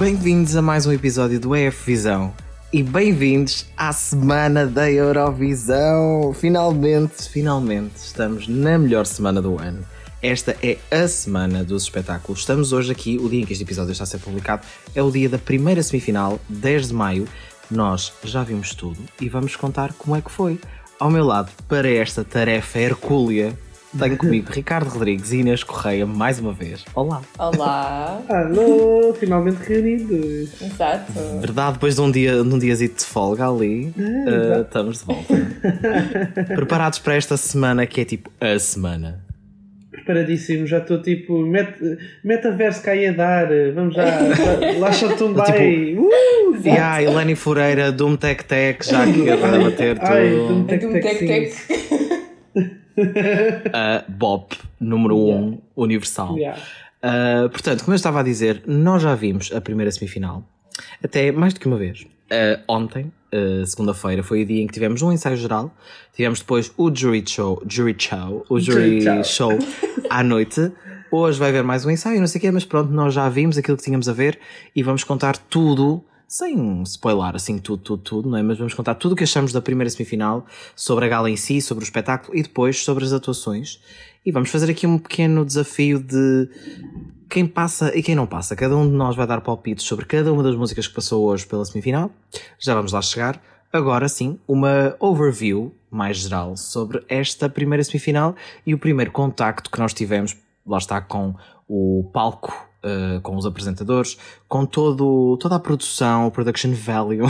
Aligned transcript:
Bem-vindos 0.00 0.56
a 0.56 0.62
mais 0.62 0.86
um 0.86 0.92
episódio 0.92 1.38
do 1.38 1.54
EF 1.54 1.84
Visão 1.84 2.32
e 2.72 2.82
bem-vindos 2.82 3.66
à 3.76 3.92
semana 3.92 4.66
da 4.66 4.90
Eurovisão. 4.90 6.32
Finalmente, 6.32 7.28
finalmente 7.28 7.96
estamos 7.96 8.48
na 8.48 8.78
melhor 8.78 9.04
semana 9.04 9.42
do 9.42 9.58
ano. 9.58 9.84
Esta 10.22 10.56
é 10.62 10.78
a 10.90 11.06
semana 11.06 11.62
dos 11.62 11.82
espetáculos. 11.82 12.40
Estamos 12.40 12.72
hoje 12.72 12.90
aqui, 12.90 13.18
o 13.18 13.28
dia 13.28 13.42
em 13.42 13.44
que 13.44 13.52
este 13.52 13.62
episódio 13.62 13.92
está 13.92 14.04
a 14.04 14.06
ser 14.06 14.20
publicado, 14.20 14.66
é 14.94 15.02
o 15.02 15.10
dia 15.10 15.28
da 15.28 15.36
primeira 15.36 15.82
semifinal, 15.82 16.40
10 16.48 16.88
de 16.88 16.94
maio. 16.94 17.28
Nós 17.70 18.10
já 18.24 18.42
vimos 18.42 18.74
tudo 18.74 19.00
e 19.20 19.28
vamos 19.28 19.54
contar 19.54 19.92
como 19.92 20.16
é 20.16 20.22
que 20.22 20.30
foi. 20.30 20.58
Ao 20.98 21.10
meu 21.10 21.26
lado, 21.26 21.52
para 21.68 21.90
esta 21.90 22.24
tarefa 22.24 22.78
hercúlea, 22.78 23.54
tenho 23.98 24.16
comigo 24.16 24.50
Ricardo 24.52 24.88
Rodrigues 24.88 25.32
e 25.32 25.38
Inês 25.38 25.64
Correia 25.64 26.06
mais 26.06 26.38
uma 26.38 26.52
vez. 26.52 26.84
Olá. 26.94 27.22
Olá. 27.38 28.22
Alô, 28.28 29.14
finalmente 29.18 29.58
reunidos. 29.66 30.60
Exato. 30.60 31.12
Verdade, 31.40 31.74
depois 31.74 31.96
de 31.96 32.00
um 32.00 32.10
dia, 32.10 32.32
de 32.42 32.54
um 32.54 32.58
diazito 32.58 32.98
de 32.98 33.04
folga 33.04 33.48
ali, 33.48 33.92
uh, 33.96 34.62
estamos 34.62 35.00
de 35.00 35.04
volta. 35.04 35.34
Preparados 36.54 36.98
para 36.98 37.14
esta 37.14 37.36
semana 37.36 37.86
que 37.86 38.00
é 38.00 38.04
tipo 38.04 38.30
a 38.40 38.58
semana. 38.58 39.24
Preparadíssimo, 39.90 40.66
já 40.66 40.78
estou 40.78 41.02
tipo, 41.02 41.44
met, 41.44 41.74
metaverso 42.24 42.82
cá 42.82 42.92
a 42.92 43.12
dar, 43.12 43.48
vamos 43.74 43.94
já, 43.94 44.04
lá 44.78 44.92
Chatumbai. 44.92 45.46
Tipo, 45.90 46.02
uh, 46.02 46.30
e 46.64 46.70
a 46.70 47.02
Eleni 47.02 47.34
Fureira, 47.34 47.92
Doom 47.92 48.16
Tech 48.16 48.44
Tech, 48.44 48.86
já 48.86 49.04
que 49.04 49.30
a 49.30 49.36
bater 49.58 49.98
tudo. 49.98 50.08
Ai, 50.10 50.30
Doom 50.30 50.64
Tech 50.64 50.86
Doom 50.86 50.92
A 53.72 54.04
Bop 54.08 54.56
número 54.80 55.16
1 55.16 55.26
Yeah. 55.26 55.46
um, 55.46 55.58
universal. 55.76 56.36
Yeah. 56.36 56.60
Uh, 57.02 57.48
portanto, 57.50 57.84
como 57.84 57.94
eu 57.94 57.96
estava 57.96 58.20
a 58.20 58.22
dizer, 58.22 58.62
nós 58.66 59.02
já 59.02 59.14
vimos 59.14 59.50
a 59.52 59.60
primeira 59.60 59.90
semifinal, 59.90 60.44
até 61.02 61.32
mais 61.32 61.54
do 61.54 61.60
que 61.60 61.66
uma 61.66 61.76
vez. 61.78 62.02
Uh, 62.02 62.62
ontem, 62.68 63.10
uh, 63.32 63.66
segunda-feira, 63.66 64.22
foi 64.22 64.42
o 64.42 64.46
dia 64.46 64.62
em 64.62 64.66
que 64.66 64.72
tivemos 64.72 65.02
um 65.02 65.10
ensaio 65.10 65.36
geral, 65.36 65.74
tivemos 66.14 66.40
depois 66.40 66.72
o 66.76 66.94
jury 66.94 67.24
show, 67.26 67.62
jury 67.66 67.96
show, 67.98 68.44
o 68.48 68.60
jury 68.60 69.00
Jury 69.00 69.24
show 69.24 69.50
à 70.08 70.22
noite. 70.24 70.70
Hoje 71.10 71.38
vai 71.40 71.48
haver 71.48 71.64
mais 71.64 71.84
um 71.84 71.90
ensaio, 71.90 72.20
não 72.20 72.26
sei 72.28 72.38
o 72.38 72.42
quê, 72.42 72.50
mas 72.52 72.64
pronto, 72.64 72.92
nós 72.92 73.12
já 73.12 73.28
vimos 73.28 73.58
aquilo 73.58 73.76
que 73.76 73.82
tínhamos 73.82 74.08
a 74.08 74.12
ver 74.12 74.38
e 74.76 74.82
vamos 74.82 75.02
contar 75.02 75.36
tudo, 75.36 76.04
sem 76.30 76.82
spoiler 76.84 77.34
assim 77.34 77.58
tudo, 77.58 77.82
tudo, 77.82 78.02
tudo, 78.04 78.30
não 78.30 78.38
é? 78.38 78.42
Mas 78.42 78.56
vamos 78.56 78.72
contar 78.72 78.94
tudo 78.94 79.12
o 79.12 79.16
que 79.16 79.24
achamos 79.24 79.52
da 79.52 79.60
primeira 79.60 79.90
semifinal, 79.90 80.46
sobre 80.76 81.04
a 81.04 81.08
gala 81.08 81.28
em 81.28 81.36
si, 81.36 81.60
sobre 81.60 81.82
o 81.82 81.84
espetáculo 81.84 82.38
e 82.38 82.42
depois 82.42 82.84
sobre 82.84 83.04
as 83.04 83.12
atuações. 83.12 83.80
E 84.24 84.30
vamos 84.30 84.48
fazer 84.48 84.70
aqui 84.70 84.86
um 84.86 84.96
pequeno 84.96 85.44
desafio 85.44 85.98
de 85.98 86.48
quem 87.28 87.48
passa 87.48 87.92
e 87.98 88.00
quem 88.00 88.14
não 88.14 88.28
passa. 88.28 88.54
Cada 88.54 88.76
um 88.76 88.88
de 88.88 88.94
nós 88.94 89.16
vai 89.16 89.26
dar 89.26 89.40
palpites 89.40 89.84
sobre 89.84 90.04
cada 90.06 90.32
uma 90.32 90.44
das 90.44 90.54
músicas 90.54 90.86
que 90.86 90.94
passou 90.94 91.26
hoje 91.26 91.44
pela 91.44 91.64
semifinal. 91.64 92.12
Já 92.60 92.76
vamos 92.76 92.92
lá 92.92 93.02
chegar. 93.02 93.42
Agora 93.72 94.08
sim, 94.08 94.38
uma 94.46 94.94
overview 95.00 95.74
mais 95.90 96.18
geral 96.18 96.56
sobre 96.56 97.04
esta 97.08 97.48
primeira 97.48 97.82
semifinal 97.82 98.36
e 98.64 98.72
o 98.72 98.78
primeiro 98.78 99.10
contacto 99.10 99.68
que 99.68 99.80
nós 99.80 99.92
tivemos, 99.92 100.36
lá 100.64 100.78
está, 100.78 101.00
com 101.00 101.34
o 101.68 102.08
palco, 102.12 102.69
eh, 102.82 103.20
com 103.22 103.36
os 103.36 103.46
apresentadores, 103.46 104.16
com 104.48 104.64
todo, 104.66 105.36
toda 105.38 105.56
a 105.56 105.60
produção, 105.60 106.26
o 106.26 106.30
production 106.30 106.72
value 106.72 107.26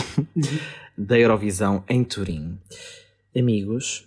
da 0.97 1.19
Eurovisão 1.19 1.83
em 1.89 2.05
Turim. 2.05 2.59
Amigos, 3.37 4.07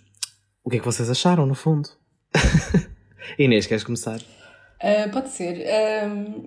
o 0.62 0.70
que 0.70 0.76
é 0.76 0.78
que 0.80 0.84
vocês 0.86 1.08
acharam, 1.10 1.46
no 1.46 1.54
fundo? 1.54 1.88
Inês, 3.38 3.66
queres 3.66 3.84
começar? 3.84 4.20
Ah, 4.80 5.08
pode 5.12 5.30
ser. 5.30 5.64
Ahm, 5.66 6.46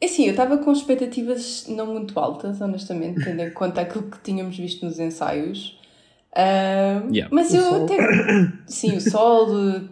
é 0.00 0.06
assim, 0.06 0.24
eu 0.24 0.30
estava 0.30 0.58
com 0.58 0.72
expectativas 0.72 1.66
não 1.68 1.86
muito 1.86 2.18
altas, 2.18 2.60
honestamente, 2.60 3.22
tendo 3.24 3.42
em 3.42 3.50
conta 3.50 3.80
aquilo 3.82 4.10
que 4.10 4.18
tínhamos 4.22 4.56
visto 4.56 4.84
nos 4.84 4.98
ensaios. 4.98 5.78
Ahm, 6.36 7.12
Yeah. 7.14 7.28
Mas 7.32 7.52
O 7.52 7.56
eu 7.56 7.62
sol. 7.62 7.84
até. 7.84 7.96
Sim, 8.66 8.96
o 8.96 9.00
sol, 9.00 9.46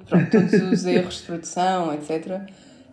pronto, 0.08 0.30
todos 0.30 0.52
os 0.54 0.84
erros 0.86 1.18
de 1.18 1.22
produção, 1.22 1.92
etc. 1.94 2.40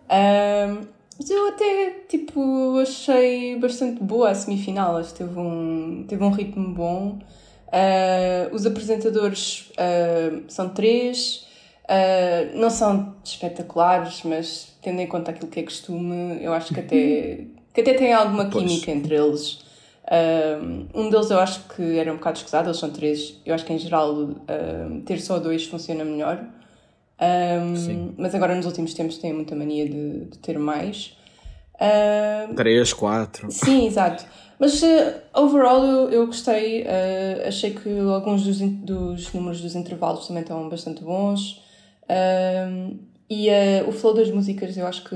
Ahm, 0.08 0.86
mas 1.20 1.28
eu 1.28 1.48
até, 1.48 1.90
tipo, 2.08 2.78
achei 2.80 3.54
bastante 3.58 4.02
boa 4.02 4.30
a 4.30 4.34
semifinal. 4.34 4.96
Acho 4.96 5.12
que 5.12 5.18
teve 5.18 5.38
um, 5.38 6.02
teve 6.08 6.24
um 6.24 6.30
ritmo 6.30 6.72
bom. 6.72 7.18
Ah, 7.70 8.48
os 8.52 8.64
apresentadores 8.64 9.70
ah, 9.76 10.40
são 10.48 10.70
três. 10.70 11.46
Uh, 11.84 12.56
não 12.56 12.70
são 12.70 13.16
espetaculares, 13.22 14.22
mas 14.24 14.72
tendo 14.80 15.00
em 15.00 15.08
conta 15.08 15.32
aquilo 15.32 15.50
que 15.50 15.58
é 15.58 15.62
costume, 15.64 16.38
eu 16.40 16.52
acho 16.52 16.72
que 16.72 16.78
até, 16.78 17.46
que 17.74 17.80
até 17.80 17.94
tem 17.94 18.12
alguma 18.14 18.48
Pois. 18.48 18.64
química 18.64 18.92
entre 18.92 19.16
eles. 19.16 19.58
Um, 20.94 21.10
deles 21.10 21.30
eu 21.30 21.38
acho 21.40 21.64
que 21.74 21.98
era 21.98 22.12
um 22.12 22.16
bocado 22.16 22.38
escusado, 22.38 22.68
eles 22.68 22.78
são 22.78 22.90
três. 22.90 23.34
Eu 23.44 23.54
acho 23.54 23.64
que 23.66 23.72
em 23.72 23.78
geral 23.78 24.28
ter 25.04 25.20
só 25.20 25.38
dois 25.38 25.66
funciona 25.66 26.04
melhor. 26.04 26.46
Um, 27.20 28.14
mas 28.16 28.34
agora 28.34 28.54
nos 28.54 28.64
últimos 28.64 28.94
tempos 28.94 29.18
têm 29.18 29.32
muita 29.32 29.54
mania 29.54 29.88
de, 29.88 30.24
de 30.26 30.38
ter 30.38 30.58
mais. 30.58 31.16
Um, 32.50 32.54
3, 32.54 32.92
4. 32.92 33.50
Sim, 33.50 33.86
exato. 33.86 34.24
Mas 34.58 34.82
uh, 34.82 34.86
overall 35.34 35.84
eu, 35.84 36.10
eu 36.10 36.26
gostei. 36.26 36.82
uh, 36.82 37.46
achei 37.48 37.72
que 37.72 37.98
alguns 37.98 38.42
dos, 38.44 38.60
dos 38.60 39.32
números 39.32 39.60
dos 39.60 39.74
intervalos 39.74 40.26
também 40.26 40.42
estão 40.42 40.68
bastante 40.68 41.02
bons. 41.02 41.62
E 43.30 43.48
uh, 43.48 43.88
o 43.88 43.92
flow 43.92 44.12
das 44.12 44.28
músicas 44.30 44.76
eu 44.76 44.86
acho 44.86 45.04
que 45.04 45.14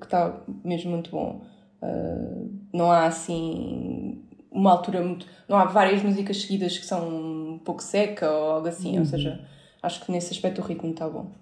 está 0.00 0.40
mesmo 0.64 0.92
muito 0.92 1.10
bom. 1.10 1.42
Uh, 1.82 2.50
não 2.72 2.90
há 2.90 3.06
assim 3.06 4.22
uma 4.52 4.70
altura 4.70 5.02
muito. 5.02 5.26
Não 5.48 5.58
há 5.58 5.64
várias 5.64 6.02
músicas 6.02 6.40
seguidas 6.40 6.78
que 6.78 6.86
são 6.86 7.08
um 7.08 7.58
pouco 7.58 7.82
seca 7.82 8.30
ou 8.30 8.50
algo 8.52 8.68
assim. 8.68 8.98
Ou 8.98 9.04
seja, 9.04 9.40
acho 9.82 10.04
que 10.04 10.12
nesse 10.12 10.32
aspecto 10.32 10.60
o 10.60 10.64
ritmo 10.64 10.90
está 10.90 11.08
bom. 11.08 11.32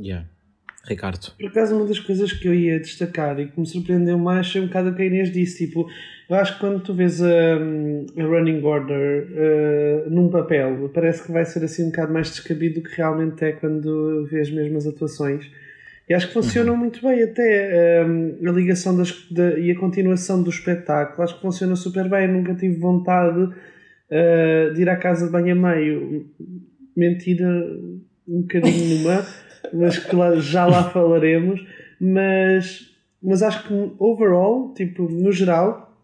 Yeah. 0.00 0.26
Ricardo. 0.84 1.32
Por 1.38 1.48
acaso, 1.48 1.76
uma 1.76 1.86
das 1.86 2.00
coisas 2.00 2.32
que 2.32 2.48
eu 2.48 2.54
ia 2.54 2.80
destacar 2.80 3.38
e 3.38 3.48
que 3.48 3.60
me 3.60 3.66
surpreendeu 3.66 4.18
mais 4.18 4.50
foi 4.50 4.62
um 4.62 4.66
bocado 4.66 4.90
o 4.90 4.94
que 4.94 5.02
a 5.02 5.04
Inês 5.04 5.30
disse. 5.30 5.66
Tipo, 5.66 5.86
eu 6.28 6.36
acho 6.36 6.54
que 6.54 6.60
quando 6.60 6.80
tu 6.80 6.94
vês 6.94 7.20
a, 7.22 7.26
a 7.26 8.22
Running 8.22 8.62
Order 8.62 9.26
uh, 9.26 10.10
num 10.10 10.30
papel, 10.30 10.90
parece 10.94 11.24
que 11.24 11.32
vai 11.32 11.44
ser 11.44 11.62
assim 11.64 11.84
um 11.84 11.90
bocado 11.90 12.12
mais 12.12 12.30
descabido 12.30 12.80
do 12.80 12.88
que 12.88 12.96
realmente 12.96 13.44
é 13.44 13.52
quando 13.52 14.26
vês 14.30 14.50
mesmo 14.50 14.78
as 14.78 14.86
atuações. 14.86 15.50
E 16.08 16.14
acho 16.14 16.28
que 16.28 16.32
funcionam 16.32 16.76
muito 16.76 17.00
bem 17.06 17.22
até 17.22 18.04
um, 18.04 18.48
a 18.48 18.52
ligação 18.52 18.96
das, 18.96 19.28
da, 19.30 19.58
e 19.58 19.70
a 19.70 19.78
continuação 19.78 20.42
do 20.42 20.50
espetáculo. 20.50 21.22
Acho 21.22 21.36
que 21.36 21.42
funciona 21.42 21.76
super 21.76 22.08
bem. 22.08 22.26
Nunca 22.26 22.54
tive 22.54 22.76
vontade 22.76 23.38
uh, 23.42 24.74
de 24.74 24.80
ir 24.80 24.88
à 24.88 24.96
casa 24.96 25.26
de 25.26 25.32
banho 25.32 25.52
a 25.52 25.74
meio. 25.74 26.26
Mentira, 26.96 27.46
um 28.26 28.40
bocadinho 28.40 28.98
numa, 28.98 29.24
mas 29.72 29.98
que 29.98 30.14
lá- 30.16 30.36
já 30.36 30.66
lá 30.66 30.84
falaremos. 30.90 31.64
Mas, 32.00 32.90
mas 33.22 33.42
acho 33.42 33.66
que 33.68 33.74
overall, 33.98 34.72
tipo, 34.74 35.02
no 35.10 35.30
geral, 35.32 35.94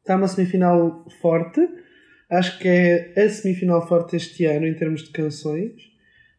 está 0.00 0.16
uma 0.16 0.26
semifinal 0.28 1.06
forte. 1.20 1.60
Acho 2.30 2.58
que 2.58 2.68
é 2.68 3.12
a 3.16 3.28
semifinal 3.28 3.86
forte 3.86 4.16
este 4.16 4.44
ano 4.44 4.66
em 4.66 4.74
termos 4.74 5.02
de 5.04 5.10
canções. 5.10 5.72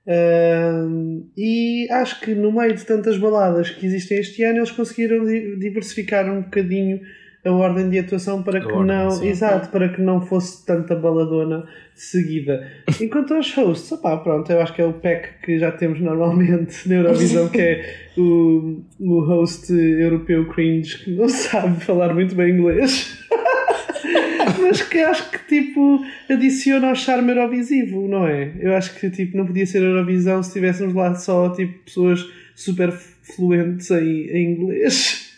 Ahm, 0.08 1.30
e 1.38 1.88
acho 1.92 2.20
que 2.22 2.34
no 2.34 2.52
meio 2.52 2.74
de 2.76 2.86
tantas 2.86 3.18
baladas 3.18 3.70
que 3.70 3.86
existem 3.86 4.18
este 4.20 4.44
ano, 4.44 4.58
eles 4.59 4.72
conseguiram 4.72 5.24
di- 5.26 5.56
diversificar 5.58 6.26
um 6.31 6.41
bocadinho 6.41 7.00
a 7.44 7.52
ordem 7.52 7.90
de 7.90 8.00
atuação 8.00 8.44
para 8.44 8.60
A 8.60 8.62
que 8.62 8.72
ordem, 8.72 8.86
não, 8.86 9.12
sim. 9.12 9.28
exato, 9.28 9.70
para 9.70 9.90
que 9.90 10.02
não 10.02 10.22
fosse 10.22 10.66
tanta 10.66 10.96
baladona 10.96 11.66
seguida. 11.96 12.68
Enquanto 13.02 13.34
aos 13.34 13.53
hosts, 13.53 13.91
opá, 13.91 14.18
pronto, 14.18 14.52
eu 14.52 14.62
acho 14.62 14.74
que 14.74 14.82
é 14.82 14.86
o 14.86 14.94
pack 14.94 15.41
que 15.44 15.58
já 15.58 15.72
temos 15.72 16.02
normalmente 16.02 16.88
na 16.88 16.96
Eurovisão, 16.96 17.47
que 17.47 17.62
é 17.62 17.96
o, 18.18 18.82
o 19.00 19.20
host 19.22 19.72
europeu 19.72 20.47
cringe 20.50 20.97
que 21.03 21.12
não 21.12 21.30
sabe 21.30 21.84
falar 21.84 22.14
muito 22.14 22.36
bem 22.36 22.56
inglês. 22.56 23.18
Mas 24.62 24.82
que 24.82 25.00
acho 25.00 25.32
que 25.32 25.40
tipo 25.47 26.03
adiciona 26.30 26.90
ao 26.90 26.96
charme 26.96 27.32
Eurovisivo, 27.32 28.08
não 28.08 28.28
é? 28.28 28.53
Eu 28.59 28.76
acho 28.76 28.94
que 29.00 29.09
tipo 29.09 29.38
não 29.38 29.46
podia 29.46 29.66
ser 29.66 29.82
Eurovisão 29.82 30.44
se 30.44 30.53
tivéssemos 30.53 30.94
lá 30.94 31.16
só 31.16 31.50
tipo 31.50 31.85
pessoas 31.85 32.26
super 32.56 32.92
fluentes 32.92 33.90
em, 33.92 34.28
em 34.30 34.52
inglês. 34.52 35.32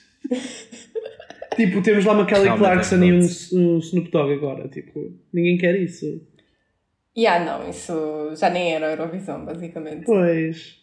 Tipo, 1.65 1.81
temos 1.81 2.05
lá 2.05 2.13
uma 2.13 2.25
Kelly 2.25 2.43
Realmente 2.43 2.63
é 2.63 2.67
Clarkson 2.67 3.03
e 3.03 3.13
um, 3.13 3.75
um 3.75 3.77
Snoop 3.79 4.11
Dogg 4.11 4.33
agora, 4.33 4.67
tipo, 4.67 5.13
ninguém 5.33 5.57
quer 5.57 5.79
isso. 5.79 6.21
E 7.15 7.27
ah, 7.27 7.43
não, 7.43 7.69
isso 7.69 8.33
já 8.35 8.49
nem 8.49 8.73
era 8.73 8.91
Eurovisão, 8.91 9.45
basicamente. 9.45 10.05
Pois. 10.05 10.79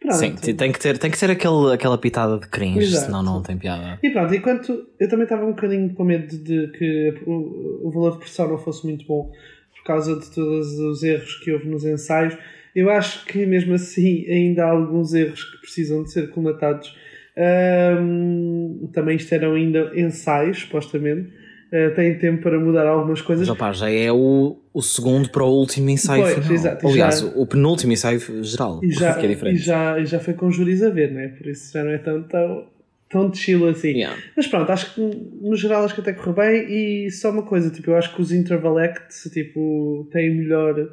Pronto. 0.00 0.16
Sim, 0.16 0.54
tem 0.54 0.72
que 0.72 0.78
ter, 0.78 0.98
tem 0.98 1.10
que 1.10 1.18
ter 1.18 1.30
aquele, 1.30 1.72
aquela 1.74 1.98
pitada 1.98 2.38
de 2.38 2.48
cringe, 2.48 2.80
Exato. 2.80 3.06
senão 3.06 3.22
não 3.22 3.42
tem 3.42 3.56
piada. 3.56 3.98
E 4.02 4.10
pronto, 4.10 4.34
enquanto 4.34 4.86
eu 5.00 5.08
também 5.08 5.24
estava 5.24 5.44
um 5.44 5.50
bocadinho 5.50 5.92
com 5.94 6.04
medo 6.04 6.36
de 6.36 6.68
que 6.68 7.14
o, 7.26 7.88
o 7.88 7.90
valor 7.90 8.12
de 8.12 8.18
pressão 8.18 8.48
não 8.48 8.58
fosse 8.58 8.86
muito 8.86 9.06
bom 9.06 9.32
por 9.74 9.84
causa 9.84 10.18
de 10.18 10.30
todos 10.30 10.78
os 10.78 11.02
erros 11.02 11.36
que 11.42 11.50
houve 11.50 11.68
nos 11.68 11.84
ensaios, 11.84 12.36
eu 12.74 12.90
acho 12.90 13.24
que 13.24 13.46
mesmo 13.46 13.74
assim 13.74 14.26
ainda 14.28 14.66
há 14.66 14.70
alguns 14.70 15.14
erros 15.14 15.42
que 15.42 15.60
precisam 15.62 16.02
de 16.02 16.12
ser 16.12 16.28
colmatados 16.30 16.94
Um, 17.38 18.88
também 18.92 19.16
isto 19.16 19.32
eram 19.34 19.54
ainda 19.54 19.92
ensaios, 19.94 20.58
supostamente. 20.60 21.28
Uh, 21.72 21.94
tem 21.96 22.16
tempo 22.16 22.42
para 22.42 22.58
mudar 22.60 22.86
algumas 22.86 23.20
coisas. 23.20 23.48
Mas 23.48 23.56
opa, 23.56 23.72
já 23.72 23.90
é 23.90 24.10
o, 24.12 24.56
o 24.72 24.80
segundo 24.82 25.28
para 25.30 25.42
o 25.44 25.48
último 25.50 25.90
ensaio 25.90 26.22
Pois, 26.22 26.34
final. 26.36 26.52
exato, 26.52 26.86
e 26.86 26.90
Aliás, 26.90 27.20
já- 27.20 27.26
o 27.34 27.44
penúltimo 27.46 27.92
ensaio 27.92 28.20
geral, 28.44 28.80
E 28.84 28.92
já, 28.92 29.14
que 29.14 29.26
é 29.26 29.30
e, 29.30 29.34
diferente. 29.34 29.58
já, 29.58 29.98
e 29.98 30.06
já 30.06 30.20
foi 30.20 30.34
com 30.34 30.50
júris 30.50 30.80
a 30.82 30.90
ver, 30.90 31.10
né? 31.10 31.28
Por 31.36 31.46
isso 31.48 31.72
já 31.72 31.82
não 31.82 31.90
é 31.90 31.98
tão, 31.98 32.22
tão, 32.22 32.66
tão 33.10 33.28
de 33.30 33.38
chill 33.38 33.68
assim. 33.68 33.88
Yeah. 33.96 34.16
Mas 34.36 34.46
pronto, 34.46 34.70
acho 34.70 34.94
que 34.94 35.00
no 35.00 35.56
geral 35.56 35.84
acho 35.84 35.94
que 35.96 36.00
até 36.02 36.12
correu 36.12 36.34
bem 36.34 36.66
e 37.06 37.10
só 37.10 37.30
uma 37.30 37.42
coisa, 37.42 37.68
tipo, 37.68 37.90
eu 37.90 37.96
acho 37.96 38.14
que 38.14 38.22
os 38.22 38.30
interval 38.30 38.78
acts 38.78 39.28
tipo, 39.32 40.08
têm 40.12 40.36
melhor 40.36 40.88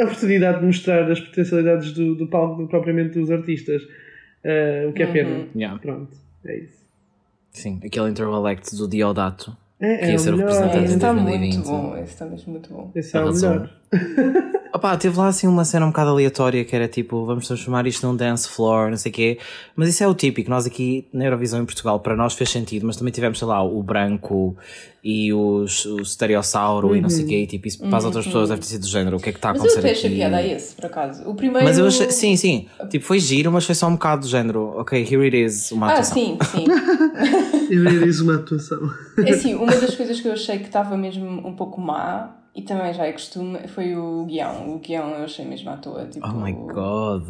oportunidade 0.00 0.60
de 0.60 0.66
mostrar 0.66 1.10
as 1.10 1.20
potencialidades 1.20 1.92
do, 1.92 2.14
do 2.14 2.26
palco 2.28 2.66
propriamente 2.66 3.18
dos 3.18 3.30
artistas. 3.30 3.82
Eh, 4.50 4.86
o 4.88 4.92
que 4.94 5.02
é 5.02 5.06
pena. 5.06 5.46
Yeah. 5.54 5.78
Pronto, 5.78 6.08
é 6.46 6.56
isso. 6.58 6.78
Sim, 7.52 7.80
aquele 7.84 8.08
interval 8.10 8.46
act 8.46 8.74
do 8.76 8.88
Diodato. 8.88 9.54
É, 9.80 9.96
Que 9.98 10.04
é 10.06 10.10
ia 10.12 10.18
ser 10.18 10.32
o 10.34 10.36
melhor. 10.38 10.50
representante 10.52 10.92
É, 10.92 10.94
está 10.96 11.12
2020. 11.12 11.54
muito 11.56 11.68
bom, 11.68 11.96
esse 11.98 12.04
está 12.12 12.26
mesmo 12.26 12.52
muito 12.52 12.72
bom. 12.72 12.90
Esse 12.94 13.16
é 13.16 13.20
o 13.20 13.32
melhor. 13.32 13.70
Opá, 14.72 14.96
teve 14.96 15.16
lá 15.18 15.28
assim 15.28 15.46
uma 15.46 15.64
cena 15.64 15.86
um 15.86 15.88
bocado 15.88 16.10
aleatória 16.10 16.64
que 16.64 16.74
era 16.76 16.86
tipo, 16.86 17.24
vamos 17.24 17.46
transformar 17.46 17.86
isto 17.86 18.06
num 18.06 18.14
dance 18.14 18.48
floor, 18.48 18.90
não 18.90 18.96
sei 18.96 19.10
o 19.10 19.14
quê. 19.14 19.38
Mas 19.74 19.88
isso 19.88 20.04
é 20.04 20.08
o 20.08 20.14
típico. 20.14 20.50
Nós 20.50 20.66
aqui 20.66 21.06
na 21.12 21.24
Eurovisão 21.24 21.60
em 21.62 21.64
Portugal, 21.64 22.00
para 22.00 22.14
nós 22.14 22.34
fez 22.34 22.50
sentido, 22.50 22.86
mas 22.86 22.96
também 22.96 23.12
tivemos, 23.12 23.38
sei 23.38 23.48
lá, 23.48 23.62
o 23.62 23.82
branco 23.82 24.56
e 25.02 25.32
os, 25.32 25.86
o 25.86 26.00
estereossauro 26.00 26.94
e 26.94 27.00
não 27.00 27.08
sei 27.08 27.24
o 27.24 27.28
quê. 27.28 27.42
E 27.42 27.46
tipo, 27.46 27.66
isso 27.66 27.78
para 27.78 27.96
as 27.96 28.04
outras 28.04 28.26
pessoas 28.26 28.50
deve 28.50 28.60
ter 28.60 28.66
sido 28.66 28.82
do 28.82 28.88
género. 28.88 29.16
O 29.16 29.20
que 29.20 29.30
é 29.30 29.32
que 29.32 29.38
está 29.38 29.50
a 29.50 29.52
Mas 29.52 29.60
eu 29.62 29.64
acontecer 29.66 29.86
até 29.86 29.90
achei 29.96 30.10
aqui? 30.10 30.16
piada 30.18 30.36
a 30.36 30.46
esse, 30.46 30.74
por 30.74 30.86
acaso. 30.86 31.28
O 31.28 31.34
primeiro. 31.34 31.64
Mas 31.66 31.78
eu 31.78 31.86
achei, 31.86 32.10
sim, 32.10 32.36
sim. 32.36 32.66
Tipo, 32.90 33.04
foi 33.06 33.18
giro, 33.20 33.50
mas 33.50 33.64
foi 33.64 33.74
só 33.74 33.86
um 33.88 33.92
bocado 33.92 34.22
do 34.22 34.28
género. 34.28 34.74
Ok, 34.76 35.00
here 35.00 35.24
it 35.24 35.36
is, 35.44 35.72
uma 35.72 35.86
Ah, 35.88 35.92
atuação. 35.92 36.14
sim, 36.14 36.38
sim. 36.52 36.64
E 37.70 37.76
ver 37.78 38.06
isso 38.06 38.24
uma 38.24 38.34
atuação. 38.36 38.78
É 39.18 39.30
assim, 39.30 39.54
uma 39.54 39.74
das 39.74 39.94
coisas 39.94 40.20
que 40.20 40.28
eu 40.28 40.32
achei 40.32 40.58
que 40.58 40.66
estava 40.66 40.96
mesmo 40.96 41.26
um 41.46 41.54
pouco 41.54 41.80
má, 41.80 42.34
e 42.58 42.62
também 42.62 42.92
já 42.92 43.06
é 43.06 43.12
costume, 43.12 43.56
foi 43.68 43.94
o 43.94 44.24
guião. 44.24 44.74
O 44.74 44.78
guião 44.80 45.10
eu 45.10 45.22
achei 45.22 45.44
mesmo 45.44 45.70
à 45.70 45.76
toa. 45.76 46.06
Tipo, 46.06 46.26
Oh 46.26 46.32
my 46.32 46.52
god. 46.52 47.22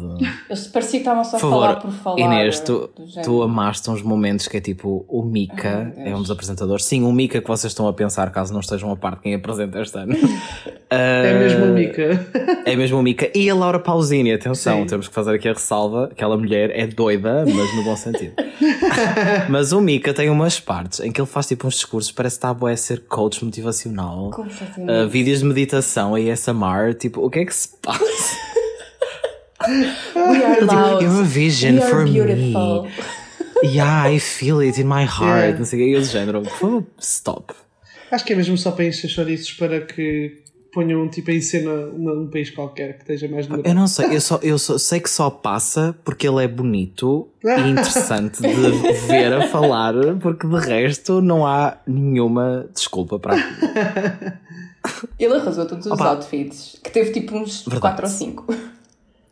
Eles 0.49 0.65
parecia 0.65 0.93
que 0.93 0.97
estavam 0.97 1.23
só 1.23 1.37
a 1.37 1.39
Por 1.39 1.49
falar 1.51 1.75
por 1.75 1.91
falar. 1.91 2.19
Inês, 2.19 2.59
tu, 2.61 2.89
do 2.97 3.21
tu 3.23 3.43
amaste 3.43 3.91
uns 3.91 4.01
momentos 4.01 4.47
que 4.47 4.57
é 4.57 4.59
tipo 4.59 5.05
o 5.07 5.21
Mika, 5.21 5.93
meu 5.95 6.07
é 6.07 6.15
um 6.15 6.21
dos 6.21 6.31
apresentadores. 6.31 6.83
Sim, 6.85 7.03
o 7.03 7.11
Mika 7.11 7.39
que 7.41 7.47
vocês 7.47 7.69
estão 7.69 7.87
a 7.87 7.93
pensar, 7.93 8.31
caso 8.31 8.51
não 8.51 8.59
estejam 8.59 8.91
a 8.91 8.95
par 8.95 9.17
de 9.17 9.21
quem 9.21 9.35
apresenta 9.35 9.79
este 9.79 9.99
ano. 9.99 10.15
É 10.91 11.37
mesmo 11.37 11.65
a 11.65 11.67
Mica. 11.67 12.27
É 12.65 12.75
mesmo 12.75 12.97
o 12.97 13.03
Mika 13.03 13.29
e 13.35 13.47
a 13.47 13.53
Laura 13.53 13.77
Pausini, 13.79 14.33
atenção, 14.33 14.79
Sim. 14.79 14.87
temos 14.87 15.07
que 15.07 15.13
fazer 15.13 15.35
aqui 15.35 15.47
a 15.47 15.53
ressalva. 15.53 16.05
Aquela 16.05 16.35
mulher 16.35 16.71
é 16.71 16.87
doida, 16.87 17.45
mas 17.45 17.75
no 17.75 17.83
bom 17.83 17.95
sentido. 17.95 18.33
mas 19.49 19.71
o 19.71 19.81
Mika 19.81 20.13
tem 20.13 20.29
umas 20.29 20.59
partes 20.59 20.99
em 20.99 21.11
que 21.11 21.19
ele 21.19 21.27
faz 21.27 21.47
tipo 21.47 21.67
uns 21.67 21.75
discursos, 21.75 22.11
parece 22.11 22.39
que 22.39 22.45
está 22.45 22.67
a 22.67 22.77
ser 22.77 23.01
coach 23.07 23.43
motivacional. 23.43 24.31
Uh, 24.77 25.07
vídeos 25.07 25.39
de 25.39 25.45
meditação 25.45 26.15
a 26.15 26.17
ASMR, 26.19 26.93
tipo, 26.97 27.21
o 27.25 27.29
que 27.29 27.39
é 27.39 27.45
que 27.45 27.53
se 27.55 27.69
passa? 27.81 28.37
We 30.15 30.43
are 30.43 30.61
loud. 30.65 31.03
You're 31.03 31.21
a 31.21 31.23
vision 31.23 31.75
We 31.75 31.81
for 31.81 32.03
beautiful. 32.05 32.83
me. 32.83 32.91
Yeah, 33.63 34.07
I 34.09 34.19
feel 34.19 34.61
it 34.61 34.79
in 34.79 34.85
my 34.87 35.03
heart. 35.09 35.43
Yeah. 35.43 35.57
Não 35.57 35.65
sei 35.65 35.79
o 35.79 35.83
que, 35.83 35.89
e 35.89 35.93
eu 35.93 36.01
do 36.01 36.05
género, 36.07 36.43
stop. 36.99 37.53
Acho 38.11 38.25
que 38.25 38.33
é 38.33 38.35
mesmo 38.35 38.57
só 38.57 38.71
para 38.71 38.85
encher 38.85 39.09
chouriços 39.09 39.51
para 39.53 39.81
que 39.81 40.41
ponham 40.71 41.07
tipo 41.09 41.31
em 41.31 41.41
cena 41.41 41.71
uma- 41.87 42.13
um 42.13 42.27
país 42.29 42.49
qualquer 42.51 42.93
que 42.97 43.01
esteja 43.01 43.27
mais 43.27 43.47
Eu 43.65 43.73
não 43.73 43.87
sei, 43.87 44.15
eu, 44.15 44.21
só, 44.21 44.39
eu 44.43 44.57
só, 44.59 44.77
sei 44.77 44.99
que 44.99 45.09
só 45.09 45.29
passa 45.29 45.95
porque 46.03 46.27
ele 46.27 46.43
é 46.43 46.47
bonito 46.47 47.27
e 47.43 47.47
interessante 47.69 48.41
de 48.41 48.47
ver 49.07 49.33
a 49.33 49.47
falar, 49.47 49.93
porque 50.21 50.47
de 50.47 50.59
resto 50.59 51.21
não 51.21 51.45
há 51.45 51.77
nenhuma 51.87 52.67
desculpa 52.73 53.17
para 53.19 53.35
aquilo. 53.35 54.39
Ele 55.19 55.33
arrasou 55.35 55.65
todos 55.67 55.85
os 55.85 55.91
Opa. 55.91 56.07
outfits, 56.11 56.79
que 56.81 56.89
teve 56.89 57.11
tipo 57.11 57.35
uns 57.35 57.63
Verdade. 57.63 57.81
4 57.81 58.05
ou 58.05 58.11
5. 58.11 58.45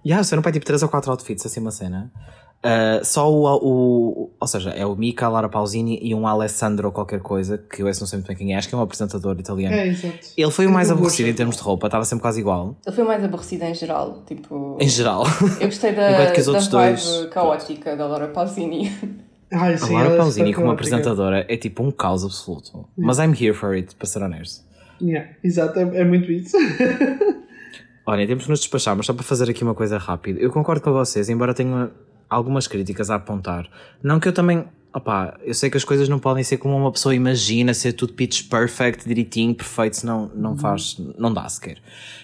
Yeah, 0.05 0.21
você 0.23 0.35
não 0.35 0.43
pai 0.43 0.51
tipo 0.51 0.65
3 0.65 0.83
ou 0.83 0.89
4 0.89 1.09
outfits, 1.11 1.45
assim 1.45 1.61
uma 1.61 1.71
cena. 1.71 2.11
Uh, 2.57 3.05
só 3.05 3.31
o, 3.31 3.45
o. 3.45 4.31
Ou 4.39 4.47
seja, 4.47 4.71
é 4.71 4.85
o 4.85 4.95
Mika, 4.95 5.25
a 5.27 5.29
Laura 5.29 5.47
Pausini 5.47 5.99
e 6.01 6.13
um 6.13 6.27
Alessandro 6.27 6.91
qualquer 6.91 7.19
coisa, 7.19 7.57
que 7.57 7.81
eu 7.81 7.87
esse 7.87 7.99
não 8.01 8.07
sei 8.07 8.17
muito 8.17 8.27
bem 8.27 8.35
quem 8.35 8.53
é, 8.53 8.57
acho 8.57 8.67
que 8.67 8.73
é 8.73 8.77
um 8.77 8.81
apresentador 8.81 9.39
italiano. 9.39 9.75
É, 9.75 9.87
exato. 9.87 10.17
Ele 10.35 10.51
foi 10.51 10.65
o 10.65 10.71
mais 10.71 10.89
aborrecido 10.91 11.29
em 11.29 11.33
termos 11.33 11.55
de 11.55 11.61
roupa, 11.61 11.87
estava 11.87 12.03
sempre 12.03 12.23
quase 12.23 12.39
igual, 12.39 12.75
Ele 12.85 12.95
foi 12.95 13.05
mais 13.05 13.23
aborrecido 13.23 13.63
em 13.63 13.73
geral, 13.73 14.23
tipo... 14.25 14.77
em 14.81 14.89
geral. 14.89 15.23
Eu 15.61 15.67
gostei 15.67 15.91
da, 15.95 16.11
da 16.11 16.17
vibe 16.33 16.69
dois- 16.69 17.27
caótica 17.31 17.95
da 17.95 18.07
Laura 18.07 18.27
Pausini. 18.29 18.91
Ai, 19.53 19.75
A 19.75 19.77
sim, 19.77 19.93
Laura 19.93 20.07
ela 20.07 20.15
é 20.15 20.17
Pausini, 20.17 20.53
como 20.53 20.71
apresentadora, 20.71 21.45
é 21.47 21.55
tipo 21.55 21.81
um 21.83 21.91
caos 21.91 22.25
absoluto. 22.25 22.85
Mas 22.97 23.17
I'm 23.19 23.31
here 23.39 23.53
for 23.53 23.73
it, 23.73 23.95
para 23.95 24.07
ser 24.07 24.21
honesto. 24.21 24.65
Yeah, 25.01 25.29
exato, 25.43 25.79
é, 25.79 25.83
é 25.99 26.03
muito 26.03 26.29
isso. 26.31 26.57
Olha, 28.05 28.25
temos 28.25 28.45
que 28.45 28.49
nos 28.49 28.59
despachar, 28.59 28.95
mas 28.95 29.05
só 29.05 29.13
para 29.13 29.23
fazer 29.23 29.49
aqui 29.49 29.63
uma 29.63 29.75
coisa 29.75 29.97
rápida. 29.97 30.39
Eu 30.39 30.49
concordo 30.49 30.81
com 30.81 30.91
vocês, 30.91 31.29
embora 31.29 31.53
tenha 31.53 31.91
algumas 32.29 32.67
críticas 32.67 33.09
a 33.09 33.15
apontar. 33.15 33.69
Não 34.01 34.19
que 34.19 34.27
eu 34.27 34.33
também. 34.33 34.65
Opá, 34.93 35.37
eu 35.43 35.53
sei 35.53 35.69
que 35.69 35.77
as 35.77 35.83
coisas 35.83 36.09
não 36.09 36.17
podem 36.17 36.43
ser 36.43 36.57
como 36.57 36.75
uma 36.75 36.91
pessoa 36.91 37.13
imagina, 37.13 37.73
ser 37.73 37.93
tudo 37.93 38.13
pitch 38.13 38.49
perfect, 38.49 39.07
direitinho, 39.07 39.53
perfeito, 39.53 39.97
senão 39.97 40.31
não 40.33 40.57
faz, 40.57 40.97
não 41.17 41.31
dá 41.31 41.47
sequer. 41.47 41.77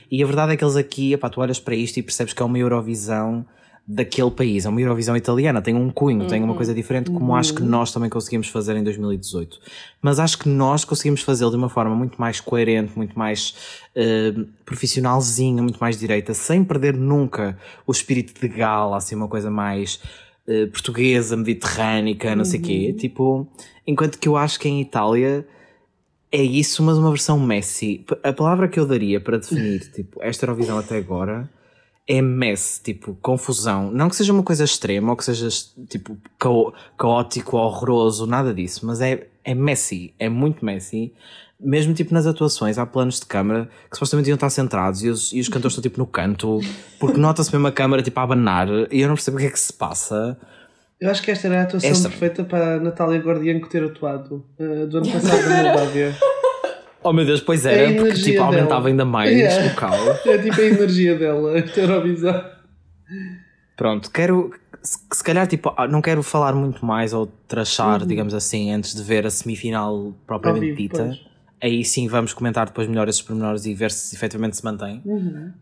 E 0.09 0.23
a 0.23 0.25
verdade 0.25 0.53
é 0.53 0.57
que 0.57 0.63
eles 0.63 0.75
aqui, 0.75 1.13
opá, 1.13 1.29
tu 1.29 1.39
olhas 1.39 1.59
para 1.59 1.75
isto 1.75 1.97
e 1.97 2.01
percebes 2.03 2.33
que 2.33 2.41
é 2.41 2.45
uma 2.45 2.57
Eurovisão 2.57 3.45
daquele 3.85 4.31
país, 4.31 4.65
é 4.65 4.69
uma 4.69 4.79
Eurovisão 4.79 5.15
italiana, 5.15 5.61
tem 5.61 5.75
um 5.75 5.89
cunho, 5.89 6.25
tem 6.25 6.41
uma 6.41 6.55
coisa 6.55 6.73
diferente, 6.73 7.11
como 7.11 7.35
acho 7.35 7.53
que 7.53 7.61
nós 7.61 7.91
também 7.91 8.09
conseguimos 8.09 8.47
fazer 8.47 8.77
em 8.77 8.83
2018. 8.83 9.59
Mas 10.01 10.19
acho 10.19 10.39
que 10.39 10.47
nós 10.47 10.85
conseguimos 10.85 11.21
fazê-lo 11.21 11.51
de 11.51 11.57
uma 11.57 11.67
forma 11.67 11.93
muito 11.93 12.19
mais 12.19 12.39
coerente, 12.39 12.93
muito 12.95 13.17
mais 13.19 13.53
eh, 13.93 14.33
profissionalzinha, 14.63 15.61
muito 15.61 15.79
mais 15.79 15.99
direita, 15.99 16.33
sem 16.33 16.63
perder 16.63 16.95
nunca 16.95 17.57
o 17.85 17.91
espírito 17.91 18.39
de 18.39 18.47
gala, 18.47 18.95
assim, 18.95 19.15
uma 19.15 19.27
coisa 19.27 19.51
mais 19.51 19.99
eh, 20.47 20.65
portuguesa, 20.67 21.35
mediterrânica, 21.35 22.33
não 22.37 22.45
sei 22.45 22.61
o 22.61 22.63
quê. 22.63 22.95
Tipo, 22.97 23.45
enquanto 23.85 24.17
que 24.17 24.29
eu 24.29 24.37
acho 24.37 24.61
que 24.61 24.69
em 24.69 24.79
Itália 24.79 25.45
é 26.31 26.41
isso, 26.41 26.81
mas 26.83 26.97
uma 26.97 27.09
versão 27.09 27.37
Messi. 27.37 28.05
A 28.23 28.31
palavra 28.31 28.69
que 28.69 28.79
eu 28.79 28.85
daria 28.85 29.19
para 29.19 29.37
definir 29.37 29.81
tipo, 29.91 30.23
esta 30.23 30.45
Eurovisão 30.45 30.77
até 30.77 30.97
agora 30.97 31.49
é 32.07 32.21
mess, 32.21 32.81
tipo, 32.83 33.17
confusão. 33.21 33.89
Não 33.91 34.09
que 34.09 34.15
seja 34.15 34.33
uma 34.33 34.43
coisa 34.43 34.63
extrema 34.63 35.11
ou 35.11 35.15
que 35.17 35.23
seja 35.23 35.47
tipo 35.89 36.17
cao- 36.39 36.73
caótico, 36.97 37.57
horroroso, 37.57 38.25
nada 38.27 38.53
disso, 38.53 38.85
mas 38.85 38.99
é, 39.01 39.27
é 39.43 39.55
messy, 39.55 40.13
é 40.19 40.27
muito 40.29 40.65
messy. 40.65 41.13
Mesmo 41.59 41.93
tipo 41.93 42.13
nas 42.13 42.25
atuações, 42.27 42.77
há 42.77 42.85
planos 42.85 43.21
de 43.21 43.25
câmara 43.25 43.69
que 43.89 43.95
supostamente 43.95 44.27
iam 44.27 44.35
estar 44.35 44.49
centrados 44.49 45.01
e 45.01 45.07
os, 45.07 45.31
e 45.31 45.39
os 45.39 45.47
cantores 45.47 45.71
estão 45.77 45.81
tipo 45.81 45.97
no 45.97 46.05
canto, 46.05 46.59
porque 46.99 47.17
nota-se 47.17 47.49
mesmo 47.53 47.67
a 47.67 47.71
câmara 47.71 48.01
tipo 48.03 48.19
a 48.19 48.23
abanar 48.23 48.67
e 48.91 48.99
eu 48.99 49.07
não 49.07 49.15
percebo 49.15 49.37
o 49.37 49.39
que 49.39 49.45
é 49.45 49.49
que 49.49 49.59
se 49.59 49.71
passa. 49.71 50.37
Eu 50.99 51.09
acho 51.09 51.21
que 51.23 51.31
esta 51.31 51.47
era 51.47 51.61
a 51.61 51.63
atuação 51.63 51.89
Esta- 51.89 52.09
perfeita 52.09 52.43
para 52.43 52.75
a 52.75 52.79
Natália 52.81 53.19
Guardianco 53.19 53.69
ter 53.69 53.81
atuado 53.83 54.43
uh, 54.59 54.87
do 54.87 54.97
ano 54.97 55.07
passado 55.11 55.49
na 55.49 55.63
Moldávia. 55.63 56.15
Oh 57.03 57.11
meu 57.13 57.25
Deus, 57.25 57.41
pois 57.41 57.65
É 57.65 57.85
era, 57.91 57.93
porque 58.01 58.13
tipo 58.21 58.41
aumentava 58.41 58.75
dela. 58.81 58.87
ainda 58.89 59.05
mais 59.05 59.31
Yeah. 59.31 59.71
o 59.71 59.75
caos. 59.75 60.19
É 60.25 60.37
tipo 60.37 60.59
a 60.59 60.63
energia 60.63 61.17
dela, 61.17 61.57
Eurovisão. 61.75 62.43
Pronto, 63.75 64.09
quero. 64.11 64.51
Se, 64.81 64.97
se 65.13 65.23
calhar, 65.23 65.47
tipo, 65.47 65.73
ah, 65.77 65.87
não 65.87 66.01
quero 66.01 66.21
falar 66.21 66.53
muito 66.53 66.85
mais 66.85 67.13
ou 67.13 67.27
trachar, 67.47 68.05
digamos 68.05 68.33
assim, 68.33 68.71
antes 68.71 68.93
de 68.93 69.01
ver 69.01 69.25
a 69.25 69.29
semifinal 69.29 70.13
propriamente 70.27 70.75
dita. 70.75 71.05
pois. 71.05 71.32
Aí 71.63 71.85
sim 71.85 72.09
vamos 72.09 72.33
comentar 72.33 72.65
depois 72.65 72.89
melhor 72.89 73.07
esses 73.07 73.21
pormenores 73.21 73.65
e 73.65 73.73
ver 73.73 73.89
se 73.89 74.13
efetivamente 74.13 74.57
se 74.57 74.65
mantém. 74.65 75.01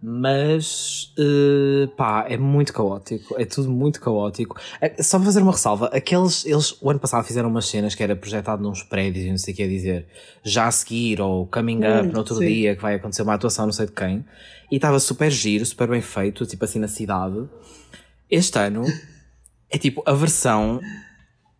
Mas, 0.01 1.13
eh, 1.17 1.87
pá, 1.95 2.25
é 2.27 2.37
muito 2.37 2.73
caótico. 2.73 3.35
É 3.39 3.45
tudo 3.45 3.69
muito 3.69 4.01
caótico. 4.01 4.59
É, 4.81 5.01
só 5.03 5.17
para 5.17 5.25
fazer 5.27 5.41
uma 5.43 5.51
ressalva, 5.51 5.87
aqueles, 5.93 6.43
eles 6.45 6.75
o 6.81 6.89
ano 6.89 6.99
passado 6.99 7.23
fizeram 7.23 7.49
umas 7.49 7.67
cenas 7.67 7.93
que 7.93 8.01
era 8.01 8.15
projetado 8.15 8.63
nos 8.63 8.81
prédios 8.81 9.25
e 9.25 9.29
não 9.29 9.37
sei 9.37 9.53
o 9.53 9.57
que 9.57 9.61
é 9.63 9.67
dizer, 9.67 10.07
já 10.43 10.65
a 10.67 10.71
seguir 10.71 11.21
ou 11.21 11.45
coming 11.45 11.77
up 11.79 12.07
Hum, 12.07 12.11
no 12.11 12.17
outro 12.17 12.35
sim. 12.35 12.47
dia 12.47 12.75
que 12.75 12.81
vai 12.81 12.95
acontecer 12.95 13.21
uma 13.21 13.35
atuação 13.35 13.65
não 13.67 13.73
sei 13.73 13.85
de 13.85 13.91
quem. 13.91 14.25
E 14.71 14.77
estava 14.77 14.99
super 14.99 15.29
giro, 15.29 15.63
super 15.65 15.87
bem 15.87 16.01
feito, 16.01 16.45
tipo 16.47 16.65
assim 16.65 16.79
na 16.79 16.87
cidade. 16.87 17.47
Este 18.29 18.57
ano 18.57 18.85
é 19.69 19.77
tipo 19.77 20.01
a 20.05 20.13
versão 20.13 20.79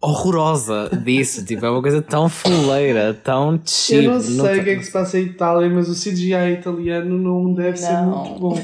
horrorosa 0.01 0.89
disso, 1.03 1.45
tipo, 1.45 1.65
é 1.65 1.69
uma 1.69 1.81
coisa 1.81 2.01
tão 2.01 2.27
fuleira, 2.27 3.13
tão 3.13 3.59
cheap. 3.63 4.05
Eu 4.05 4.11
não 4.13 4.19
sei 4.21 4.39
o 4.39 4.43
tem- 4.55 4.63
que 4.63 4.69
é 4.71 4.75
que 4.77 4.83
se 4.85 4.91
passa 4.91 5.19
em 5.19 5.23
Itália, 5.23 5.69
mas 5.69 5.87
o 5.87 5.93
CGI 5.93 6.53
italiano 6.53 7.17
não 7.17 7.53
deve 7.53 7.77
ser 7.77 7.91
Não. 7.93 8.25
muito 8.25 8.39
bom. 8.39 8.59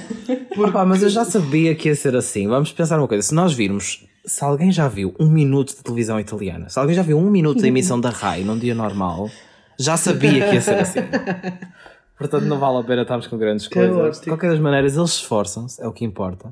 Opa, 0.57 0.83
mas 0.85 1.03
eu 1.03 1.09
já 1.09 1.23
sabia 1.23 1.75
que 1.75 1.89
ia 1.89 1.95
ser 1.95 2.15
assim. 2.15 2.47
Vamos 2.47 2.71
pensar 2.71 2.97
uma 2.97 3.07
coisa: 3.07 3.21
se 3.27 3.33
nós 3.35 3.53
virmos, 3.53 4.05
se 4.25 4.43
alguém 4.43 4.71
já 4.71 4.87
viu 4.87 5.13
um 5.19 5.29
minuto 5.29 5.75
de 5.75 5.83
televisão 5.83 6.19
italiana, 6.19 6.69
se 6.69 6.79
alguém 6.79 6.95
já 6.95 7.03
viu 7.03 7.17
um 7.17 7.29
minuto 7.29 7.61
da 7.61 7.67
emissão 7.67 7.99
da 8.01 8.09
RAI 8.09 8.43
num 8.43 8.57
dia 8.57 8.73
normal, 8.73 9.29
já 9.79 9.95
sabia 9.95 10.47
que 10.49 10.55
ia 10.55 10.61
ser 10.61 10.79
assim. 10.79 10.99
Portanto, 12.17 12.45
não 12.45 12.57
vale 12.57 12.79
a 12.79 12.83
pena 12.83 13.03
estarmos 13.03 13.27
com 13.27 13.37
grandes 13.37 13.67
coisas. 13.67 14.19
De 14.19 14.25
qualquer 14.25 14.49
das 14.49 14.59
maneiras, 14.59 14.97
eles 14.97 15.11
esforçam-se, 15.11 15.79
é 15.81 15.87
o 15.87 15.91
que 15.91 16.03
importa. 16.03 16.49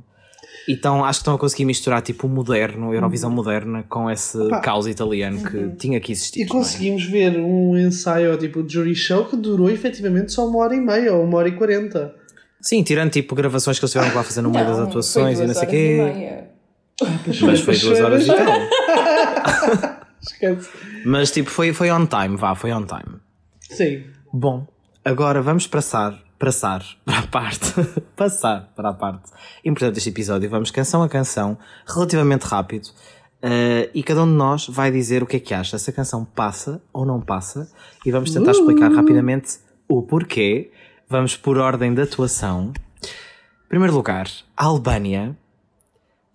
Então 0.68 1.04
acho 1.06 1.20
que 1.20 1.22
estão 1.22 1.36
a 1.36 1.38
conseguir 1.38 1.66
misturar 1.66 2.02
tipo 2.02 2.28
o 2.28 2.30
moderno, 2.30 2.92
a 2.92 2.96
Eurovisão 2.96 3.30
moderna, 3.30 3.84
com 3.88 4.10
esse 4.10 4.38
Opa. 4.38 4.60
caos 4.62 4.88
italiano 4.88 5.44
que 5.44 5.70
tinha 5.78 6.00
que 6.00 6.12
existir. 6.12 6.40
E 6.40 6.44
é? 6.44 6.48
conseguimos 6.48 7.04
ver 7.06 7.38
um 7.38 7.78
ensaio 7.78 8.36
tipo 8.38 8.64
de 8.64 8.74
jury 8.74 8.96
show 8.96 9.26
que 9.26 9.36
durou 9.36 9.70
efetivamente 9.70 10.32
só 10.32 10.48
uma 10.48 10.60
hora 10.60 10.76
e 10.76 10.80
meia 10.82 11.14
ou 11.14 11.24
uma 11.24 11.38
hora 11.38 11.50
e 11.50 11.54
quarenta. 11.54 12.16
Sim, 12.62 12.82
tirando 12.82 13.12
tipo 13.12 13.36
gravações 13.36 13.78
que 13.78 13.86
eles 13.86 13.92
tiveram 13.92 14.16
lá 14.16 14.24
fazer 14.24 14.42
no 14.42 14.50
meio 14.50 14.66
das 14.66 14.80
atuações 14.80 15.40
e 15.40 15.46
não 15.46 15.54
sei 15.54 15.64
o 15.64 15.66
e 15.66 15.70
quê. 15.70 16.02
meia. 16.04 16.50
Mas 17.42 17.62
foi 17.62 17.78
duas 17.78 18.00
horas 18.00 18.24
e 18.24 18.28
tal. 18.28 20.06
Esquece. 20.22 20.70
Mas 21.06 21.32
tipo, 21.32 21.50
foi, 21.50 21.74
foi 21.74 21.92
on 21.92 22.08
time, 22.08 22.36
vá, 22.36 22.56
foi 22.56 22.72
on 22.74 22.86
time. 22.86 23.20
Sim. 23.60 24.04
Bom, 24.34 24.66
agora 25.04 25.42
vamos 25.42 25.68
passar, 25.68 26.20
passar 26.38 26.84
para 27.04 27.20
a 27.20 27.28
parte, 27.28 27.74
passar 28.16 28.72
para 28.76 28.90
a 28.90 28.94
parte 28.94 29.32
importante 29.64 29.96
deste 29.96 30.10
episódio. 30.10 30.50
Vamos 30.50 30.72
canção 30.72 31.02
a 31.04 31.10
canção, 31.10 31.58
relativamente 31.88 32.44
rápido, 32.44 32.90
eh, 33.42 33.90
e 33.94 34.02
cada 34.04 34.24
um 34.24 34.28
de 34.28 34.34
nós 34.34 34.68
vai 34.68 34.92
dizer 34.92 35.22
o 35.22 35.26
que 35.26 35.38
é 35.38 35.40
que 35.40 35.54
acha, 35.54 35.78
se 35.78 35.90
a 35.90 35.94
canção 35.94 36.26
passa 36.26 36.82
ou 36.92 37.06
não 37.06 37.22
passa, 37.22 37.70
e 38.06 38.12
vamos 38.12 38.32
tentar 38.32 38.52
explicar 38.52 38.92
rapidamente 38.92 39.60
o 39.88 40.02
porquê. 40.02 40.72
Vamos 41.08 41.38
por 41.38 41.60
ordem 41.60 41.94
de 41.94 42.02
atuação. 42.02 42.74
Em 43.04 43.70
primeiro 43.70 43.94
lugar, 43.94 44.28
Albânia, 44.58 45.38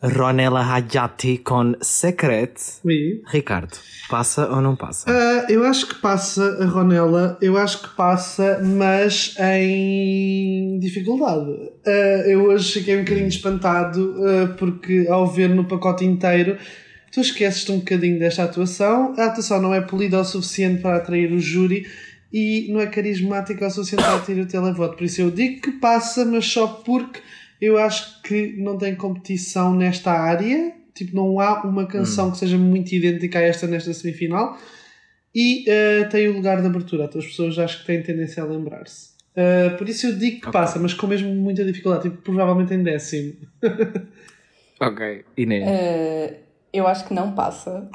Ronela 0.02 0.62
Hayati 0.62 1.38
com 1.38 1.75
Secret. 1.83 2.54
Oui. 2.85 3.23
Ricardo, 3.26 3.76
passa 4.09 4.49
ou 4.49 4.61
não 4.61 4.75
passa? 4.75 5.11
Ah, 5.11 5.47
eu 5.49 5.62
acho 5.64 5.87
que 5.88 5.95
passa 5.97 6.64
Ronela, 6.66 7.37
eu 7.42 7.57
acho 7.59 7.83
que 7.83 7.95
passa, 7.95 8.61
mas 8.64 9.35
em 9.38 10.78
dificuldade. 10.78 11.50
Ah, 11.87 12.25
eu 12.26 12.45
hoje 12.45 12.80
fiquei 12.80 12.97
um 12.97 13.04
bocadinho 13.04 13.28
espantado 13.28 14.14
ah, 14.25 14.54
porque 14.59 15.07
ao 15.09 15.26
ver 15.26 15.50
no 15.50 15.64
pacote 15.64 16.04
inteiro 16.04 16.57
tu 17.12 17.21
esqueces-te 17.21 17.73
um 17.73 17.78
bocadinho 17.78 18.19
desta 18.19 18.45
atuação. 18.45 19.14
A 19.19 19.26
atuação 19.26 19.61
não 19.61 19.75
é 19.75 19.80
polida 19.80 20.19
o 20.19 20.25
suficiente 20.25 20.80
para 20.80 20.97
atrair 20.97 21.30
o 21.33 21.38
júri 21.38 21.87
e 22.33 22.69
não 22.71 22.80
é 22.80 22.87
carismática 22.87 23.66
o 23.66 23.71
suficiente 23.71 24.04
para 24.04 24.16
atrair 24.16 24.40
o 24.40 24.47
televoto. 24.47 24.97
Por 24.97 25.04
isso 25.04 25.21
eu 25.21 25.30
digo 25.30 25.61
que 25.61 25.73
passa, 25.73 26.25
mas 26.25 26.47
só 26.47 26.66
porque 26.66 27.21
eu 27.61 27.76
acho 27.79 28.23
que 28.23 28.55
não 28.59 28.79
tem 28.79 28.95
competição 28.95 29.75
nesta 29.75 30.12
área. 30.12 30.73
Tipo, 30.95 31.14
não 31.17 31.38
há 31.40 31.62
uma 31.62 31.87
canção 31.87 32.31
que 32.31 32.38
seja 32.38 32.59
muito 32.59 32.93
idêntica 32.93 33.38
a 33.38 33.43
esta 33.43 33.67
nesta 33.67 33.93
semifinal. 33.95 34.59
E 35.35 35.64
eh, 35.69 36.05
tem 36.05 36.29
o 36.29 36.33
lugar 36.35 36.61
de 36.61 36.67
abertura. 36.67 37.02
Outras 37.05 37.26
pessoas 37.26 37.59
acho 37.59 37.81
que 37.81 37.87
têm 37.87 38.02
tendência 38.02 38.43
a 38.43 38.47
lembrar-se. 38.47 39.11
Eh, 39.37 39.71
por 39.71 39.88
isso 39.88 40.09
eu 40.09 40.19
digo 40.19 40.40
que 40.40 40.49
Ok. 40.49 40.52
passa, 40.52 40.79
mas 40.79 40.93
com 40.93 41.07
mesmo 41.07 41.33
muita 41.35 41.64
dificuldade. 41.64 42.05
Tipo, 42.05 42.17
provavelmente 42.23 42.75
em 42.75 42.83
décimo. 42.83 43.35
Ok. 44.83 45.25
Inês. 45.37 45.62
Eh, 45.69 46.37
eu 46.73 46.87
acho 46.87 47.07
que 47.07 47.12
não 47.12 47.33
passa. 47.35 47.90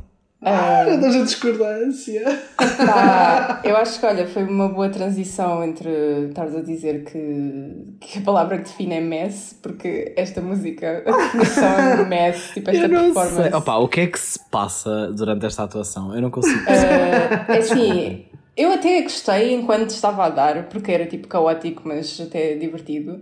Ah, 0.46 0.86
estás 0.88 1.16
a 1.16 1.24
discordância. 1.24 2.40
Pá, 2.58 3.62
eu 3.64 3.76
acho 3.78 4.00
que, 4.00 4.06
olha, 4.06 4.28
foi 4.28 4.44
uma 4.44 4.70
boa 4.70 4.90
transição 4.90 5.64
entre 5.64 5.90
estares 6.30 6.56
a 6.56 6.62
dizer 6.62 7.04
que, 7.04 7.96
que 8.00 8.20
a 8.20 8.22
palavra 8.22 8.58
que 8.60 8.66
define 8.66 8.96
é 8.96 9.02
mess, 9.02 9.58
porque 9.62 10.14
esta 10.16 10.42
música, 10.42 11.04
a 11.06 11.12
definição 11.12 11.68
é 11.68 12.06
mess, 12.08 12.52
tipo 12.54 12.70
esta 12.70 12.84
Eu 12.86 12.90
não 12.90 13.14
performance. 13.14 13.50
sei. 13.50 13.54
Opa, 13.54 13.78
o 13.78 13.88
que 13.88 14.02
é 14.02 14.08
que 14.08 14.20
se 14.20 14.40
passa 14.52 15.12
durante 15.12 15.46
esta 15.46 15.64
atuação? 15.64 16.14
Eu 16.14 16.22
não 16.22 16.30
consigo. 16.30 16.64
É 16.70 17.58
assim, 17.58 18.26
eu 18.56 18.72
até 18.72 19.02
gostei 19.02 19.54
enquanto 19.54 19.90
estava 19.90 20.26
a 20.26 20.30
dar, 20.30 20.70
porque 20.70 20.92
era 20.92 21.06
tipo 21.06 21.28
caótico, 21.28 21.82
mas 21.86 22.22
até 22.22 22.54
divertido. 22.56 23.20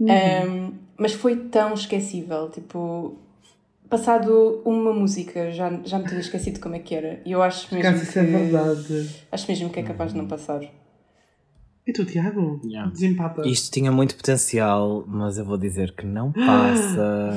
Um, 0.00 0.72
mas 0.98 1.12
foi 1.12 1.36
tão 1.36 1.72
esquecível, 1.74 2.50
tipo, 2.50 3.16
passado 3.94 4.60
uma 4.64 4.92
música 4.92 5.52
já, 5.52 5.70
já 5.84 6.00
me 6.00 6.06
tinha 6.06 6.18
esquecido 6.18 6.58
como 6.58 6.74
é 6.74 6.80
que 6.80 6.96
era. 6.96 7.20
E 7.24 7.30
eu 7.30 7.40
acho 7.40 7.72
mesmo 7.72 7.92
Caso 7.92 8.18
é 8.18 8.24
que, 8.24 8.30
verdade. 8.32 9.10
acho 9.30 9.48
mesmo 9.48 9.70
que 9.70 9.78
é 9.78 9.82
capaz 9.84 10.12
de 10.12 10.18
não 10.18 10.26
passar. 10.26 10.62
E 11.86 11.92
tu, 11.92 12.04
Tiago? 12.04 12.60
Yeah. 12.64 12.90
Desempata. 12.90 13.46
Isto 13.46 13.70
tinha 13.70 13.92
muito 13.92 14.16
potencial, 14.16 15.04
mas 15.06 15.38
eu 15.38 15.44
vou 15.44 15.56
dizer 15.56 15.94
que 15.94 16.04
não 16.04 16.32
passa. 16.32 17.30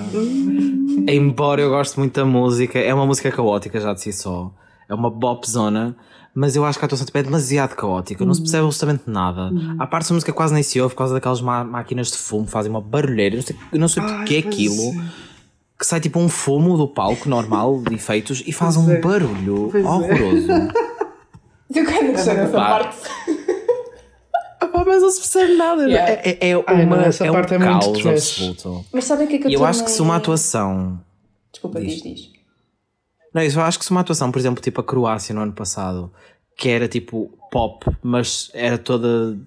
Embora 1.07 1.61
eu 1.61 1.69
goste 1.69 1.99
muito 1.99 2.15
da 2.15 2.25
música, 2.25 2.79
é 2.79 2.91
uma 2.93 3.05
música 3.05 3.31
caótica 3.31 3.79
já 3.79 3.93
de 3.93 4.01
si 4.01 4.11
só. 4.11 4.51
É 4.89 4.95
uma 4.95 5.11
bop 5.11 5.47
zona, 5.47 5.95
mas 6.33 6.55
eu 6.55 6.65
acho 6.65 6.79
que 6.79 6.85
a 6.85 6.87
atuação 6.87 7.05
tipo, 7.05 7.17
é 7.17 7.23
demasiado 7.23 7.75
caótica, 7.75 8.25
não 8.25 8.33
se 8.33 8.41
percebe 8.41 8.65
absolutamente 8.65 9.03
nada. 9.05 9.51
A 9.77 9.85
parte 9.85 10.07
da 10.07 10.15
música 10.15 10.31
quase 10.33 10.53
nem 10.53 10.63
se 10.63 10.79
ouve 10.79 10.95
por 10.95 10.99
causa 10.99 11.13
daquelas 11.13 11.41
máquinas 11.41 12.09
de 12.09 12.17
fumo, 12.17 12.45
que 12.45 12.51
fazem 12.51 12.71
uma 12.71 12.81
barulheira. 12.81 13.35
Eu 13.35 13.39
não 13.39 13.43
sei, 13.45 13.55
não 13.73 13.87
sei 13.89 14.03
Ai, 14.03 14.15
porque 14.17 14.35
é 14.35 14.39
aquilo. 14.39 14.93
é. 14.93 15.26
Que 15.79 15.85
sai 15.85 15.99
tipo 15.99 16.19
um 16.19 16.27
fumo 16.27 16.75
do 16.75 16.87
palco 16.87 17.29
normal 17.29 17.81
de 17.81 17.95
efeitos 17.95 18.43
e 18.45 18.51
faz 18.51 18.75
Pois 18.75 18.87
um 18.87 18.91
é. 18.91 18.99
barulho 18.99 19.69
Pois 19.71 19.85
é. 19.85 19.87
horroroso. 19.87 20.47
Eu 21.73 21.85
quero 21.85 22.11
gostar 22.13 22.33
dessa 22.35 22.51
parte. 22.51 22.97
Ah, 24.61 24.83
mas 24.85 25.01
não 25.01 25.09
se 25.09 25.19
percebe 25.19 25.53
nada. 25.55 25.83
Yeah. 25.83 26.11
É, 26.13 26.29
é, 26.29 26.49
é 26.51 26.63
Ai, 26.65 26.85
uma, 26.85 26.97
não, 26.97 27.03
essa 27.03 27.25
é 27.25 27.29
um 27.29 27.33
parte 27.33 27.53
é 27.53 27.57
muito 27.59 27.79
caos 27.79 27.99
trash. 27.99 28.41
absoluto. 28.41 28.85
Mas 28.91 29.03
sabem 29.05 29.25
o 29.25 29.29
que 29.29 29.35
é 29.35 29.39
que 29.39 29.47
eu 29.47 29.51
eu 29.51 29.65
acho 29.65 29.83
que 29.83 29.91
se 29.91 30.01
uma 30.01 30.15
atuação. 30.15 30.99
Desculpa, 31.51 31.79
Diz. 31.79 32.01
diz, 32.01 32.03
diz. 32.03 32.29
Não, 33.33 33.41
eu 33.43 33.61
acho 33.61 33.77
que 33.77 33.85
se 33.85 33.91
uma 33.91 34.01
atuação, 34.01 34.31
por 34.31 34.39
exemplo, 34.39 34.61
tipo 34.63 34.81
a 34.81 34.83
Croácia 34.83 35.35
no 35.35 35.41
ano 35.41 35.53
passado, 35.53 36.11
que 36.55 36.69
era 36.69 36.87
tipo 36.87 37.37
pop, 37.51 37.85
mas 38.01 38.49
era 38.53 38.77
toda 38.77 39.37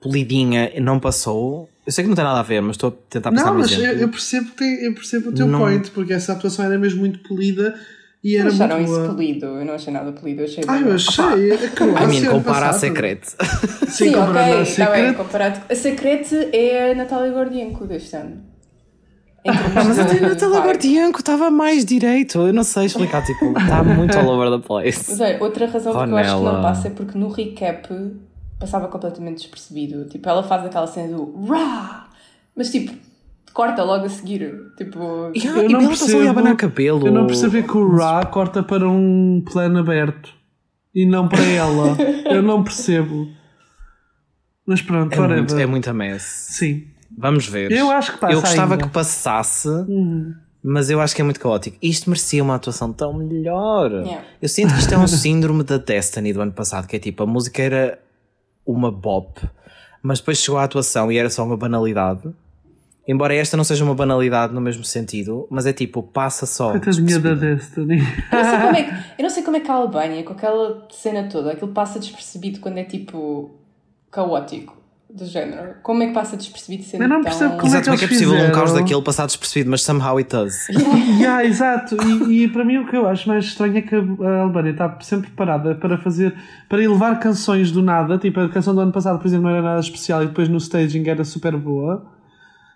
polidinha 0.00 0.70
não 0.80 0.98
passou. 1.00 1.68
Eu 1.86 1.92
sei 1.92 2.04
que 2.04 2.08
não 2.08 2.14
tem 2.16 2.24
nada 2.24 2.40
a 2.40 2.42
ver, 2.42 2.60
mas 2.60 2.72
estou 2.76 2.90
a 2.90 2.92
tentar 3.10 3.30
pensar 3.30 3.46
Não, 3.46 3.54
mas 3.58 3.72
eu, 3.72 3.92
eu 3.92 4.08
percebo, 4.08 4.50
que- 4.52 4.86
eu 4.86 4.94
percebo 4.94 5.30
o 5.30 5.32
teu 5.32 5.46
Não. 5.46 5.58
point, 5.60 5.90
porque 5.90 6.12
essa 6.12 6.32
atuação 6.32 6.64
era 6.66 6.78
mesmo 6.78 7.00
muito 7.00 7.20
polida 7.20 7.74
e 8.22 8.36
era 8.36 8.48
Acharam 8.50 8.76
muito 8.76 8.90
isso 8.90 9.00
boa. 9.00 9.14
polido? 9.14 9.46
Eu 9.46 9.64
não 9.64 9.72
achei 9.74 9.92
nada 9.92 10.12
polido, 10.12 10.42
eu 10.42 10.44
achei 10.44 10.64
Ai, 10.68 10.78
bem- 10.82 10.88
eu 10.90 10.94
achei. 10.96 11.52
A 11.52 11.68
Croácia 11.70 12.04
I 12.04 12.06
mean, 12.08 12.18
ano 12.20 12.30
compara 12.30 12.68
a. 12.68 12.72
Secret. 12.74 13.20
Sim, 13.88 13.88
Sim, 13.88 14.12
comparado 14.12 14.50
ok, 14.50 14.58
à 14.58 14.62
está 14.62 14.84
bem, 14.90 14.94
Secret. 15.06 15.14
comparado. 15.16 15.60
A 15.70 15.74
Secrete 15.74 16.34
é 16.52 16.92
a 16.92 16.94
Natália 16.94 17.32
Gordienko 17.32 17.86
deste 17.86 18.14
ano. 18.16 18.42
Mas 19.74 19.98
até 19.98 20.20
Natália 20.20 20.56
vibe. 20.56 20.66
Gordianco 20.66 21.20
estava 21.20 21.50
mais 21.50 21.84
direito. 21.86 22.38
Eu 22.38 22.52
não 22.52 22.64
sei 22.64 22.84
explicar, 22.84 23.24
tipo, 23.24 23.56
está 23.58 23.82
muito 23.82 24.18
all 24.18 24.28
over 24.28 24.60
the 24.60 24.66
place. 24.66 25.04
Mas 25.08 25.20
olha, 25.20 25.38
outra 25.42 25.66
razão 25.66 25.92
porque 25.94 26.10
eu 26.10 26.16
acho 26.18 26.36
que 26.36 26.44
não 26.44 26.60
passa 26.62 26.88
é 26.88 26.90
porque 26.90 27.16
no 27.16 27.28
recap 27.30 27.88
passava 28.58 28.88
completamente 28.88 29.38
despercebido. 29.38 30.06
Tipo, 30.06 30.28
ela 30.28 30.42
faz 30.42 30.64
aquela 30.66 30.86
cena 30.86 31.16
do 31.16 31.44
Rah! 31.46 32.08
Mas 32.56 32.70
tipo, 32.70 32.92
corta 33.52 33.82
logo 33.84 34.04
a 34.06 34.08
seguir. 34.08 34.52
Tipo, 34.76 35.30
E, 35.34 35.46
Eu 35.46 35.68
não 35.68 35.80
ela 35.80 35.88
percebo- 35.88 36.28
abanar 36.28 36.56
cabelo. 36.56 37.06
Eu 37.06 37.12
não 37.12 37.26
percebi 37.26 37.62
que 37.62 37.76
o 37.76 37.96
Ra 37.96 38.24
corta 38.26 38.62
para 38.62 38.88
um 38.88 39.42
plano 39.50 39.78
aberto 39.78 40.32
e 40.94 41.06
não 41.06 41.28
para 41.28 41.44
ela. 41.44 41.96
eu 42.30 42.42
não 42.42 42.62
percebo. 42.64 43.28
Mas 44.66 44.82
pronto, 44.82 45.12
É 45.14 45.26
muito, 45.26 45.56
é 45.56 45.66
muito 45.66 45.88
a 45.90 45.94
mess. 45.94 46.22
Sim. 46.50 46.84
Vamos 47.16 47.46
ver. 47.46 47.72
Eu 47.72 47.90
acho 47.90 48.12
que 48.12 48.18
passa 48.18 48.34
Eu 48.34 48.40
gostava 48.40 48.74
ainda. 48.74 48.86
que 48.86 48.92
passasse, 48.92 49.68
Uhum. 49.68 50.34
mas 50.62 50.90
eu 50.90 51.00
acho 51.00 51.14
que 51.16 51.20
é 51.22 51.24
muito 51.24 51.40
caótico. 51.40 51.76
Isto 51.82 52.10
merecia 52.10 52.42
uma 52.44 52.54
atuação 52.56 52.92
tão 52.92 53.12
melhor. 53.14 53.90
Yeah. 53.90 54.24
Eu 54.42 54.48
sinto 54.48 54.74
que 54.74 54.80
isto 54.80 54.92
é 54.94 54.98
um 54.98 55.06
síndrome 55.08 55.64
da 55.64 55.78
Destiny 55.78 56.32
do 56.32 56.42
ano 56.42 56.52
passado, 56.52 56.86
que 56.86 56.96
é 56.96 56.98
tipo, 56.98 57.22
a 57.22 57.26
música 57.26 57.62
era 57.62 57.98
uma 58.68 58.92
bop, 58.92 59.40
mas 60.02 60.20
depois 60.20 60.38
chegou 60.38 60.58
a 60.58 60.64
atuação 60.64 61.10
e 61.10 61.16
era 61.16 61.30
só 61.30 61.42
uma 61.42 61.56
banalidade. 61.56 62.30
Embora 63.06 63.34
esta 63.34 63.56
não 63.56 63.64
seja 63.64 63.82
uma 63.82 63.94
banalidade 63.94 64.52
no 64.52 64.60
mesmo 64.60 64.84
sentido, 64.84 65.46
mas 65.50 65.64
é 65.64 65.72
tipo, 65.72 66.02
passa 66.02 66.44
só. 66.44 66.72
Coitadinha 66.72 67.18
da 67.18 67.34
despercebido. 67.34 67.96
Destiny. 67.96 67.98
eu, 68.30 68.38
não 68.38 68.44
sei 68.44 68.60
como 68.60 68.76
é 68.76 68.82
que, 68.82 68.90
eu 68.90 69.22
não 69.22 69.30
sei 69.30 69.42
como 69.42 69.56
é 69.56 69.60
que 69.60 69.70
a 69.70 69.74
Albânia, 69.74 70.22
com 70.22 70.32
aquela 70.34 70.86
cena 70.90 71.26
toda, 71.26 71.52
aquilo 71.52 71.72
passa 71.72 71.98
despercebido 71.98 72.60
quando 72.60 72.76
é 72.76 72.84
tipo 72.84 73.50
caótico. 74.10 74.77
Do 75.10 75.24
género. 75.24 75.76
Como 75.82 76.02
é 76.02 76.08
que 76.08 76.12
passa 76.12 76.36
despercebido 76.36 76.82
sendo 76.84 77.02
Eu 77.02 77.08
não 77.08 77.16
tão... 77.16 77.24
percebo 77.24 77.56
como 77.56 77.66
Exato, 77.66 77.84
como 77.84 77.94
é 77.94 77.98
que 77.98 78.04
é 78.04 78.08
possível 78.08 78.34
um 78.34 78.36
fizeram? 78.36 78.54
caos 78.54 78.72
daquele 78.74 79.02
passar 79.02 79.24
despercebido, 79.26 79.70
mas 79.70 79.82
somehow 79.82 80.18
it 80.18 80.28
does. 80.28 80.68
yeah, 81.18 81.42
exato. 81.44 81.96
E, 82.28 82.44
e 82.44 82.48
para 82.48 82.62
mim 82.62 82.76
o 82.76 82.86
que 82.86 82.94
eu 82.94 83.08
acho 83.08 83.26
mais 83.26 83.46
estranho 83.46 83.78
é 83.78 83.82
que 83.82 83.94
a 83.94 84.42
Albânia 84.42 84.72
está 84.72 84.98
sempre 85.00 85.28
preparada 85.28 85.74
para 85.76 85.96
fazer, 85.96 86.34
para 86.68 86.82
elevar 86.84 87.18
canções 87.20 87.72
do 87.72 87.82
nada. 87.82 88.18
Tipo, 88.18 88.40
a 88.40 88.48
canção 88.50 88.74
do 88.74 88.82
ano 88.82 88.92
passado, 88.92 89.18
por 89.18 89.26
exemplo, 89.26 89.44
não 89.44 89.50
era 89.50 89.62
nada 89.62 89.80
especial 89.80 90.22
e 90.22 90.26
depois 90.26 90.46
no 90.48 90.58
staging 90.58 91.08
era 91.08 91.24
super 91.24 91.56
boa. 91.56 92.06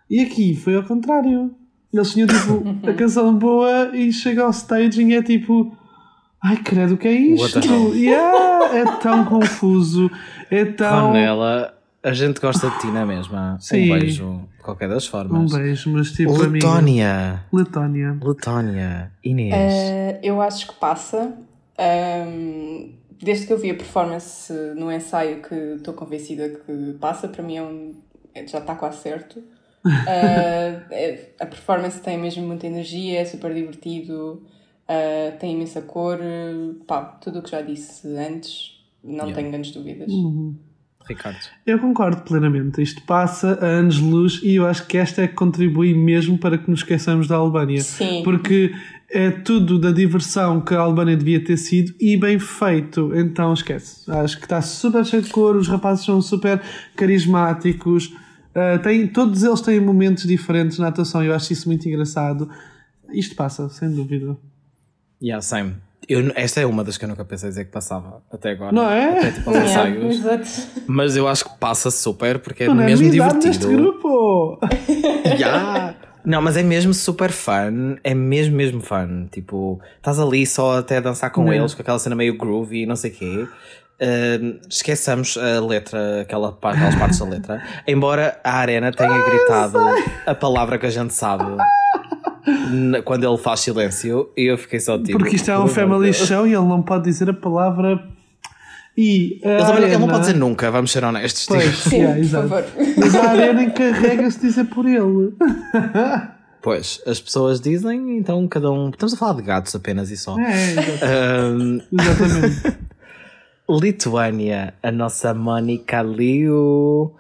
E 0.08 0.20
aqui 0.20 0.56
foi 0.56 0.74
ao 0.74 0.84
contrário. 0.84 1.54
Eles 1.92 2.12
tinham 2.12 2.26
tipo 2.26 2.64
a 2.88 2.94
canção 2.94 3.36
boa 3.36 3.94
e 3.94 4.10
chega 4.10 4.42
ao 4.42 4.50
staging 4.50 5.08
e 5.10 5.16
é 5.16 5.22
tipo. 5.22 5.76
Ai, 6.42 6.56
credo, 6.56 6.94
o 6.94 6.96
que 6.96 7.08
é 7.08 7.12
isto? 7.12 7.60
Yeah, 7.94 8.74
é 8.78 8.84
tão 9.02 9.24
confuso. 9.26 10.10
É 10.50 10.64
tão. 10.64 11.08
Ronela, 11.08 11.74
a 12.02 12.12
gente 12.12 12.40
gosta 12.40 12.68
de 12.70 12.78
ti, 12.80 12.86
não 12.88 13.00
é 13.00 13.04
mesmo? 13.06 13.36
Sim. 13.60 13.90
Um 13.92 13.98
beijo, 13.98 14.48
de 14.56 14.62
qualquer 14.62 14.88
das 14.88 15.06
Um 15.06 15.10
formas. 15.10 15.52
beijo, 15.54 15.90
mas 15.92 16.12
tipo. 16.12 16.32
Letónia. 16.36 17.42
Letónia. 17.52 18.18
Letónia. 18.22 19.12
Inês. 19.24 19.54
Eh, 19.54 20.20
eu 20.22 20.40
acho 20.42 20.66
que 20.68 20.74
passa. 20.74 21.32
Ahm, 21.78 22.92
desde 23.20 23.46
que 23.46 23.52
eu 23.52 23.58
vi 23.58 23.70
a 23.70 23.74
performance 23.74 24.52
no 24.76 24.90
ensaio 24.92 25.42
que 25.42 25.54
estou 25.54 25.94
convencida 25.94 26.48
que 26.48 26.92
passa, 27.00 27.28
para 27.28 27.42
mim 27.42 27.56
é 27.56 27.62
um, 27.62 27.94
é- 28.34 28.46
já 28.46 28.58
está 28.58 28.74
quase 28.74 28.98
certo. 28.98 29.38
Uh, 29.84 29.84
a 31.40 31.46
performance 31.46 32.00
tem 32.00 32.16
mesmo 32.18 32.46
muita 32.46 32.66
energia, 32.66 33.20
é 33.20 33.24
super 33.24 33.52
divertido, 33.52 34.42
uh, 34.88 35.38
tem 35.40 35.54
imensa 35.54 35.82
cor, 35.82 36.18
pá, 36.86 37.02
tudo 37.20 37.40
o 37.40 37.42
que 37.42 37.50
já 37.50 37.62
disse 37.62 38.06
antes, 38.16 38.80
não 39.02 39.24
Yeah. 39.26 39.34
tenho 39.34 39.50
grandes 39.50 39.72
dúvidas. 39.72 40.12
Uhum. 40.12 40.54
Ricardo. 41.08 41.38
Eu 41.66 41.78
concordo 41.78 42.22
plenamente. 42.22 42.82
Isto 42.82 43.02
passa 43.02 43.58
a 43.60 43.66
anos-luz 43.66 44.40
e 44.42 44.56
eu 44.56 44.66
acho 44.66 44.86
que 44.86 44.96
esta 44.96 45.22
é 45.22 45.28
que 45.28 45.34
contribui 45.34 45.94
mesmo 45.94 46.38
para 46.38 46.58
que 46.58 46.70
nos 46.70 46.80
esqueçamos 46.80 47.26
da 47.26 47.36
Albânia. 47.36 47.82
Sim. 47.82 48.22
Porque 48.22 48.72
é 49.10 49.30
tudo 49.30 49.78
da 49.78 49.90
diversão 49.90 50.60
que 50.60 50.74
a 50.74 50.80
Albânia 50.80 51.16
devia 51.16 51.42
ter 51.42 51.56
sido 51.56 51.94
e 52.00 52.16
bem 52.16 52.38
feito. 52.38 53.12
Então 53.14 53.52
esquece. 53.52 54.10
Acho 54.10 54.38
que 54.38 54.44
está 54.44 54.62
super 54.62 55.04
cheio 55.04 55.22
de 55.22 55.30
cor, 55.30 55.56
os 55.56 55.68
rapazes 55.68 56.04
são 56.04 56.20
super 56.22 56.60
carismáticos. 56.96 58.06
Uh, 58.06 58.78
tem, 58.82 59.06
todos 59.06 59.42
eles 59.42 59.60
têm 59.60 59.80
momentos 59.80 60.24
diferentes 60.24 60.78
na 60.78 60.88
atuação 60.88 61.22
e 61.22 61.26
eu 61.26 61.34
acho 61.34 61.52
isso 61.52 61.68
muito 61.68 61.88
engraçado. 61.88 62.48
Isto 63.12 63.34
passa, 63.34 63.68
sem 63.68 63.90
dúvida. 63.90 64.36
Yeah, 65.22 65.40
same. 65.42 65.74
Eu, 66.08 66.32
esta 66.34 66.60
é 66.60 66.66
uma 66.66 66.82
das 66.82 66.98
que 66.98 67.04
eu 67.04 67.08
nunca 67.08 67.24
pensei 67.24 67.48
dizer 67.48 67.64
que 67.64 67.70
passava 67.70 68.22
até 68.32 68.50
agora. 68.50 68.72
Não 68.72 68.90
é? 68.90 69.18
Até 69.18 69.30
tipo 69.32 69.50
aos 69.50 69.58
Yeah, 69.70 69.90
ensaios. 69.90 70.68
Mas 70.86 71.16
eu 71.16 71.28
acho 71.28 71.44
que 71.44 71.56
passa 71.58 71.90
super 71.90 72.38
porque 72.40 72.64
é 72.64 72.66
Não 72.68 72.80
é 72.82 72.86
mesmo 72.86 73.06
amizade 73.08 73.38
divertido. 73.38 73.68
neste 73.68 73.82
grupo! 73.82 74.58
Yeah. 75.38 75.94
Não, 76.24 76.40
mas 76.42 76.56
é 76.56 76.62
mesmo 76.62 76.92
super 76.94 77.30
fun. 77.32 77.96
É 78.04 78.14
mesmo, 78.14 78.54
mesmo 78.56 78.80
fun. 78.80 79.26
Tipo, 79.30 79.80
estás 79.96 80.18
ali 80.20 80.46
só 80.46 80.78
até 80.78 80.98
a 80.98 81.00
dançar 81.00 81.30
com 81.30 81.44
Não. 81.44 81.52
eles, 81.52 81.74
com 81.74 81.82
aquela 81.82 81.98
cena 81.98 82.14
meio 82.14 82.36
groovy 82.36 82.82
e 82.82 82.86
não 82.86 82.94
sei 82.96 83.10
o 83.10 83.14
quê. 83.14 83.46
Uh, 84.00 84.58
esqueçamos 84.68 85.36
a 85.36 85.60
letra, 85.64 86.22
aquela, 86.22 86.48
aquelas 86.50 86.94
partes 86.96 87.18
da 87.18 87.24
letra. 87.26 87.62
Embora 87.86 88.38
a 88.44 88.54
Arena 88.56 88.90
tenha 88.92 89.16
gritado 89.24 89.78
a 90.26 90.34
palavra 90.34 90.78
que 90.78 90.86
a 90.86 90.90
gente 90.90 91.14
sabe 91.14 91.44
quando 93.04 93.24
ele 93.26 93.36
faz 93.38 93.60
silêncio, 93.60 94.30
e 94.36 94.44
eu 94.50 94.58
fiquei 94.58 94.80
só 94.80 94.98
tipo. 94.98 95.18
Porque 95.18 95.36
isto 95.36 95.50
é 95.50 95.58
um 95.58 95.64
"Oh, 95.64 95.68
family 95.68 96.10
Deus." 96.12 96.16
show 96.26 96.46
e 96.46 96.50
ele 96.54 96.66
não 96.66 96.82
pode 96.82 97.04
dizer 97.04 97.28
a 97.30 97.34
palavra. 97.34 98.02
E 98.96 99.40
a 99.42 99.48
Ele, 99.48 99.58
também- 99.64 99.76
ele 99.84 99.86
não 99.92 99.96
Arena- 100.00 100.06
pode 100.12 100.20
dizer 100.26 100.36
nunca, 100.38 100.70
vamos 100.70 100.92
ser 100.92 101.02
honestos. 101.04 101.42
tipo. 101.46 101.54
Pois, 101.54 101.76
Sim, 101.78 101.96
yeah, 101.96 102.14
por 102.14 102.20
exato. 102.20 102.48
favor. 102.48 102.64
Mas 102.98 103.14
a 103.14 103.30
Arena 103.30 103.62
encarrega-se 103.62 104.38
de 104.40 104.46
dizer 104.48 104.64
por 104.64 104.86
ele. 104.86 105.32
Pois, 106.64 107.02
as 107.08 107.20
pessoas 107.20 107.60
dizem, 107.60 108.18
então 108.18 108.46
cada 108.46 108.70
um. 108.70 108.90
Estamos 108.90 109.14
a 109.14 109.16
falar 109.16 109.32
de 109.34 109.42
gatos 109.42 109.74
apenas 109.74 110.12
e 110.12 110.16
só. 110.16 110.38
É, 110.38 110.70
exato- 110.70 111.56
Um, 111.56 111.80
exatamente. 112.00 112.78
Lituânia, 113.68 114.74
a 114.82 114.92
nossa 114.92 115.32
Mónica 115.34 116.02
Liu. 116.02 117.12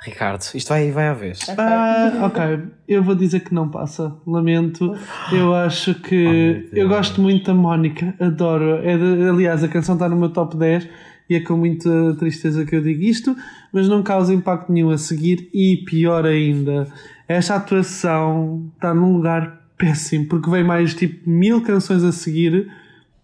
Ricardo, 0.00 0.42
isto 0.54 0.68
vai, 0.68 0.90
vai 0.92 1.08
à 1.08 1.12
vez. 1.12 1.40
Ah, 1.58 2.20
ok, 2.24 2.42
eu 2.86 3.02
vou 3.02 3.16
dizer 3.16 3.40
que 3.40 3.52
não 3.52 3.68
passa. 3.68 4.14
Lamento. 4.26 4.94
Eu 5.32 5.52
acho 5.54 5.90
Oh, 5.90 5.94
que. 6.02 6.68
eu 6.72 6.88
gosto 6.88 7.20
muito 7.20 7.46
da 7.46 7.54
Mónica, 7.54 8.14
adoro. 8.20 8.76
É 8.84 8.96
de- 8.96 9.28
aliás, 9.28 9.64
a 9.64 9.68
canção 9.68 9.96
está 9.96 10.08
no 10.08 10.14
meu 10.16 10.30
top 10.30 10.56
10 10.56 10.88
e 11.28 11.34
é 11.34 11.40
com 11.40 11.56
muita 11.56 12.14
tristeza 12.16 12.64
que 12.64 12.76
eu 12.76 12.82
digo 12.82 13.02
isto, 13.02 13.36
mas 13.72 13.88
não 13.88 14.02
causa 14.02 14.32
impacto 14.32 14.72
nenhum 14.72 14.90
a 14.90 14.98
seguir. 14.98 15.50
E 15.52 15.78
pior 15.84 16.24
ainda, 16.24 16.86
esta 17.26 17.56
atuação 17.56 18.70
está 18.76 18.94
num 18.94 19.14
lugar 19.16 19.62
péssimo, 19.76 20.26
porque 20.28 20.48
vem 20.48 20.62
mais 20.62 20.94
tipo 20.94 21.28
mil 21.28 21.60
canções 21.62 22.04
a 22.04 22.12
seguir. 22.12 22.68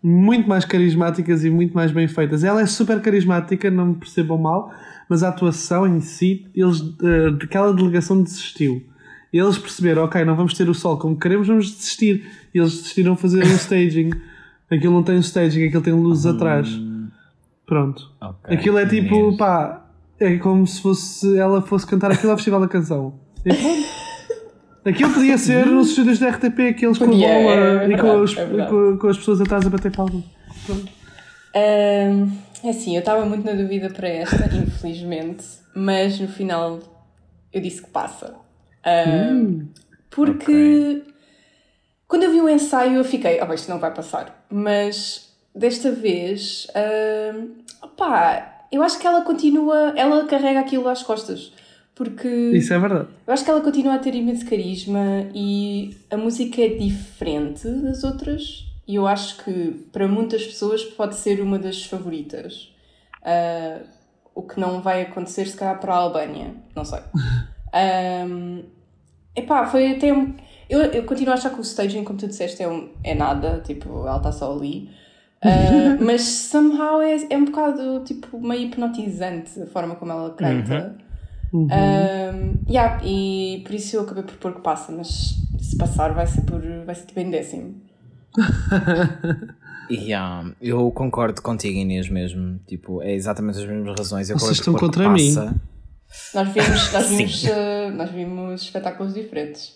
Muito 0.02 0.46
mais 0.46 0.66
carismáticas 0.66 1.44
e 1.46 1.50
muito 1.50 1.72
mais 1.72 1.90
bem 1.90 2.06
feitas. 2.06 2.44
Ela 2.44 2.60
é 2.60 2.66
super 2.66 3.00
carismática, 3.00 3.70
não 3.70 3.86
me 3.86 3.94
percebam 3.94 4.36
mal, 4.36 4.70
mas 5.08 5.22
a 5.22 5.28
atuação 5.28 5.86
em 5.86 6.00
si, 6.00 6.46
eles, 6.54 6.80
eh, 7.02 7.30
daquela 7.30 7.72
delegação 7.72 8.22
desistiu. 8.22 8.82
Eles 9.32 9.58
perceberam, 9.58 10.04
ok, 10.04 10.24
não 10.24 10.36
vamos 10.36 10.54
ter 10.54 10.68
o 10.68 10.74
sol 10.74 10.96
como 10.96 11.18
queremos, 11.18 11.48
vamos 11.48 11.70
desistir. 11.70 12.24
E 12.54 12.58
eles 12.58 12.72
desistiram 12.72 13.14
a 13.14 13.16
fazer 13.16 13.44
um 13.44 13.54
staging. 13.56 14.10
Aquilo 14.70 14.92
não 14.92 15.02
tem 15.02 15.16
um 15.16 15.20
staging, 15.20 15.66
aquilo 15.66 15.82
tem 15.82 15.92
luzes 15.92 16.24
atrás. 16.26 16.68
Pronto. 17.66 18.10
Ok, 18.20 18.56
Aquilo 18.56 18.78
é 18.78 18.86
tipo, 18.86 19.14
mesmo. 19.16 19.36
pá, 19.36 19.86
é 20.20 20.36
como 20.36 20.66
se 20.66 20.80
fosse 20.80 21.36
ela 21.38 21.60
fosse 21.62 21.86
cantar 21.86 22.12
aquilo 22.12 22.30
ao 22.30 22.38
Festival 22.38 22.60
da 22.60 22.68
Canção. 22.68 23.14
E 23.44 23.52
pronto. 23.54 23.84
Aquilo 24.86 25.12
podia 25.14 25.38
ser 25.38 25.66
nos 25.66 25.88
estúdios 25.88 26.18
da 26.18 26.28
RTP, 26.28 26.60
aqueles 26.68 26.98
com 26.98 27.04
a 27.04 27.08
bola 27.08 27.24
é 27.24 27.88
e 27.88 27.96
com, 27.96 28.02
verdade, 28.02 28.16
os- 28.22 28.36
é 28.36 28.44
verdade. 28.46 28.70
com- 28.70 28.98
com 28.98 29.08
as 29.08 29.16
pessoas 29.16 29.40
atrás 29.40 29.66
a 29.66 29.70
bater 29.70 29.90
palmas. 29.90 30.22
Pronto. 30.66 30.88
Ahm, 31.56 32.28
é 32.64 32.70
assim, 32.70 32.94
eu 32.94 33.00
estava 33.00 33.24
muito 33.26 33.44
na 33.44 33.52
dúvida 33.52 33.90
para 33.90 34.08
esta, 34.08 34.48
infelizmente, 34.56 35.44
mas 35.74 36.18
no 36.18 36.28
final 36.28 36.80
eu 37.52 37.60
disse 37.60 37.82
que 37.82 37.90
passa. 37.90 38.34
Ahm, 38.84 39.68
porque 40.10 41.02
quando 42.08 42.24
eu 42.24 42.32
vi 42.32 42.40
o 42.40 42.48
ensaio 42.48 42.96
eu 42.96 43.04
fiquei, 43.04 43.38
bem, 43.44 43.54
isto 43.54 43.70
não 43.70 43.78
vai 43.78 43.92
passar. 43.92 44.46
Mas 44.50 45.32
desta 45.54 45.90
vez, 45.90 46.66
ahm, 46.74 47.50
opá, 47.82 48.66
eu 48.72 48.82
acho 48.82 48.98
que 48.98 49.06
ela 49.06 49.22
continua, 49.22 49.92
ela 49.96 50.24
carrega 50.26 50.60
aquilo 50.60 50.88
às 50.88 51.02
costas. 51.02 51.52
Porque 51.94 52.28
Isso 52.28 52.74
é 52.74 52.78
verdade. 52.78 53.08
eu 53.24 53.32
acho 53.32 53.44
que 53.44 53.50
ela 53.50 53.60
continua 53.60 53.94
a 53.94 53.98
ter 53.98 54.14
imenso 54.16 54.44
carisma 54.46 55.28
e 55.32 55.96
a 56.10 56.16
música 56.16 56.60
é 56.60 56.68
diferente 56.68 57.68
das 57.68 58.02
outras 58.02 58.64
e 58.86 58.96
eu 58.96 59.06
acho 59.06 59.42
que 59.42 59.86
para 59.92 60.06
muitas 60.06 60.44
pessoas 60.44 60.84
pode 60.84 61.14
ser 61.16 61.40
uma 61.40 61.58
das 61.58 61.84
favoritas. 61.84 62.72
Ah, 63.22 63.80
o 64.34 64.42
que 64.42 64.58
não 64.58 64.82
vai 64.82 65.02
acontecer 65.02 65.46
se 65.46 65.56
calhar 65.56 65.78
para 65.80 65.94
a 65.94 65.98
Albânia, 65.98 66.54
não 66.74 66.84
sei. 66.84 67.00
Um, 67.76 68.62
epá, 69.34 69.66
foi 69.66 69.96
até 69.96 70.12
um, 70.12 70.32
eu, 70.70 70.80
eu 70.80 71.02
continuo 71.02 71.32
a 71.32 71.34
achar 71.34 71.50
que 71.50 71.58
o 71.58 71.62
staging, 71.62 72.04
como 72.04 72.16
tu 72.18 72.28
disseste, 72.28 72.62
é, 72.62 72.68
um, 72.68 72.90
é 73.02 73.14
nada, 73.16 73.60
tipo, 73.64 74.06
ela 74.06 74.18
está 74.18 74.30
só 74.30 74.54
ali. 74.54 74.90
Ah, 75.42 75.98
mas 76.00 76.22
somehow 76.22 77.02
é, 77.02 77.16
é 77.30 77.36
um 77.36 77.44
bocado 77.44 78.04
tipo 78.04 78.40
meio 78.40 78.68
hipnotizante 78.68 79.60
a 79.60 79.66
forma 79.66 79.96
como 79.96 80.12
ela 80.12 80.30
canta. 80.34 80.96
Uhum. 81.52 81.66
Um, 81.66 82.64
yeah, 82.68 83.00
e 83.04 83.62
por 83.64 83.74
isso 83.74 83.96
eu 83.96 84.02
acabei 84.02 84.22
por 84.22 84.36
pôr 84.36 84.54
que 84.54 84.60
passa, 84.60 84.92
mas 84.92 85.34
se 85.60 85.76
passar 85.76 86.12
vai 86.12 86.26
ser, 86.26 86.42
por, 86.42 86.60
vai 86.84 86.94
ser 86.94 87.06
tipo 87.06 87.20
em 87.20 87.30
décimo. 87.30 87.74
Yeah, 89.90 90.50
eu 90.60 90.90
concordo 90.90 91.42
contigo, 91.42 91.78
Inês, 91.78 92.08
mesmo. 92.08 92.58
Tipo, 92.66 93.02
é 93.02 93.12
exatamente 93.14 93.58
as 93.58 93.66
mesmas 93.66 93.98
razões. 93.98 94.30
Eu 94.30 94.38
Vocês 94.38 94.58
estão 94.58 94.74
contra 94.74 95.08
mim. 95.08 95.34
passa. 95.34 95.54
Nós 96.34 96.48
vimos, 96.48 96.92
nós 96.92 97.08
vimos, 97.10 97.44
uh, 97.44 97.90
nós 97.94 98.10
vimos 98.10 98.62
espetáculos 98.62 99.14
diferentes. 99.14 99.74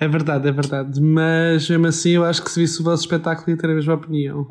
É 0.00 0.06
verdade, 0.06 0.48
é 0.48 0.52
verdade. 0.52 1.00
Mas 1.00 1.68
mesmo 1.68 1.86
assim, 1.86 2.10
eu 2.10 2.24
acho 2.24 2.42
que 2.42 2.50
se 2.50 2.60
visse 2.60 2.80
o 2.80 2.84
vosso 2.84 3.02
espetáculo 3.02 3.50
ia 3.50 3.56
ter 3.56 3.68
a 3.70 3.74
mesma 3.74 3.94
opinião. 3.94 4.46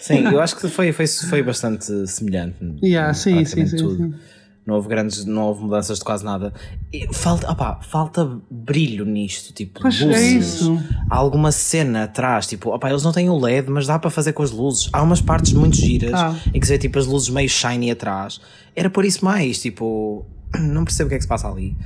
Sim, 0.00 0.24
eu 0.24 0.40
acho 0.40 0.56
que 0.56 0.68
foi, 0.68 0.92
foi, 0.92 1.06
foi 1.06 1.42
bastante 1.42 2.06
semelhante. 2.06 2.56
Yeah, 2.82 3.12
sim, 3.12 3.44
sim, 3.44 3.66
sim, 3.66 3.76
tudo. 3.76 3.96
sim. 3.96 4.14
Não 4.70 4.76
houve 4.76 4.88
grandes, 4.88 5.24
não 5.24 5.42
houve 5.42 5.62
mudanças 5.64 5.98
de 5.98 6.04
quase 6.04 6.24
nada. 6.24 6.54
E 6.92 7.12
falta, 7.12 7.50
opá, 7.50 7.80
falta 7.82 8.38
brilho 8.48 9.04
nisto, 9.04 9.52
tipo, 9.52 9.80
Pois 9.80 10.00
é 10.00 10.04
luzes. 10.04 10.54
isso. 10.60 10.78
Há 11.10 11.16
alguma 11.16 11.50
cena 11.50 12.04
atrás, 12.04 12.46
tipo, 12.46 12.72
opá, 12.72 12.88
eles 12.88 13.02
não 13.02 13.10
têm 13.12 13.28
o 13.28 13.36
LED, 13.36 13.68
mas 13.68 13.86
dá 13.88 13.98
para 13.98 14.10
fazer 14.10 14.32
com 14.32 14.44
as 14.44 14.52
luzes. 14.52 14.88
Há 14.92 15.02
umas 15.02 15.20
partes 15.20 15.52
muito 15.52 15.74
giras 15.76 16.14
Ah. 16.14 16.36
em 16.54 16.60
que 16.60 16.66
se 16.66 16.72
vê 16.72 16.78
tipo 16.78 16.98
as 17.00 17.06
luzes 17.06 17.28
meio 17.28 17.48
shiny 17.48 17.90
atrás. 17.90 18.40
Era 18.76 18.88
por 18.88 19.04
isso 19.04 19.24
mais, 19.24 19.60
tipo, 19.60 20.24
não 20.58 20.84
percebo 20.84 21.06
o 21.06 21.08
que 21.08 21.14
é 21.16 21.18
que 21.18 21.22
se 21.24 21.28
passa 21.28 21.48
ali. 21.48 21.76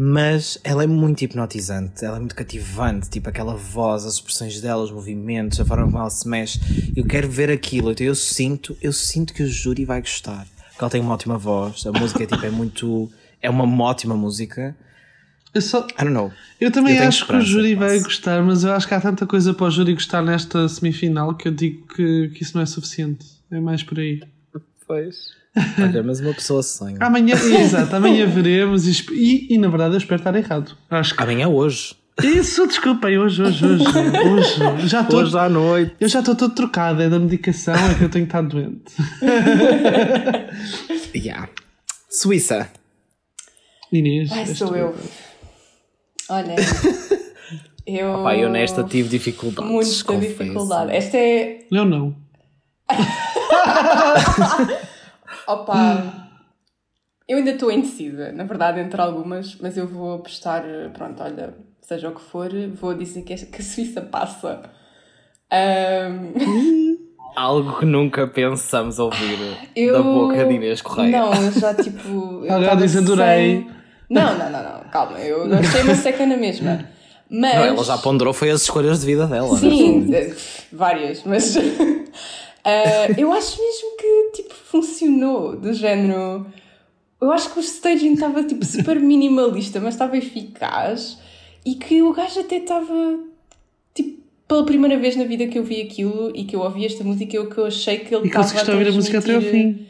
Mas 0.00 0.58
ela 0.62 0.84
é 0.84 0.86
muito 0.86 1.22
hipnotizante, 1.24 2.04
ela 2.04 2.16
é 2.16 2.20
muito 2.20 2.34
cativante, 2.34 3.08
tipo 3.10 3.28
aquela 3.28 3.56
voz, 3.56 4.04
as 4.04 4.14
expressões 4.14 4.60
dela, 4.60 4.82
os 4.84 4.92
movimentos, 4.92 5.58
a 5.60 5.64
forma 5.64 5.86
como 5.86 5.98
ela 5.98 6.10
se 6.10 6.28
mexe. 6.28 6.60
Eu 6.94 7.04
quero 7.04 7.28
ver 7.28 7.50
aquilo, 7.50 7.90
então 7.90 8.06
eu 8.06 8.14
sinto, 8.14 8.76
eu 8.80 8.92
sinto 8.92 9.34
que 9.34 9.42
o 9.42 9.48
júri 9.48 9.84
vai 9.84 10.00
gostar. 10.00 10.46
Porque 10.78 10.84
ela 10.84 10.90
tem 10.90 11.00
uma 11.00 11.14
ótima 11.14 11.36
voz, 11.36 11.84
a 11.86 11.90
música 11.90 12.24
tipo, 12.24 12.46
é 12.46 12.50
muito. 12.50 13.10
É 13.42 13.50
uma 13.50 13.84
ótima 13.84 14.16
música. 14.16 14.76
Eu, 15.52 15.60
só, 15.60 15.84
I 15.88 16.04
don't 16.04 16.10
know. 16.10 16.30
eu 16.60 16.70
também 16.70 16.96
Eu 16.96 17.08
acho 17.08 17.26
que 17.26 17.34
o 17.34 17.40
júri 17.40 17.70
que 17.70 17.74
vai 17.74 17.88
passe. 17.94 18.04
gostar, 18.04 18.42
mas 18.44 18.62
eu 18.62 18.72
acho 18.72 18.86
que 18.86 18.94
há 18.94 19.00
tanta 19.00 19.26
coisa 19.26 19.52
para 19.52 19.66
o 19.66 19.70
júri 19.72 19.94
gostar 19.94 20.22
nesta 20.22 20.68
semifinal 20.68 21.34
que 21.34 21.48
eu 21.48 21.52
digo 21.52 21.84
que, 21.88 22.28
que 22.28 22.44
isso 22.44 22.54
não 22.54 22.62
é 22.62 22.66
suficiente. 22.66 23.26
É 23.50 23.58
mais 23.58 23.82
por 23.82 23.98
aí. 23.98 24.20
Pois. 24.86 25.30
Olha, 25.80 26.00
mas 26.04 26.20
uma 26.20 26.32
pessoa 26.32 26.62
sonha. 26.62 26.96
Amanhã, 27.00 27.34
exato, 27.34 27.96
amanhã 27.96 28.24
veremos 28.28 28.86
e, 28.86 29.04
e, 29.14 29.54
e, 29.54 29.58
na 29.58 29.66
verdade 29.66 29.94
eu 29.94 29.98
espero 29.98 30.20
estar 30.20 30.34
errado. 30.36 30.76
Acho 30.88 31.16
que. 31.16 31.20
Amanhã 31.20 31.46
é 31.46 31.48
hoje. 31.48 31.96
Isso, 32.22 32.66
desculpem, 32.66 33.16
hoje, 33.18 33.42
hoje, 33.42 33.64
hoje. 33.64 33.84
Hoje, 33.84 34.88
já 34.88 35.02
estou. 35.02 35.20
Hoje 35.20 35.38
à 35.38 35.48
noite. 35.48 35.94
Eu 36.00 36.08
já 36.08 36.18
estou 36.18 36.34
todo 36.34 36.54
trocado, 36.54 37.00
é 37.02 37.08
da 37.08 37.18
medicação, 37.18 37.74
é 37.74 37.94
que 37.94 38.04
eu 38.04 38.10
tenho 38.10 38.26
que 38.26 38.36
estar 38.36 38.42
doente. 38.42 38.92
Yeah. 41.14 41.48
Suíça. 42.10 42.70
Inês. 43.92 44.30
Ai, 44.30 44.46
sou 44.46 44.76
eu. 44.76 44.94
Olha, 46.28 46.54
eu. 47.86 48.22
Pá, 48.22 48.36
eu 48.36 48.50
nesta 48.50 48.84
tive 48.84 49.08
dificuldades. 49.08 49.70
Muita 49.70 50.04
confesso. 50.04 50.28
dificuldade. 50.28 50.92
Esta 50.94 51.16
é. 51.16 51.66
Eu 51.72 51.84
não. 51.84 52.14
Opa! 55.48 56.28
Eu 57.26 57.38
ainda 57.38 57.52
estou 57.52 57.72
indecisa, 57.72 58.32
na 58.32 58.44
verdade, 58.44 58.80
entre 58.80 59.00
algumas, 59.00 59.56
mas 59.56 59.76
eu 59.76 59.86
vou 59.86 60.14
apostar, 60.14 60.62
pronto, 60.94 61.22
olha, 61.22 61.54
seja 61.88 62.10
o 62.10 62.14
que 62.14 62.20
for, 62.20 62.50
vou 62.74 62.92
dizer 62.92 63.22
que, 63.22 63.34
que 63.34 63.62
a 63.62 63.64
Suíça 63.64 64.02
passa. 64.02 64.60
Um... 65.50 66.98
Algo 67.34 67.78
que 67.78 67.86
nunca 67.86 68.26
pensamos 68.26 68.98
ouvir 68.98 69.38
eu... 69.74 69.94
da 69.94 70.02
boca 70.02 70.44
de 70.44 70.54
Inês 70.54 70.82
Correia. 70.82 71.18
Não, 71.18 71.32
eu 71.32 71.52
já 71.52 71.72
tipo. 71.72 72.44
Ela 72.44 72.74
diz 72.76 72.94
adorei. 72.96 73.62
Sem... 73.62 73.70
Não, 74.10 74.36
não, 74.36 74.50
não, 74.50 74.62
não, 74.62 74.80
calma, 74.90 75.18
eu 75.18 75.44
achei 75.54 75.82
uma 75.82 75.94
seca 75.94 76.26
na 76.26 76.36
mesma. 76.36 76.84
Mas... 77.30 77.54
Não, 77.54 77.64
ela 77.64 77.84
já 77.84 77.96
ponderou 77.98 78.32
foi 78.34 78.50
as 78.50 78.62
escolhas 78.62 79.00
de 79.00 79.06
vida 79.06 79.26
dela. 79.26 79.56
Sim, 79.56 80.00
né? 80.06 80.34
várias, 80.72 81.22
mas 81.24 81.56
uh, 81.56 81.60
eu 83.16 83.32
acho 83.32 83.60
mesmo 83.60 83.96
que 83.98 84.42
tipo, 84.42 84.54
funcionou, 84.54 85.56
do 85.56 85.72
género. 85.72 86.46
Eu 87.20 87.30
acho 87.32 87.50
que 87.50 87.58
o 87.58 87.62
staging 87.62 88.14
estava 88.14 88.42
tipo, 88.44 88.64
super 88.64 88.98
minimalista, 88.98 89.78
mas 89.80 89.94
estava 89.94 90.16
eficaz 90.16 91.18
e 91.68 91.74
que 91.74 92.00
o 92.00 92.14
gajo 92.14 92.40
até 92.40 92.56
estava 92.56 93.18
tipo, 93.94 94.22
pela 94.48 94.64
primeira 94.64 94.98
vez 94.98 95.16
na 95.16 95.24
vida 95.24 95.46
que 95.46 95.58
eu 95.58 95.62
vi 95.62 95.82
aquilo 95.82 96.32
e 96.34 96.44
que 96.44 96.56
eu 96.56 96.60
ouvi 96.60 96.86
esta 96.86 97.04
música, 97.04 97.36
eu 97.36 97.50
que 97.50 97.58
eu 97.58 97.66
achei 97.66 97.98
que 97.98 98.14
ele 98.14 98.26
estava 98.26 98.46
a 98.46 98.48
transmitir... 98.48 98.74
ouvir 98.74 98.88
a 98.88 98.92
música 98.92 99.18
até 99.18 99.34
ao 99.34 99.42
fim. 99.42 99.86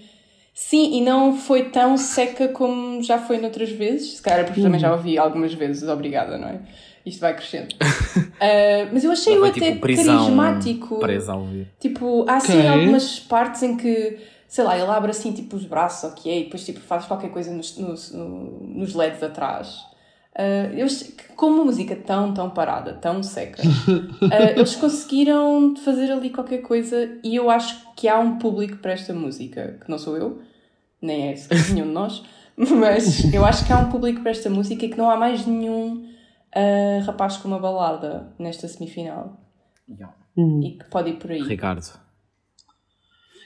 Sim, 0.52 0.96
e 0.96 1.00
não 1.00 1.36
foi 1.36 1.66
tão 1.70 1.96
seca 1.96 2.48
como 2.48 3.00
já 3.00 3.16
foi 3.16 3.38
noutras 3.38 3.70
vezes. 3.70 4.16
Se 4.16 4.22
calhar 4.22 4.44
porque 4.44 4.58
uhum. 4.58 4.66
também 4.66 4.80
já 4.80 4.92
ouvi 4.92 5.16
algumas 5.16 5.54
vezes, 5.54 5.88
obrigada, 5.88 6.36
não 6.36 6.48
é? 6.48 6.62
Isto 7.06 7.20
vai 7.20 7.36
crescendo. 7.36 7.72
uh, 7.74 8.90
mas 8.92 9.04
eu 9.04 9.12
achei-o 9.12 9.44
até 9.44 9.70
tipo, 9.70 9.80
prisão, 9.80 10.18
carismático. 10.18 10.98
Presa 10.98 11.32
a 11.34 11.36
ouvir. 11.36 11.68
Tipo, 11.78 12.24
há 12.28 12.38
assim 12.38 12.58
okay. 12.58 12.68
algumas 12.68 13.20
partes 13.20 13.62
em 13.62 13.76
que, 13.76 14.18
sei 14.48 14.64
lá, 14.64 14.76
ele 14.76 14.90
abre 14.90 15.12
assim 15.12 15.30
tipo 15.30 15.54
os 15.54 15.64
braços, 15.64 16.10
ok, 16.10 16.40
e 16.40 16.44
depois 16.44 16.66
tipo 16.66 16.80
faz 16.80 17.04
qualquer 17.04 17.30
coisa 17.30 17.52
nos, 17.52 17.78
nos, 17.78 18.12
nos 18.12 18.94
LEDs 18.96 19.22
atrás. 19.22 19.86
Uh, 20.38 21.34
com 21.34 21.46
uma 21.46 21.64
música 21.64 21.96
tão, 21.96 22.32
tão 22.32 22.50
parada, 22.50 22.92
tão 22.94 23.22
seca, 23.22 23.62
uh, 23.62 24.56
eles 24.56 24.76
conseguiram 24.76 25.74
fazer 25.76 26.12
ali 26.12 26.30
qualquer 26.30 26.58
coisa 26.58 27.18
e 27.24 27.34
eu 27.34 27.50
acho 27.50 27.94
que 27.94 28.06
há 28.06 28.18
um 28.18 28.38
público 28.38 28.76
para 28.76 28.92
esta 28.92 29.12
música, 29.12 29.78
que 29.84 29.90
não 29.90 29.98
sou 29.98 30.16
eu, 30.16 30.40
nem 31.02 31.30
é 31.30 31.34
nenhum 31.72 31.86
de 31.86 31.92
nós, 31.92 32.22
mas 32.56 33.32
eu 33.32 33.44
acho 33.44 33.66
que 33.66 33.72
há 33.72 33.78
um 33.78 33.88
público 33.88 34.20
para 34.20 34.30
esta 34.30 34.48
música 34.48 34.84
e 34.84 34.88
que 34.88 34.98
não 34.98 35.10
há 35.10 35.16
mais 35.16 35.46
nenhum 35.46 36.08
uh, 36.54 37.04
rapaz 37.04 37.36
com 37.36 37.48
uma 37.48 37.58
balada 37.58 38.32
nesta 38.38 38.66
semifinal. 38.68 39.40
Uhum. 40.36 40.62
E 40.62 40.78
que 40.78 40.84
pode 40.84 41.10
ir 41.10 41.14
por 41.14 41.30
aí. 41.30 41.42
Ricardo. 41.42 41.82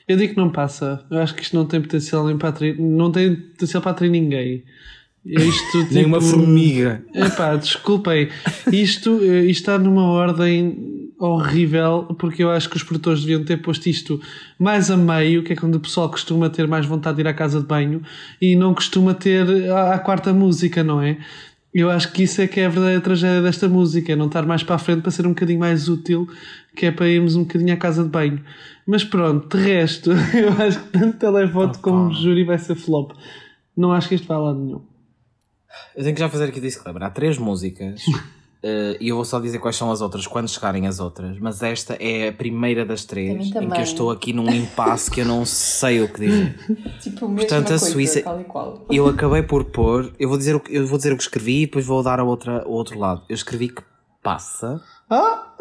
Eu 0.07 0.17
digo 0.17 0.35
que 0.35 0.41
não 0.41 0.51
passa. 0.51 1.07
Eu 1.11 1.21
acho 1.21 1.35
que 1.35 1.43
isto 1.43 1.57
não 1.57 1.67
tem 1.67 1.81
potencial 1.81 2.27
nem 2.27 2.37
para 2.37 2.51
atrair, 2.51 2.79
não 2.79 3.11
tem 3.11 3.35
potencial 3.35 3.83
para 3.83 3.93
atrair 3.93 4.11
ninguém. 4.11 4.65
Isto, 5.25 5.87
Nem 5.93 6.05
uma 6.05 6.19
tipo, 6.19 6.31
formiga. 6.31 7.05
Epá, 7.15 7.55
desculpem. 7.55 8.29
Isto, 8.73 9.21
eh, 9.23 9.45
isto 9.45 9.61
está 9.61 9.79
numa 9.79 10.05
ordem 10.05 11.13
horrível, 11.19 12.05
porque 12.19 12.43
eu 12.43 12.51
acho 12.51 12.69
que 12.69 12.77
os 12.77 12.83
produtores 12.83 13.21
deviam 13.21 13.45
ter 13.45 13.59
posto 13.59 13.89
isto 13.89 14.21
mais 14.59 14.91
a 14.91 14.97
meio, 14.97 15.45
que 15.45 15.53
é 15.53 15.57
quando 15.57 15.77
o 15.77 15.81
pessoal 15.81 16.11
costuma 16.11 16.51
ter 16.51 16.67
mais 16.67 16.85
vontade 16.85 17.17
de 17.17 17.23
ir 17.23 17.29
à 17.29 17.35
casa 17.35 17.61
de 17.61 17.67
banho 17.67 18.03
e 18.41 18.57
não 18.57 18.75
costuma 18.75 19.15
ter 19.15 19.71
a, 19.71 19.95
a 19.95 19.99
quarta 20.01 20.33
música, 20.33 20.83
não 20.83 21.01
é? 21.01 21.19
Eu 21.73 21.91
acho 21.91 22.13
que 22.13 22.25
isso 22.25 22.43
é 22.43 22.49
que 22.49 22.61
é 22.61 22.67
a 22.67 22.69
verdadeira 22.69 23.01
tragédia 23.01 23.41
desta 23.41 23.69
música, 23.69 24.13
é 24.13 24.17
não 24.17 24.27
estar 24.27 24.45
mais 24.45 24.63
para 24.65 24.75
a 24.75 24.79
frente 24.79 25.03
para 25.03 25.11
ser 25.13 25.25
um 25.27 25.31
bocadinho 25.31 25.61
mais 25.61 25.89
útil, 25.89 26.29
que 26.77 26.87
é 26.87 26.91
para 26.91 27.09
irmos 27.09 27.37
um 27.37 27.45
bocadinho 27.45 27.73
à 27.73 27.77
casa 27.77 28.03
de 28.03 28.11
banho. 28.11 28.41
Mas 28.87 29.05
pronto, 29.05 29.57
de 29.57 29.63
resto, 29.63 30.11
eu 30.35 30.53
acho 30.61 30.83
que 30.83 30.99
tanto 30.99 31.19
televoto 31.19 31.79
oh, 31.79 31.83
como 31.83 32.13
júri 32.13 32.43
vai 32.43 32.59
ser 32.59 32.75
flop. 32.75 33.13
Não 33.77 33.93
acho 33.93 34.09
que 34.09 34.17
isto 34.17 34.27
vá 34.27 34.35
a 34.35 34.39
lado 34.39 34.59
nenhum. 34.59 34.92
Eu 35.95 36.03
tenho 36.03 36.15
que 36.15 36.21
já 36.21 36.29
fazer 36.29 36.45
aqui 36.45 36.61
disclaimer. 36.61 37.03
Há 37.03 37.11
três 37.11 37.39
músicas 37.39 38.03
uh, 38.07 38.97
e 39.01 39.09
eu 39.09 39.17
vou 39.17 39.25
só 39.25 39.39
dizer 39.39 39.59
quais 39.59 39.77
são 39.77 39.91
as 39.91 40.01
outras 40.01 40.27
quando 40.27 40.49
chegarem 40.49 40.87
as 40.87 41.01
outras. 41.01 41.39
Mas 41.39 41.63
esta 41.63 41.95
é 42.01 42.29
a 42.29 42.33
primeira 42.33 42.85
das 42.85 43.05
três 43.05 43.47
em 43.47 43.69
que 43.69 43.79
eu 43.79 43.83
estou 43.83 44.11
aqui 44.11 44.33
num 44.33 44.49
impasse 44.51 45.11
que 45.11 45.21
eu 45.21 45.27
não 45.27 45.45
sei 45.45 46.01
o 46.01 46.09
que 46.09 46.21
dizer. 46.21 46.57
tipo, 47.01 47.29
Portanto, 47.29 47.73
a 47.73 47.79
Suíça. 47.79 48.23
Eu 48.91 49.07
acabei 49.07 49.43
por 49.43 49.65
pôr. 49.65 50.13
Eu 50.19 50.29
vou, 50.29 50.39
dizer 50.39 50.55
o, 50.57 50.63
eu 50.69 50.87
vou 50.87 50.97
dizer 50.97 51.13
o 51.13 51.17
que 51.17 51.23
escrevi 51.23 51.63
e 51.63 51.67
depois 51.67 51.87
vou 51.87 52.03
dar 52.03 52.21
a 52.21 52.25
outra, 52.25 52.67
o 52.67 52.73
outro 52.73 52.99
lado. 52.99 53.23
Eu 53.29 53.35
escrevi 53.35 53.69
que 53.69 53.83
passa. 54.23 54.81
Ah? 55.11 55.55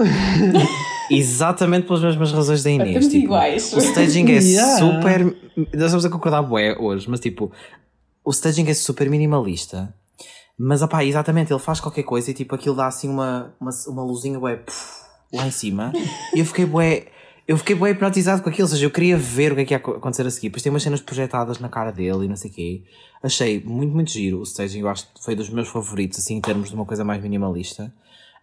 Exatamente 1.09 1.87
pelas 1.87 2.01
mesmas 2.01 2.31
razões 2.31 2.63
da 2.63 2.69
Inês. 2.69 3.07
Tipo, 3.07 3.25
iguais. 3.25 3.73
O 3.73 3.79
staging 3.79 4.29
é 4.31 4.39
yeah. 4.39 4.77
super. 4.77 5.25
Nós 5.55 5.85
estamos 5.85 6.05
a 6.05 6.09
concordar 6.09 6.41
bué 6.41 6.77
hoje, 6.77 7.09
mas 7.09 7.19
tipo, 7.19 7.51
o 8.23 8.29
staging 8.31 8.69
é 8.69 8.73
super 8.73 9.09
minimalista 9.09 9.93
mas, 10.63 10.83
opá, 10.83 11.03
exatamente, 11.03 11.51
ele 11.51 11.59
faz 11.59 11.79
qualquer 11.79 12.03
coisa 12.03 12.29
e 12.29 12.35
tipo 12.35 12.53
aquilo 12.53 12.75
dá 12.75 12.85
assim 12.85 13.09
uma, 13.09 13.51
uma, 13.59 13.71
uma 13.87 14.03
luzinha 14.03 14.39
bué, 14.39 14.57
puf, 14.57 15.01
lá 15.33 15.47
em 15.47 15.51
cima. 15.51 15.91
e 16.35 16.39
eu 16.39 16.45
fiquei 16.45 16.65
bué, 16.65 17.07
eu 17.47 17.57
fiquei 17.57 17.75
bué 17.75 17.89
hipnotizado 17.89 18.43
com 18.43 18.49
aquilo, 18.49 18.67
ou 18.67 18.69
seja, 18.69 18.85
eu 18.85 18.91
queria 18.91 19.17
ver 19.17 19.53
o 19.53 19.55
que 19.55 19.61
é 19.61 19.65
que 19.65 19.73
ia 19.73 19.77
acontecer 19.77 20.25
a 20.25 20.29
seguir. 20.29 20.49
Depois 20.49 20.61
tem 20.61 20.71
umas 20.71 20.83
cenas 20.83 21.01
projetadas 21.01 21.57
na 21.57 21.67
cara 21.67 21.89
dele 21.89 22.25
e 22.25 22.27
não 22.27 22.35
sei 22.35 22.51
o 22.51 22.53
quê. 22.53 22.83
Achei 23.23 23.59
muito, 23.59 23.91
muito 23.91 24.11
giro 24.11 24.39
o 24.39 24.43
staging, 24.43 24.81
eu 24.81 24.89
acho 24.89 25.07
que 25.11 25.23
foi 25.23 25.35
dos 25.35 25.49
meus 25.49 25.67
favoritos, 25.67 26.19
assim, 26.19 26.35
em 26.35 26.41
termos 26.41 26.69
de 26.69 26.75
uma 26.75 26.85
coisa 26.85 27.03
mais 27.03 27.19
minimalista. 27.23 27.91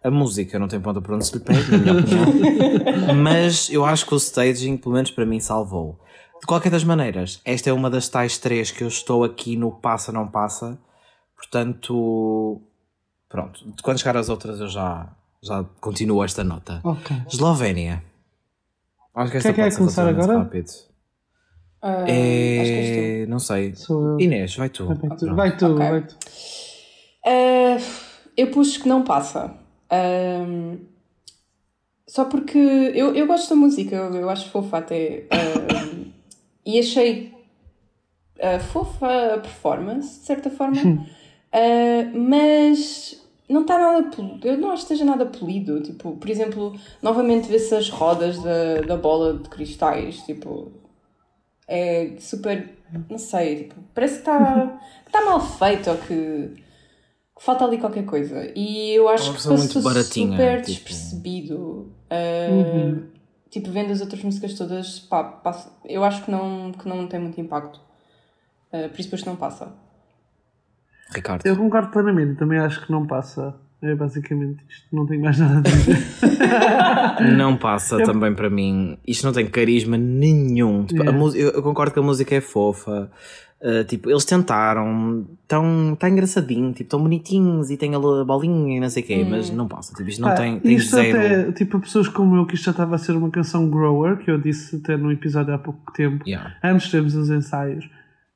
A 0.03 0.11
música 0.11 0.59
não 0.59 0.67
tem 0.67 0.81
ponta 0.81 0.99
por 0.99 1.15
onde 1.15 1.25
se 1.25 1.37
lhe 1.37 1.39
pega, 1.39 1.71
na 1.71 1.77
minha 1.77 1.99
opinião. 1.99 3.15
Mas 3.15 3.69
eu 3.69 3.85
acho 3.85 4.05
que 4.05 4.13
o 4.13 4.17
staging, 4.17 4.75
pelo 4.75 4.95
menos 4.95 5.09
para 5.09 5.25
mim, 5.25 5.39
salvou. 5.39 5.97
De 6.41 6.45
qualquer 6.45 6.69
das 6.69 6.83
maneiras, 6.83 7.39
esta 7.45 7.69
é 7.69 7.73
uma 7.73 7.89
das 7.89 8.09
tais 8.09 8.37
três 8.37 8.71
que 8.71 8.83
eu 8.83 8.89
estou 8.89 9.23
aqui 9.23 9.55
no 9.55 9.71
passa 9.71 10.11
não 10.11 10.27
passa 10.27 10.77
Portanto, 11.39 12.61
pronto. 13.29 13.73
Quando 13.81 13.97
chegar 13.97 14.17
às 14.17 14.27
outras 14.27 14.59
eu 14.59 14.67
já, 14.67 15.07
já 15.41 15.63
continuo 15.79 16.21
esta 16.21 16.43
nota. 16.43 16.81
Okay. 16.83 17.15
Eslovénia. 17.31 18.03
Acho 19.15 19.31
que 19.31 19.37
esta 19.37 19.53
que 19.53 19.61
é 19.61 19.69
que 19.69 19.73
é 19.73 19.77
começar 19.77 20.07
agora? 20.07 20.39
Rápido. 20.39 20.69
Uh, 21.81 22.05
é... 22.07 23.25
Não 23.29 23.39
sei. 23.39 23.73
Inês, 24.19 24.53
vai 24.57 24.69
tu. 24.69 24.87
Vai 24.87 25.17
tu, 25.17 25.33
vai 25.35 25.57
tu. 25.57 25.65
Okay. 25.67 25.89
Vai 25.89 26.01
tu. 26.01 26.15
Uh, 27.25 27.81
eu 28.35 28.51
puxo 28.51 28.81
que 28.81 28.89
não 28.89 29.05
passa. 29.05 29.55
Uh, 29.89 30.77
só 32.05 32.25
porque 32.25 32.57
eu, 32.57 33.15
eu 33.15 33.25
gosto 33.25 33.49
da 33.49 33.55
música, 33.55 33.95
eu, 33.95 34.13
eu 34.13 34.29
acho 34.29 34.49
fofa 34.49 34.79
até. 34.79 35.25
e 36.65 36.79
achei 36.79 37.33
fofa 38.71 39.35
a 39.35 39.37
performance, 39.39 40.19
de 40.19 40.25
certa 40.25 40.49
forma. 40.49 40.75
Uh, 41.53 42.17
mas 42.17 43.19
não 43.49 43.61
está 43.61 43.77
nada 43.79 44.09
polido. 44.09 44.47
Eu 44.47 44.57
não 44.57 44.71
acho 44.71 44.85
que 44.85 44.93
esteja 44.93 45.09
nada 45.09 45.25
polido. 45.25 45.81
Tipo, 45.81 46.15
por 46.15 46.29
exemplo, 46.29 46.79
novamente 47.01 47.47
vê-se 47.47 47.73
as 47.73 47.89
rodas 47.89 48.41
da, 48.41 48.81
da 48.81 48.95
bola 48.95 49.33
de 49.33 49.49
cristais. 49.49 50.21
Tipo, 50.21 50.71
é 51.67 52.15
super. 52.19 52.77
Não 53.09 53.17
sei. 53.17 53.63
Tipo, 53.63 53.75
parece 53.93 54.15
que 54.15 54.19
está 54.29 54.79
tá 55.11 55.25
mal 55.25 55.41
feito 55.41 55.89
ou 55.89 55.97
que, 55.97 56.63
que, 57.35 57.43
falta 57.43 57.65
ali 57.65 57.79
qualquer 57.79 58.05
coisa. 58.05 58.51
E 58.55 58.91
eu 58.93 59.09
acho 59.09 59.31
que 59.31 59.43
passou 59.43 59.57
super 59.57 60.03
tipo... 60.03 60.35
despercebido. 60.65 61.91
Uh, 62.11 62.53
uhum. 62.53 63.07
Tipo, 63.49 63.71
vendo 63.71 63.91
as 63.91 63.99
outras 63.99 64.21
músicas 64.21 64.53
todas, 64.53 64.99
pá, 64.99 65.23
passa, 65.23 65.71
eu 65.83 66.03
acho 66.03 66.23
que 66.23 66.29
não, 66.29 66.71
que 66.71 66.87
não 66.87 67.07
tem 67.07 67.19
muito 67.19 67.41
impacto. 67.41 67.81
Uh, 68.71 68.89
por 68.89 68.99
isso 68.99 69.09
depois 69.09 69.23
não 69.25 69.35
passa. 69.35 69.73
Ricardo. 71.13 71.45
Eu 71.45 71.55
concordo 71.55 71.89
plenamente, 71.89 72.35
também 72.35 72.59
acho 72.59 72.85
que 72.85 72.91
não 72.91 73.05
passa. 73.05 73.55
É 73.81 73.95
basicamente 73.95 74.61
isto, 74.67 74.87
não 74.91 75.05
tenho 75.05 75.21
mais 75.21 75.39
nada 75.39 75.59
a 75.59 75.61
dizer. 75.61 75.97
não 77.37 77.55
passa 77.55 77.95
eu... 77.95 78.05
também 78.05 78.33
para 78.33 78.49
mim. 78.49 78.97
Isto 79.07 79.25
não 79.25 79.33
tem 79.33 79.47
carisma 79.47 79.97
nenhum. 79.97 80.85
Tipo, 80.85 81.03
yeah. 81.03 81.17
eu, 81.37 81.49
eu, 81.51 81.63
concordo 81.63 81.93
que 81.93 81.99
a 81.99 82.03
música 82.03 82.35
é 82.35 82.41
fofa. 82.41 83.09
Uh, 83.61 83.83
tipo, 83.83 84.09
eles 84.09 84.23
tentaram, 84.23 85.27
tão, 85.45 85.93
tá 85.99 86.09
engraçadinho, 86.09 86.71
tipo, 86.71 86.89
tão 86.89 87.01
bonitinhos 87.01 87.69
e 87.69 87.75
tem 87.75 87.93
a 87.93 87.99
bolinha 87.99 88.77
e 88.77 88.79
não 88.79 88.89
sei 88.89 89.03
o 89.03 89.05
quê, 89.05 89.21
hum. 89.21 89.29
mas 89.31 89.49
não 89.49 89.67
passa. 89.67 89.93
Tipo, 89.93 90.09
isto 90.09 90.21
não 90.21 90.29
ah, 90.29 90.33
tem, 90.33 90.59
tem 90.61 90.75
isto 90.75 90.95
zero. 90.95 91.17
Até, 91.17 91.51
tipo, 91.51 91.77
pessoas 91.79 92.07
como 92.07 92.37
eu, 92.37 92.45
que 92.45 92.55
isto 92.55 92.63
já 92.65 92.71
estava 92.71 92.95
a 92.95 92.97
ser 92.97 93.13
uma 93.13 93.29
canção 93.29 93.69
grower, 93.69 94.17
que 94.17 94.31
eu 94.31 94.37
disse 94.37 94.77
até 94.77 94.95
no 94.95 95.11
episódio 95.11 95.53
há 95.53 95.57
pouco 95.57 95.91
tempo, 95.91 96.23
yeah. 96.25 96.55
antes 96.63 96.85
de 96.85 96.91
termos 96.91 97.15
os 97.15 97.29
ensaios 97.29 97.89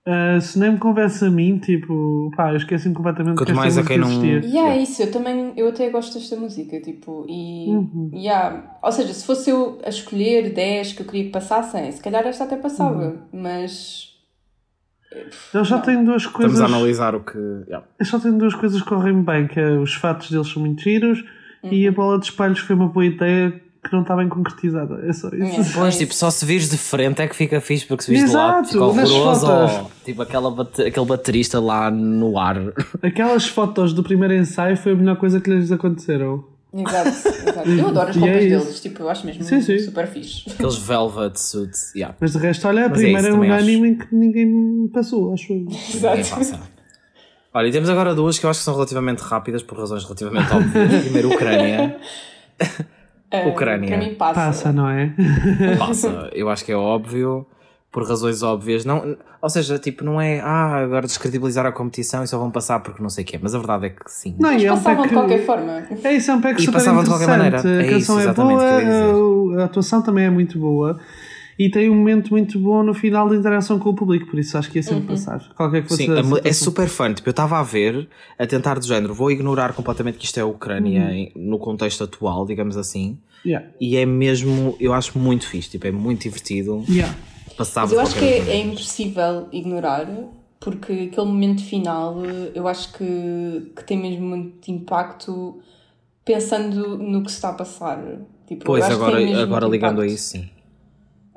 Uh, 0.06 0.42
se 0.42 0.60
nem 0.60 0.72
me 0.72 0.78
convence 0.78 1.24
a 1.24 1.30
mim, 1.30 1.58
tipo, 1.60 2.30
pá, 2.36 2.52
eu 2.52 2.58
esqueci-me 2.58 2.94
completamente 2.94 3.38
Quanto 3.38 3.48
que 3.48 3.54
mais 3.54 3.78
a 3.78 3.84
quem 3.84 3.98
não. 3.98 4.12
E 4.26 4.48
yeah, 4.48 4.76
é 4.76 4.82
isso, 4.82 5.02
eu 5.02 5.10
também, 5.10 5.54
eu 5.56 5.70
até 5.70 5.89
gosto 5.89 6.16
desta 6.16 6.36
música, 6.36 6.82
tipo, 6.82 7.26
e. 7.30 7.70
Uhum. 7.70 8.12
Yeah, 8.13 8.78
ou 8.84 8.92
seja, 8.92 9.13
se 9.13 9.26
fosse 9.26 9.50
eu 9.50 9.80
a 9.82 9.88
escolher 9.88 10.54
10 10.54 10.94
que 10.94 11.04
eu 11.04 11.06
queria 11.06 11.24
que 11.24 11.30
passassem, 11.30 11.89
se 11.89 12.02
calhar 12.02 12.28
esta 12.28 12.44
até 12.44 12.58
passava, 12.58 13.02
uhum. 13.02 13.18
mas. 13.32 14.12
Eu 15.54 15.63
já 15.63 15.80
tenho 15.80 16.04
duas 16.04 16.26
coisas. 16.26 16.54
Estamos 16.54 16.74
a 16.74 16.78
analisar 16.78 17.16
o 17.16 17.24
que. 17.24 17.38
Yeah. 17.38 17.88
Eu 17.98 18.06
só 18.06 18.20
tenho 18.20 18.38
duas 18.38 18.56
coisas 18.56 18.82
que 18.82 18.89
correm 18.89 19.22
bem, 19.22 19.48
que 19.48 19.58
é 19.58 19.72
os 19.78 19.94
fatos 19.94 20.30
deles 20.30 20.52
são 20.52 20.62
muito 20.62 20.82
giros 20.82 21.24
uhum. 21.63 21.72
e 21.72 21.88
a 21.88 21.92
bola 21.94 22.20
de 22.20 22.26
espelhos 22.26 22.60
foi 22.60 22.76
uma 22.76 22.89
boa 22.89 23.06
ideia 23.06 23.62
que 23.84 23.91
não 23.93 24.02
está 24.02 24.15
bem 24.15 24.30
concretizada. 24.30 25.04
É 25.08 25.12
só 25.13 25.28
isso. 25.30 25.62
É. 25.62 25.74
Pois, 25.74 25.98
tipo, 25.98 26.13
só 26.13 26.32
se 26.32 26.46
vires 26.46 26.69
de 26.69 26.78
frente 26.78 27.22
é 27.22 27.28
que 27.28 27.36
fica 27.36 27.60
fixe, 27.62 27.86
porque 27.86 28.04
se 28.04 28.12
vires 28.12 28.30
de 28.30 28.36
lado 28.36 28.65
Exato, 28.65 28.67
fica 28.74 29.02
nas 29.02 29.10
horroroso. 29.12 29.52
ou, 29.84 29.91
tipo, 30.06 30.22
aquela 30.22 30.50
bate- 30.52 30.82
aquele 30.84 31.06
baterista 31.06 31.60
lá 31.60 31.91
no 31.91 32.38
ar. 32.39 32.58
Aquelas 33.04 33.48
fotos 33.48 33.93
do 33.93 34.02
primeiro 34.04 34.34
ensaio 34.34 34.78
foi 34.78 34.93
a 34.93 34.96
melhor 34.96 35.17
coisa 35.17 35.39
que 35.41 35.50
lhes 35.50 35.72
aconteceram. 35.72 36.46
Exato, 36.76 37.08
exato. 37.10 37.69
Eu 37.69 37.88
adoro 37.89 38.10
as 38.10 38.15
é 38.17 38.19
roupas 38.19 38.43
isso. 38.43 38.50
deles, 38.65 38.80
tipo, 38.82 39.02
eu 39.04 39.10
acho 39.10 39.26
mesmo 39.28 39.43
Sim, 39.43 39.62
sim. 39.62 39.78
super 39.78 40.08
fixe. 40.08 40.50
Aqueles 40.50 40.76
velvet 40.78 41.39
suits. 41.39 41.93
Yeah. 41.93 42.15
Mas 42.19 42.32
de 42.32 42.38
resto, 42.39 42.67
olha, 42.67 42.86
a 42.86 42.89
Mas 42.89 42.98
é 42.98 43.02
primeira 43.04 43.28
isso, 43.30 43.38
é 43.38 43.39
um 43.39 43.54
anime 43.54 43.88
em 43.89 43.96
que 43.96 44.15
ninguém 44.15 44.89
passou, 44.91 45.34
acho 45.34 45.54
eu. 45.54 45.65
Passa. 46.02 46.60
Olha, 47.54 47.67
e 47.67 47.72
temos 47.72 47.88
agora 47.89 48.15
duas 48.15 48.39
que 48.39 48.46
eu 48.48 48.50
acho 48.50 48.60
que 48.62 48.65
são 48.65 48.74
relativamente 48.74 49.19
rápidas 49.19 49.62
por 49.62 49.78
razões 49.78 50.04
relativamente 50.04 50.52
óbvias. 50.52 51.02
Primeiro, 51.04 51.30
Ucrânia. 51.32 51.96
Uh, 53.34 53.50
Ucrânia. 53.50 53.89
Para 53.89 53.98
mim 53.98 54.13
passa. 54.15 54.34
Passa, 54.34 54.72
não 54.72 54.89
é? 54.89 55.13
Passa. 55.80 56.30
Eu 56.34 56.50
acho 56.50 56.63
que 56.63 56.72
é 56.72 56.76
óbvio, 56.76 57.46
por 57.91 58.08
razões 58.08 58.43
óbvias. 58.43 58.86
Não, 58.86 59.17
ou 59.41 59.50
seja, 59.50 59.78
tipo, 59.80 60.04
não 60.04 60.19
é 60.22 60.39
ah, 60.39 60.78
agora 60.84 61.06
descredibilizar 61.08 61.65
a 61.65 61.72
competição 61.72 62.24
e 62.24 62.28
só 62.28 62.38
vão 62.38 62.52
passar 62.52 62.80
porque 62.82 63.02
não 63.02 63.10
sei 63.10 63.24
o 63.24 63.28
quê. 63.28 63.39
Mas 63.41 63.54
a 63.56 63.58
verdade 63.58 63.88
é 63.88 63.89
que 63.89 64.02
sim. 64.12 64.36
Não, 64.39 64.52
Mas 64.52 64.62
e 64.62 64.65
é 64.65 64.72
um 64.72 64.76
passavam 64.76 64.98
pack- 64.98 65.10
de 65.10 65.13
qualquer 65.15 65.46
forma. 65.46 65.84
É 66.04 66.13
isso, 66.13 66.32
é 66.32 66.34
um 66.36 66.41
pack 66.41 66.60
E 66.62 66.65
super 66.65 66.74
passavam 66.80 67.04
de 67.04 67.10
qualquer 67.10 67.28
maneira. 67.28 67.58
É 67.58 67.60
A 67.60 67.84
canção 67.84 67.98
isso, 67.98 68.19
é 68.19 68.22
exatamente, 68.24 68.60
boa, 69.13 69.62
a 69.62 69.65
atuação 69.65 70.02
também 70.02 70.26
é 70.26 70.30
muito 70.30 70.58
boa. 70.60 71.00
E 71.58 71.70
tem 71.70 71.89
um 71.89 71.96
momento 71.96 72.32
muito 72.32 72.58
bom 72.60 72.82
no 72.84 72.94
final 72.94 73.30
de 73.30 73.36
interação 73.36 73.78
com 73.78 73.89
o 73.89 73.94
público, 73.94 74.28
por 74.28 74.39
isso 74.39 74.58
acho 74.58 74.72
que 74.72 74.80
ia 74.80 74.84
sempre 74.84 75.08
passar. 75.08 75.39
Qualquer 75.56 75.84
que 75.84 75.89
fosse 75.89 76.06
Sim, 76.06 76.12
a 76.13 76.48
é 76.48 76.54
super 76.54 76.88
fun. 76.88 77.13
Tipo, 77.13 77.30
eu 77.30 77.32
estava 77.32 77.60
a 77.60 77.63
ver, 77.63 78.08
a 78.39 78.48
tentar 78.48 78.80
do 78.80 78.86
género, 78.86 79.13
vou 79.13 79.30
ignorar 79.30 79.74
completamente 79.74 80.18
que 80.18 80.26
isto 80.26 80.38
é 80.39 80.42
a 80.42 80.46
Ucrânia 80.46 81.12
em- 81.13 81.32
no 81.36 81.60
contexto 81.60 82.04
atual, 82.04 82.46
digamos 82.46 82.76
assim. 82.76 83.18
Yeah. 83.46 83.68
E 83.80 83.98
é 83.98 84.06
mesmo, 84.06 84.76
eu 84.80 84.94
acho 84.94 85.18
muito 85.20 85.48
fixe, 85.48 85.70
tipo, 85.70 85.86
é 85.86 85.92
muito 85.92 86.24
divertido. 86.24 86.84
Yeah. 86.89 87.13
Mas 87.58 87.92
eu 87.92 88.00
acho 88.00 88.16
que 88.16 88.26
é, 88.26 88.39
é 88.50 88.58
impossível 88.58 89.48
ignorar, 89.52 90.08
porque 90.60 91.10
aquele 91.12 91.28
momento 91.28 91.62
final 91.63 92.24
eu 92.56 92.68
acho 92.68 92.92
que, 92.94 93.72
que 93.76 93.84
tem 93.86 93.98
mesmo 94.02 94.26
muito 94.26 94.72
impacto 94.72 95.60
pensando 96.26 96.98
no 96.98 97.22
que 97.24 97.30
se 97.30 97.36
está 97.38 97.50
a 97.50 97.54
passar. 97.54 98.02
Tipo, 98.48 98.66
Pois, 98.66 98.84
agora, 98.86 99.18
agora 99.42 99.68
muito 99.68 99.72
ligando 99.74 100.02
a 100.02 100.06
impacto. 100.06 100.16
isso, 100.16 100.30
sim. 100.30 100.50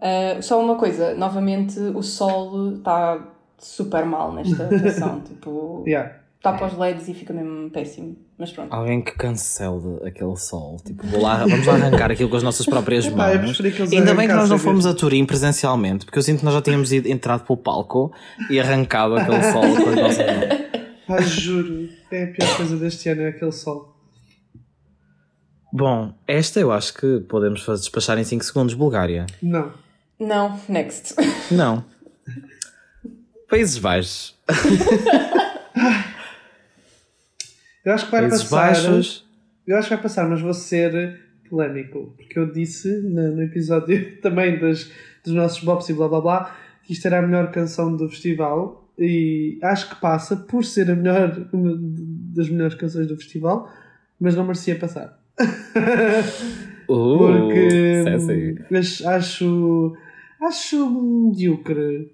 Uh, 0.07 0.43
só 0.43 0.61
uma 0.63 0.77
coisa, 0.77 1.15
novamente 1.15 1.79
o 1.81 2.03
sol 2.03 2.75
está 2.75 3.19
super 3.59 4.05
mal 4.05 4.33
nesta 4.33 4.65
atuação. 4.71 5.21
tipo, 5.21 5.83
Yeah. 5.87 6.13
tapa 6.43 6.67
os 6.67 6.79
LEDs 6.79 7.09
e 7.09 7.15
fica 7.15 7.33
mesmo 7.33 7.71
péssimo. 7.71 8.17
Mas 8.39 8.53
pronto. 8.53 8.73
Alguém 8.73 9.01
que 9.03 9.13
cancele 9.13 9.99
aquele 10.05 10.37
sol. 10.37 10.77
Tipo, 10.85 11.07
vou 11.07 11.23
lá, 11.23 11.39
vamos 11.47 11.67
lá 11.67 11.75
arrancar 11.75 12.11
aquilo 12.11 12.29
com 12.29 12.37
as 12.37 12.43
nossas 12.43 12.67
próprias 12.67 13.09
mãos. 13.09 13.59
Ainda 13.91 14.15
bem 14.15 14.29
que 14.29 14.35
nós 14.35 14.51
não 14.51 14.59
fomos 14.59 14.85
a 14.85 14.93
Turim 14.95 15.25
presencialmente, 15.25 16.05
porque 16.05 16.19
eu 16.19 16.23
sinto 16.23 16.41
que 16.41 16.45
nós 16.45 16.53
já 16.55 16.61
tínhamos 16.61 16.93
ido, 16.93 17.09
entrado 17.09 17.45
pelo 17.47 17.57
palco 17.57 18.13
e 18.51 18.61
arrancado 18.61 19.17
aquele 19.17 19.43
sol 19.51 19.63
com 19.63 19.89
as 19.91 19.97
nossas 19.97 20.27
mãos. 20.27 20.67
Ai, 21.09 21.23
juro, 21.23 21.89
é 22.11 22.25
a 22.25 22.27
pior 22.27 22.57
coisa 22.57 22.77
deste 22.77 23.09
ano, 23.09 23.23
é 23.23 23.29
aquele 23.29 23.53
sol. 23.53 23.97
Bom, 25.73 26.13
esta 26.27 26.61
eu 26.61 26.71
acho 26.73 26.95
que 26.95 27.21
podemos 27.21 27.65
despachar 27.67 28.19
em 28.19 28.25
5 28.25 28.45
segundos. 28.45 28.75
Bulgária. 28.75 29.27
Não. 29.43 29.73
Não, 30.19 30.59
next. 30.69 31.15
Não. 31.51 31.85
Países 33.49 33.79
Baixos. 33.79 34.35
Eu 37.85 37.93
acho 37.93 38.07
que 38.07 38.11
vai 38.11 38.23
Países 38.23 38.43
passar. 38.45 38.89
Baixos. 38.89 39.25
Eu 39.65 39.77
acho 39.77 39.89
que 39.89 39.95
vai 39.95 40.03
passar, 40.03 40.29
mas 40.29 40.41
vou 40.41 40.53
ser 40.53 41.21
polémico. 41.49 42.15
Porque 42.17 42.37
eu 42.37 42.51
disse 42.51 42.89
no, 43.03 43.37
no 43.37 43.43
episódio 43.43 44.19
também 44.21 44.59
das, 44.59 44.91
dos 45.25 45.33
nossos 45.33 45.63
bops 45.63 45.89
e 45.89 45.93
blá 45.93 46.09
blá 46.09 46.21
blá 46.21 46.57
que 46.83 46.93
isto 46.93 47.07
era 47.07 47.19
a 47.21 47.23
melhor 47.23 47.53
canção 47.53 47.97
do 47.97 48.09
festival. 48.09 48.91
E 48.99 49.59
acho 49.63 49.91
que 49.91 50.01
passa 50.01 50.35
por 50.37 50.65
ser 50.65 50.91
a 50.91 50.97
melhor, 50.97 51.49
uma 51.53 51.77
das 52.35 52.49
melhores 52.49 52.75
canções 52.75 53.07
do 53.07 53.17
festival, 53.17 53.71
mas 54.19 54.35
não 54.35 54.45
merecia 54.45 54.77
passar. 54.77 55.21
Uh, 56.89 57.39
Porque 57.39 58.65
acho 59.05 59.97
acho 60.43 60.91
medíocre. 60.91 62.13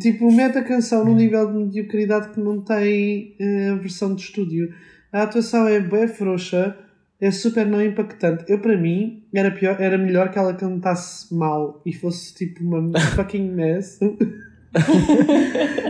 Tipo, 0.00 0.32
mete 0.32 0.56
a 0.56 0.64
canção 0.64 1.04
num 1.04 1.14
nível 1.14 1.46
de 1.46 1.58
mediocridade 1.58 2.30
que 2.30 2.40
não 2.40 2.62
tem 2.62 3.36
eh, 3.38 3.68
a 3.70 3.74
versão 3.74 4.14
de 4.14 4.22
estúdio. 4.22 4.72
A 5.12 5.24
atuação 5.24 5.68
é 5.68 5.80
bem 5.80 6.08
frouxa, 6.08 6.76
é 7.20 7.30
super 7.30 7.66
não 7.66 7.82
impactante. 7.82 8.44
Eu, 8.48 8.58
para 8.58 8.76
mim, 8.76 9.24
era, 9.34 9.50
pior, 9.50 9.76
era 9.78 9.98
melhor 9.98 10.30
que 10.30 10.38
ela 10.38 10.54
cantasse 10.54 11.34
mal 11.34 11.82
e 11.84 11.92
fosse 11.92 12.34
tipo 12.34 12.64
uma 12.64 12.98
fucking 13.14 13.50
mess. 13.50 14.00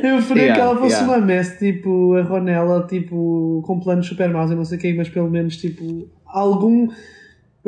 Eu 0.03 0.17
preferia 0.17 0.43
Yeah, 0.43 0.55
que 0.55 0.61
ela 0.61 0.77
fosse 0.77 0.97
yeah. 0.97 1.17
uma 1.17 1.25
mess, 1.25 1.57
tipo 1.59 2.15
a 2.17 2.23
Ronella, 2.23 2.85
tipo, 2.89 3.63
com 3.65 3.79
planos 3.79 4.09
super 4.09 4.29
maus 4.29 4.51
e 4.51 4.57
não 4.57 4.65
sei 4.65 4.77
o 4.77 4.81
quê, 4.81 4.93
mas 4.93 5.09
pelo 5.09 5.31
menos 5.31 5.57
tipo 5.57 6.09
algum, 6.27 6.89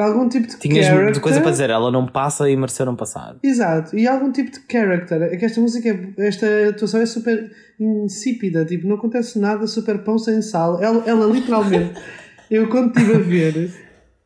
algum 0.02 0.28
tipo 0.28 0.46
de 0.48 0.59
Tinhas 0.59 0.87
character. 0.87 1.12
de 1.14 1.20
coisa 1.20 1.40
para 1.40 1.50
dizer, 1.50 1.70
ela 1.70 1.90
não 1.90 2.07
passa 2.07 2.48
e 2.50 2.57
mereceu 2.57 2.85
não 2.87 2.96
passar. 2.96 3.37
Exato, 3.42 3.96
e 3.96 4.07
algum 4.09 4.33
tipo 4.33 4.50
de 4.50 4.61
character. 4.70 5.22
É 5.22 5.37
que 5.37 5.44
esta 5.44 5.61
música, 5.61 5.88
é- 5.88 6.26
esta 6.26 6.46
atuação 6.70 7.00
é 7.00 7.07
super 7.07 7.50
insípida, 7.78 8.64
tipo, 8.64 8.87
não 8.88 8.96
acontece 8.96 9.38
nada, 9.38 9.66
super 9.66 9.98
pão 9.98 10.18
sem 10.18 10.40
sal. 10.42 10.83
Ela, 10.83 11.02
ela 11.07 11.26
literalmente, 11.33 11.92
eu 12.50 12.68
quando 12.68 12.88
estive 12.96 13.14
a 13.14 13.18
ver, 13.18 13.70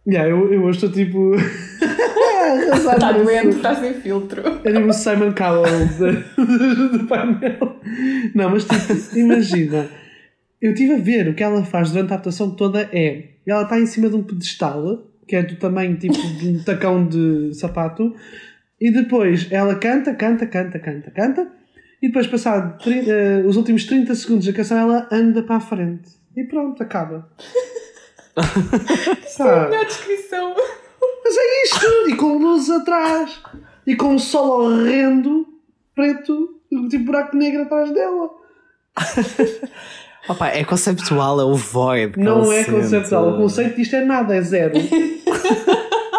yeah, 0.06 0.28
eu, 0.30 0.52
eu 0.52 0.62
hoje 0.62 0.78
estou 0.78 0.90
tipo. 0.90 1.32
Está 2.72 3.12
doente, 3.12 3.56
está 3.56 3.74
sem 3.74 3.92
filtro. 3.94 4.40
é 4.64 4.72
tipo 4.72 4.88
o 4.88 4.92
Simon 4.92 5.32
Cowell 5.34 5.86
do, 5.98 6.98
do 6.98 7.06
painel. 7.06 7.76
Não, 8.34 8.50
mas 8.50 8.64
tipo, 8.64 9.18
imagina. 9.18 9.86
Eu 10.60 10.72
estive 10.72 10.94
a 10.94 10.98
ver 10.98 11.28
o 11.28 11.34
que 11.34 11.42
ela 11.42 11.62
faz 11.64 11.90
durante 11.90 12.12
a 12.12 12.16
atuação 12.16 12.50
toda 12.52 12.88
é. 12.92 13.24
Ela 13.46 13.62
está 13.62 13.78
em 13.78 13.86
cima 13.86 14.08
de 14.08 14.16
um 14.16 14.22
pedestal, 14.22 15.07
que 15.28 15.36
é 15.36 15.42
do 15.42 15.56
tamanho 15.56 15.96
tipo 15.98 16.14
de 16.14 16.48
um 16.48 16.62
tacão 16.64 17.06
de 17.06 17.52
sapato, 17.54 18.14
e 18.80 18.90
depois 18.90 19.46
ela 19.52 19.74
canta, 19.74 20.14
canta, 20.14 20.46
canta, 20.46 20.78
canta, 20.78 21.10
canta, 21.10 21.46
e 22.02 22.06
depois, 22.08 22.26
passado 22.26 22.78
tri- 22.82 23.04
eh, 23.10 23.42
os 23.44 23.56
últimos 23.56 23.84
30 23.84 24.14
segundos 24.14 24.46
da 24.46 24.52
canção, 24.52 24.78
ela 24.78 25.08
anda 25.12 25.42
para 25.42 25.56
a 25.56 25.60
frente. 25.60 26.08
E 26.36 26.44
pronto, 26.44 26.82
acaba. 26.82 27.28
Tá. 29.36 29.68
Melhor 29.68 29.84
descrição. 29.84 30.54
Mas 31.24 31.36
é 31.36 31.62
isto! 31.64 32.08
E 32.08 32.16
com 32.16 32.38
luz 32.38 32.70
atrás! 32.70 33.40
E 33.86 33.94
com 33.96 34.14
um 34.14 34.18
sol 34.18 34.62
horrendo, 34.62 35.46
preto, 35.94 36.60
tipo 36.90 37.04
buraco 37.04 37.36
negro 37.36 37.62
atrás 37.62 37.92
dela. 37.92 38.30
Opa, 40.28 40.48
é 40.48 40.64
conceptual, 40.64 41.40
é 41.40 41.44
o 41.44 41.54
void. 41.54 42.12
que 42.12 42.20
Não 42.20 42.52
é 42.52 42.64
conceptual. 42.64 43.34
O 43.34 43.36
conceito 43.38 43.76
disto 43.76 43.96
é 43.96 44.04
nada, 44.04 44.36
é 44.36 44.40
zero. 44.42 44.74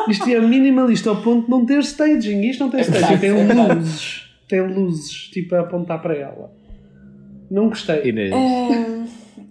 Isto 0.08 0.30
é 0.30 0.40
minimalista 0.40 1.10
ao 1.10 1.18
ponto 1.18 1.46
de 1.46 1.52
não 1.52 1.66
ter 1.66 1.80
staging. 1.80 2.42
Isto 2.42 2.64
não 2.64 2.70
tem 2.72 2.80
É 2.80 2.84
staging, 2.84 3.18
tem 3.18 3.30
é 3.30 3.74
luzes. 3.74 4.24
Tem 4.48 4.62
luzes, 4.62 5.12
tipo, 5.32 5.56
a 5.56 5.62
apontar 5.62 6.02
para 6.02 6.16
ela. 6.16 6.52
Não 7.52 7.70
gostei. 7.70 8.10
Inês. 8.10 8.34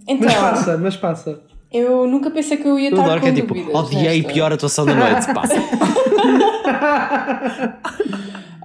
Então, 0.08 0.26
Mas 0.26 0.34
passa, 0.34 0.78
mas 0.78 0.96
passa. 0.96 1.40
eu 1.72 2.06
nunca 2.06 2.30
pensei 2.30 2.56
que 2.56 2.66
eu 2.66 2.78
ia 2.78 2.88
estar 2.88 3.02
adoro 3.02 3.20
com 3.20 3.26
que 3.26 3.30
é 3.30 3.34
tipo, 3.34 3.54
dúvidas 3.54 3.74
odiei 3.74 4.18
nesta. 4.18 4.32
pior 4.32 4.52
atuação 4.52 4.86
da 4.86 4.94
noite. 4.94 5.34
Passa. 5.34 5.54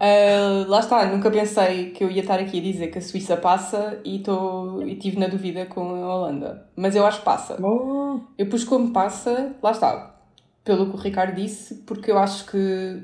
Ah, 0.05 0.65
lá 0.67 0.79
está, 0.79 1.05
nunca 1.05 1.31
pensei 1.31 1.91
que 1.91 2.03
eu 2.03 2.11
ia 2.11 2.19
estar 2.21 2.37
aqui 2.37 2.59
a 2.59 2.61
dizer 2.61 2.87
que 2.87 2.97
a 2.97 3.01
Suíça 3.01 3.37
passa 3.37 3.99
e 4.03 4.17
estou 4.17 4.85
e 4.85 4.95
tive 4.95 5.17
na 5.17 5.27
dúvida 5.27 5.65
com 5.65 5.81
a 6.03 6.13
Holanda. 6.15 6.65
Mas 6.75 6.93
eu 6.93 7.05
acho 7.05 7.19
que 7.19 7.25
passa. 7.25 7.55
Oh, 7.63 8.19
Eu 8.37 8.47
pus 8.47 8.65
como 8.65 8.91
passa, 8.91 9.53
lá 9.63 9.71
está, 9.71 10.12
pelo 10.63 10.89
que 10.89 10.95
o 10.95 10.99
Ricardo 10.99 11.35
disse, 11.35 11.75
porque 11.85 12.11
eu 12.11 12.17
acho 12.17 12.45
que 12.45 13.03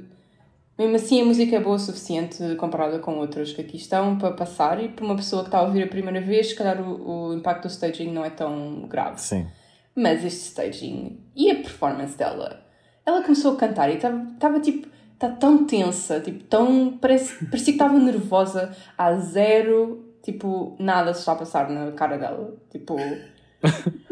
mesmo 0.78 0.96
assim 0.96 1.22
a 1.22 1.26
música 1.26 1.58
é 1.58 1.60
boa 1.60 1.76
o 1.76 1.80
suficiente 1.80 2.56
comparada 2.56 3.00
com 3.00 3.18
outras 3.18 3.52
que 3.52 3.62
aqui 3.62 3.76
estão 3.76 4.18
para 4.18 4.32
passar 4.32 4.82
e 4.82 4.88
para 4.88 5.04
uma 5.04 5.16
pessoa 5.16 5.42
que 5.42 5.50
está 5.50 5.60
a 5.60 5.64
ouvir 5.64 5.84
a 5.84 5.88
primeira 5.88 6.22
vez, 6.22 6.50
se 6.50 6.56
calhar 6.56 6.82
o, 6.82 7.28
o 7.30 7.34
impacto 7.34 7.64
do 7.64 7.72
staging 7.72 8.12
não 8.12 8.24
é 8.24 8.30
tão 8.30 8.88
grave. 8.88 9.20
Sim. 9.20 9.46
Mas 9.94 10.24
este 10.24 10.40
staging 10.40 11.20
e 11.36 11.52
a 11.52 11.56
performance 11.56 12.18
dela, 12.18 12.66
ela 13.06 13.22
começou 13.22 13.54
a 13.54 13.58
cantar 13.58 13.90
e 13.90 13.96
estava 13.96 14.60
tipo, 14.62 14.88
está 15.20 15.28
tão 15.28 15.66
tensa, 15.66 16.22
tipo, 16.22 16.46
tão. 16.46 16.98
Parece, 16.98 17.46
parecia 17.46 17.74
que 17.74 17.82
estava 17.82 18.00
nervosa, 18.00 18.74
há 18.98 19.14
zero, 19.18 20.16
tipo, 20.24 20.78
nada 20.80 21.14
se 21.14 21.20
está 21.20 21.34
a 21.34 21.36
passar 21.36 21.70
na 21.70 21.92
cara 21.92 22.18
dela. 22.18 22.56
Tipo. 22.72 22.96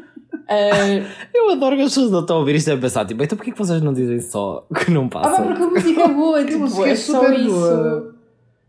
eh, 0.50 1.04
Eu 1.34 1.50
adoro 1.52 1.76
que 1.76 1.82
as 1.84 1.90
pessoas 1.90 2.12
não 2.12 2.22
estão 2.22 2.38
a 2.38 2.40
ouvir 2.40 2.56
isto 2.56 2.70
e 2.70 2.74
a 2.74 2.78
pensar, 2.78 3.06
tipo, 3.06 3.22
então 3.24 3.38
porquê 3.38 3.52
que 3.52 3.58
vocês 3.58 3.82
não 3.82 3.94
dizem 3.94 4.20
só 4.20 4.66
que 4.76 4.92
não 4.92 5.06
ah, 5.06 5.10
passa? 5.10 5.42
pá, 5.42 5.44
porque 5.44 5.64
a 5.64 5.68
música 5.68 6.02
é 6.02 6.08
boa, 6.08 6.44
tipo, 6.46 6.60
música 6.60 6.88
é 6.88 6.92
é 6.92 6.96
só 6.96 7.32
isso. 7.34 7.50
boa. 7.52 8.16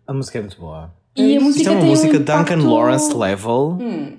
A 0.06 0.12
música 0.12 0.38
é 0.38 0.40
muito 0.42 0.60
boa. 0.60 0.92
E 1.16 1.36
a 1.36 1.40
música 1.40 1.58
Isto 1.62 1.68
é 1.68 1.72
uma 1.72 1.80
tem 1.80 1.90
música 1.90 2.16
um 2.16 2.20
impacto... 2.20 2.54
Duncan 2.54 2.68
Lawrence 2.70 3.16
level. 3.16 3.78
Hum, 3.80 4.12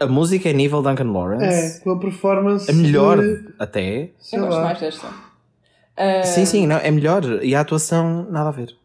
A 0.00 0.06
música 0.06 0.48
é 0.50 0.52
nível 0.52 0.82
Duncan 0.82 1.04
é, 1.04 1.12
Lawrence. 1.12 1.80
com 1.82 1.90
a 1.92 1.98
performance. 1.98 2.70
A 2.70 2.74
melhor 2.74 3.20
de- 3.20 3.54
até. 3.58 4.10
sei 4.18 4.38
eu 4.38 4.44
gosto 4.44 4.58
lá. 4.58 4.64
mais 4.64 4.80
desta. 4.80 5.08
Sim, 6.24 6.44
sim, 6.44 6.66
não, 6.66 6.76
é 6.76 6.90
melhor. 6.90 7.22
E 7.42 7.54
a 7.54 7.60
atuação, 7.60 8.26
nada 8.30 8.50
a 8.50 8.52
ver. 8.52 8.76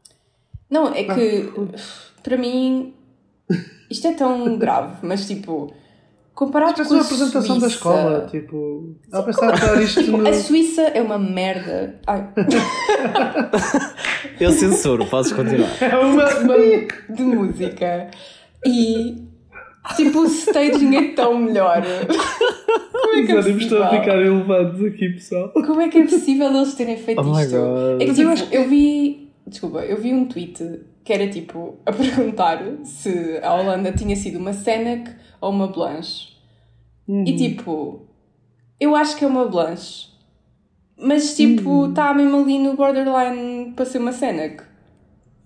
Não, 0.70 0.94
é 0.94 1.04
que 1.04 1.52
para 2.24 2.38
mim 2.38 2.94
isto 3.89 4.08
é 4.08 4.13
tão 4.13 4.58
grave, 4.58 4.96
mas 5.02 5.28
tipo, 5.28 5.74
comparado 6.34 6.76
com 6.76 6.82
a 6.82 6.86
uma 6.98 7.02
apresentação 7.02 7.60
da 7.60 7.62
Suíça- 7.62 7.67
escola, 7.67 8.28
tipo, 8.32 8.96
a 9.12 9.22
pensar 9.22 9.54
a 9.54 9.58
dar 9.58 9.82
isto 9.82 10.04
Tipo, 10.04 10.17
no... 10.17 10.28
a 10.28 10.34
Suíça 10.34 10.82
é 10.84 11.02
uma 11.02 11.20
merda. 11.20 12.00
Ai, 12.08 12.28
Eu 14.39 14.52
censuro, 14.52 15.06
podes 15.06 15.32
continuar. 15.32 15.70
É 15.82 15.98
uma... 15.98 16.26
uma... 16.39 16.56
de 17.15 17.24
música. 17.24 18.10
E 18.65 19.24
tipo, 19.96 20.20
o 20.22 20.26
staging 20.26 20.96
é 20.96 21.13
tão 21.13 21.38
melhor. 21.38 21.82
Como 22.91 23.15
é 23.15 23.26
que 23.26 23.32
é 23.32 23.39
Os 23.39 23.46
ânimos 23.46 23.63
estão 23.63 23.84
a 23.84 23.89
ficar 23.89 24.22
elevados 24.22 24.84
aqui, 24.86 25.10
pessoal. 25.10 25.50
Como 25.54 25.82
é 25.82 25.89
que 25.89 26.00
é 26.00 26.04
possível 26.04 26.48
eles 26.48 26.74
terem 26.76 26.98
feito 26.98 27.20
Oh 27.22 27.24
my 27.24 27.41
isto? 27.44 27.58
God. 27.58 28.02
É 28.02 28.06
que 28.06 28.13
tipo, 28.13 28.32
eu 28.54 28.70
vi. 28.70 29.30
Desculpa, 29.46 29.80
eu 29.80 29.98
vi 29.98 30.13
um 30.13 30.26
tweet 30.26 30.82
que 31.04 31.12
era 31.12 31.28
tipo 31.28 31.80
a 31.86 31.91
perguntar 31.91 32.62
se 32.84 33.39
a 33.41 33.54
Holanda 33.56 33.91
tinha 33.91 34.15
sido 34.15 34.38
uma 34.38 34.54
Senec 34.54 35.10
ou 35.41 35.49
uma 35.49 35.67
Blanche. 35.67 36.30
Uhum. 37.08 37.23
E 37.27 37.36
tipo, 37.36 38.06
eu 38.80 38.95
acho 38.95 39.17
que 39.17 39.25
é 39.25 39.27
uma 39.27 39.45
Blanche. 39.47 40.10
Mas 40.97 41.36
tipo, 41.36 41.67
Uhum. 41.69 41.89
está 41.89 42.13
mesmo 42.13 42.38
ali 42.43 42.60
no 42.60 42.75
borderline 42.75 43.73
para 43.73 43.86
ser 43.86 43.97
uma 43.97 44.12
Senec. 44.13 44.63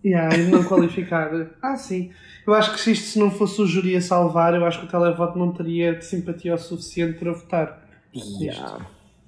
Yeah, 0.03 0.35
e 0.37 0.47
não 0.51 0.63
qualificar. 0.63 1.31
Ah, 1.63 1.75
sim. 1.77 2.11
Eu 2.45 2.53
acho 2.53 2.73
que 2.73 2.79
se 2.79 2.91
isto 2.91 3.05
se 3.07 3.17
não 3.19 3.31
fosse 3.31 3.59
o 3.61 3.65
júri 3.65 3.95
a 3.95 4.01
salvar, 4.01 4.53
eu 4.53 4.63
acho 4.65 4.79
que 4.81 4.85
o 4.85 4.89
televoto 4.89 5.39
não 5.39 5.51
teria 5.51 5.99
simpatia 6.01 6.53
o 6.53 6.57
suficiente 6.59 7.17
para 7.17 7.31
votar. 7.31 7.87
Yeah. 8.13 8.85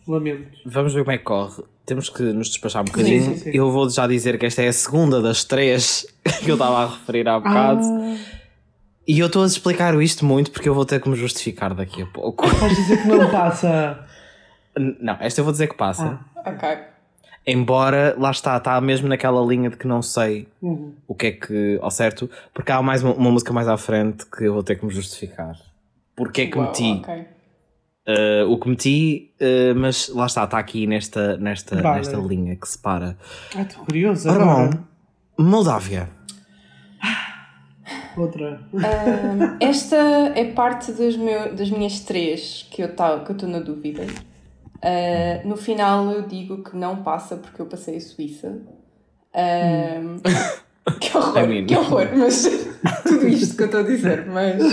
Lamento. 0.07 0.49
Vamos 0.65 0.93
ver 0.93 0.99
como 1.03 1.11
é 1.11 1.17
que 1.17 1.23
corre. 1.23 1.63
Temos 1.85 2.09
que 2.09 2.21
nos 2.21 2.49
despachar 2.49 2.81
um 2.83 2.85
bocadinho. 2.85 3.23
sim, 3.23 3.37
sim. 3.37 3.51
Eu 3.53 3.71
vou 3.71 3.89
já 3.89 4.05
dizer 4.05 4.37
que 4.37 4.45
esta 4.45 4.61
é 4.61 4.67
a 4.67 4.73
segunda 4.73 5.21
das 5.21 5.43
três 5.43 6.05
que 6.45 6.51
eu 6.51 6.55
estava 6.55 6.83
a 6.83 6.87
referir 6.87 7.27
há 7.27 7.39
bocado. 7.39 7.81
Ah, 7.83 8.15
E 9.07 9.19
eu 9.19 9.27
estou 9.27 9.43
a 9.43 9.47
explicar 9.47 9.93
isto 10.01 10.25
muito 10.25 10.51
porque 10.51 10.67
eu 10.67 10.73
vou 10.73 10.85
ter 10.85 10.99
que 11.01 11.07
me 11.09 11.15
justificar 11.15 11.73
daqui 11.73 12.01
a 12.01 12.05
pouco. 12.07 12.45
vais 12.47 12.75
dizer 12.75 13.01
que 13.01 13.07
não 13.07 13.29
passa. 13.31 14.05
Não, 14.99 15.15
esta 15.19 15.39
eu 15.39 15.45
vou 15.45 15.51
dizer 15.51 15.67
que 15.67 15.75
passa. 15.75 16.19
Ok. 16.45 16.69
Embora, 17.45 18.13
lá 18.19 18.29
está, 18.31 18.57
está 18.57 18.79
mesmo 18.81 19.07
naquela 19.07 19.41
linha 19.45 19.69
de 19.69 19.77
que 19.77 19.87
não 19.87 20.01
sei 20.01 20.47
Uhum. 20.61 20.93
o 21.07 21.15
que 21.15 21.27
é 21.27 21.31
que 21.31 21.79
ao 21.81 21.89
certo, 21.89 22.29
porque 22.53 22.71
há 22.73 22.81
mais 22.81 23.01
uma, 23.01 23.13
uma 23.13 23.31
música 23.31 23.53
mais 23.53 23.69
à 23.69 23.77
frente 23.77 24.25
que 24.25 24.43
eu 24.43 24.53
vou 24.53 24.61
ter 24.63 24.75
que 24.77 24.85
me 24.85 24.91
justificar. 24.91 25.55
Porque 26.13 26.41
é 26.41 26.47
que 26.47 26.57
Uau, 26.57 26.67
meti 26.67 26.99
ok. 27.01 27.15
uh, 28.09 28.51
o 28.51 28.59
que 28.59 28.67
meti, 28.67 29.33
uh, 29.39 29.73
mas 29.79 30.09
lá 30.09 30.25
está, 30.25 30.43
está 30.43 30.59
aqui 30.59 30.85
nesta, 30.85 31.37
nesta, 31.37 31.81
Vale. 31.81 31.99
nesta 31.99 32.17
linha 32.17 32.55
que 32.57 32.67
separa. 32.67 33.17
Ah, 33.55 33.61
estou 33.61 33.85
curioso 33.85 34.27
bom, 34.33 34.69
Moldávia. 35.39 36.09
Outra. 38.17 38.59
Ahm, 38.73 39.57
esta 39.59 39.95
é 40.35 40.45
parte 40.51 40.91
das, 40.91 41.15
meu, 41.15 41.53
das 41.53 41.69
minhas 41.69 41.99
três 41.99 42.67
que 42.71 42.81
eu 42.81 42.95
tá- 42.95 43.19
que 43.19 43.31
eu 43.31 43.35
estou 43.35 43.47
na 43.49 43.59
dúvida. 43.59 44.03
Ah, 44.81 45.41
no 45.45 45.55
final 45.57 46.09
eu 46.11 46.23
digo 46.23 46.63
que 46.63 46.75
não 46.75 47.03
passa 47.03 47.35
porque 47.37 47.61
eu 47.61 47.65
passei 47.67 47.97
a 47.97 48.01
Suíça. 48.01 48.57
Ahm, 49.33 50.19
Que 51.01 51.17
horror, 51.17 51.43
I 51.43 51.47
mean. 51.47 51.65
que 51.65 51.75
horror, 51.75 52.07
mas 52.15 52.43
tudo 53.03 53.27
isto 53.27 53.57
que 53.57 53.63
eu 53.63 53.65
estou 53.65 53.81
a 53.81 53.83
dizer, 53.83 54.25
mas 54.25 54.63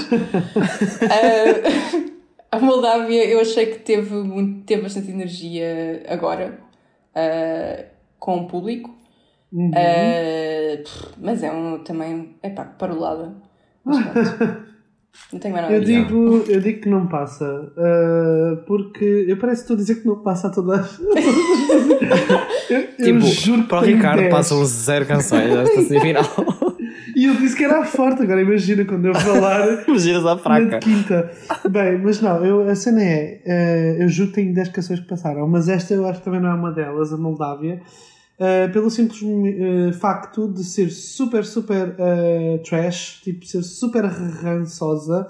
ah, 1.10 2.52
a 2.56 2.58
Moldávia 2.60 3.24
eu 3.26 3.40
achei 3.40 3.66
que 3.66 3.80
teve, 3.80 4.14
muito, 4.14 4.64
teve 4.64 4.82
bastante 4.82 5.10
energia 5.10 6.04
agora 6.08 6.58
ah, 7.14 7.84
com 8.18 8.38
o 8.38 8.46
público. 8.46 8.94
Uhum. 9.54 9.70
Uh, 9.70 10.82
pff, 10.82 11.06
mas 11.22 11.42
é 11.42 11.50
um 11.52 11.78
também. 11.84 12.36
É 12.42 12.50
pá, 12.50 12.64
parolada. 12.64 13.32
Mas 13.84 13.98
pronto. 14.04 14.74
Não 15.32 15.38
tenho 15.38 15.54
mais 15.54 15.64
nada 15.66 15.74
a 15.74 15.76
Eu 15.76 15.80
dizer. 15.80 16.04
digo, 16.06 16.44
eu 16.48 16.60
digo 16.60 16.80
que 16.80 16.88
não 16.88 17.06
passa, 17.06 17.72
ah, 17.78 18.56
porque 18.66 19.26
eu 19.28 19.36
parece 19.36 19.60
que 19.60 19.64
estou 19.72 19.74
a 19.76 19.78
dizer 19.78 19.94
que 20.02 20.08
não 20.08 20.16
passa 20.24 20.48
a 20.48 20.50
todas. 20.50 20.98
eu, 22.68 22.80
eu 22.80 22.96
Tipo, 22.96 23.20
juro 23.20 23.62
que 23.62 23.68
para 23.68 23.78
o 23.78 23.84
Ricardo 23.84 24.18
10. 24.20 24.30
passam 24.34 24.64
zero 24.64 25.06
canções 25.06 25.54
nesta 25.54 25.82
semifinal. 25.82 26.24
E 27.16 27.26
eu 27.26 27.36
disse 27.36 27.54
que 27.54 27.62
era 27.62 27.84
forte, 27.84 28.22
agora 28.24 28.42
imagina 28.42 28.84
quando 28.84 29.06
eu 29.06 29.14
falar 29.14 29.84
Giras 29.96 30.26
à 30.26 30.36
fraca. 30.36 30.80
de 30.80 30.84
quinta. 30.84 31.30
Bem, 31.70 31.96
mas 32.02 32.20
não, 32.20 32.44
eu, 32.44 32.68
a 32.68 32.74
cena 32.74 33.00
é, 33.04 33.40
ah, 33.46 34.02
eu 34.02 34.08
juro 34.08 34.30
que 34.30 34.34
tenho 34.34 34.52
10 34.52 34.70
canções 34.70 34.98
que 34.98 35.06
passaram, 35.06 35.46
mas 35.46 35.68
esta 35.68 35.94
eu 35.94 36.04
acho 36.08 36.18
que 36.18 36.24
também 36.24 36.40
não 36.40 36.50
é 36.50 36.54
uma 36.54 36.72
delas, 36.72 37.12
a 37.12 37.16
Moldávia. 37.16 37.80
Ah, 38.40 38.68
pelo 38.72 38.90
simples 38.90 39.20
ah, 39.22 39.92
facto 39.98 40.48
de 40.48 40.64
ser 40.64 40.90
super, 40.90 41.44
super 41.44 41.94
ah, 41.98 42.58
trash, 42.64 43.20
tipo, 43.22 43.44
ser 43.46 43.62
super 43.62 44.04
rançosa 44.04 45.28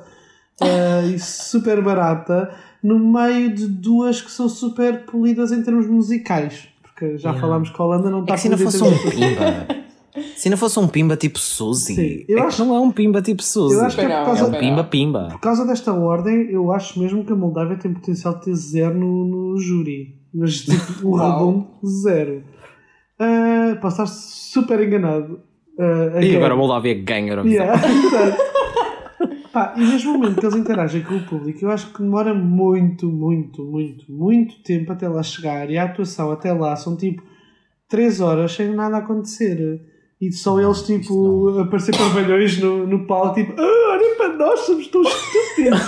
e 1.13 1.19
super 1.21 1.83
barata, 1.83 2.51
no 2.83 2.99
meio 2.99 3.53
de 3.55 3.67
duas 3.67 4.21
que 4.21 4.31
são 4.31 4.49
super 4.49 5.05
polidas 5.05 5.51
em 5.53 5.63
termos 5.63 5.87
musicais. 5.87 6.69
Porque 6.83 7.19
já 7.19 7.31
Yeah. 7.31 7.41
falámos 7.41 7.71
que 7.71 7.83
a 7.83 7.85
Holanda 7.85 8.09
não 8.11 8.21
É 8.21 8.23
está 8.23 8.35
que 8.35 8.41
se 8.43 8.49
não 8.49 8.59
fosse 8.59 8.83
um 8.83 8.91
termos 8.91 9.15
pimba. 9.15 9.85
Se 10.37 10.49
não 10.49 10.57
fosse 10.57 10.79
um 10.79 10.87
pimba 10.87 11.17
tipo 11.17 11.41
Suzy. 11.41 11.95
Sim, 11.97 12.25
eu 12.29 12.39
é 12.39 12.43
acho- 12.43 12.57
que 12.59 12.63
não 12.69 12.77
é 12.77 12.79
um 12.79 12.93
pimba 12.93 13.21
tipo 13.21 13.43
Suzy. 13.43 13.75
Eu 13.75 13.81
acho 13.85 13.97
que 13.97 14.03
é 14.03 14.17
por 14.19 14.25
causa 14.27 14.43
É 14.43 14.45
um 14.45 14.51
não. 14.53 14.59
pimba 14.61 14.85
pimba. 14.85 15.29
Por 15.33 15.41
causa 15.41 15.67
desta 15.67 15.93
ordem, 15.93 16.51
eu 16.53 16.71
acho 16.71 17.01
mesmo 17.01 17.25
que 17.25 17.33
a 17.33 17.35
Moldávia 17.37 17.77
tem 17.77 17.93
potencial 17.93 18.35
de 18.39 18.45
ter 18.45 18.55
zero 18.55 18.97
no, 18.97 19.25
no 19.25 19.59
júri. 19.61 20.15
Mas 20.33 20.61
tipo, 20.61 21.09
o 21.09 21.17
redondo, 21.17 21.67
zero. 21.85 22.45
Posso 23.81 24.03
estar 24.03 24.07
super 24.07 24.81
enganado. 24.81 25.41
Ah, 25.79 26.23
E 26.23 26.37
agora 26.37 26.55
a 26.55 26.57
Moldávia 26.57 26.95
ganha 26.95 27.27
a 27.27 27.29
Eurovisão. 27.37 27.65
Yeah. 27.65 27.83
Pá, 29.53 29.73
e 29.77 29.81
mesmo 29.81 30.13
no 30.13 30.19
momento 30.19 30.41
que 30.41 30.47
eles 30.47 30.57
interagem 30.57 31.03
com 31.05 31.15
o 31.15 31.23
público, 31.27 31.65
eu 31.65 31.71
acho 31.71 31.93
que 31.93 32.03
demora 32.03 32.35
muito, 32.35 33.07
muito, 33.07 33.65
muito, 33.65 34.05
muito 34.11 34.61
tempo 34.65 34.91
até 34.91 35.09
lá 35.09 35.23
chegar. 35.23 35.71
E 35.71 35.79
a 35.79 35.85
atuação 35.85 36.33
até 36.33 36.53
lá 36.53 36.75
são 36.75 36.97
tipo 36.97 37.23
3 37.89 38.21
horas 38.21 38.53
sem 38.53 38.75
nada 38.75 38.97
acontecer. 38.97 39.81
E 40.21 40.33
só 40.33 40.59
eles, 40.61 40.83
tipo, 40.83 41.57
aparecer 41.61 41.97
pavilhões 41.97 42.59
no, 42.59 42.85
no 42.85 43.07
palco, 43.07 43.35
tipo, 43.35 43.53
ah, 43.61 43.93
olha 43.93 44.17
para 44.17 44.37
nós, 44.37 44.61
somos 44.61 44.89
tão 44.89 45.03
estúpidos. 45.07 45.81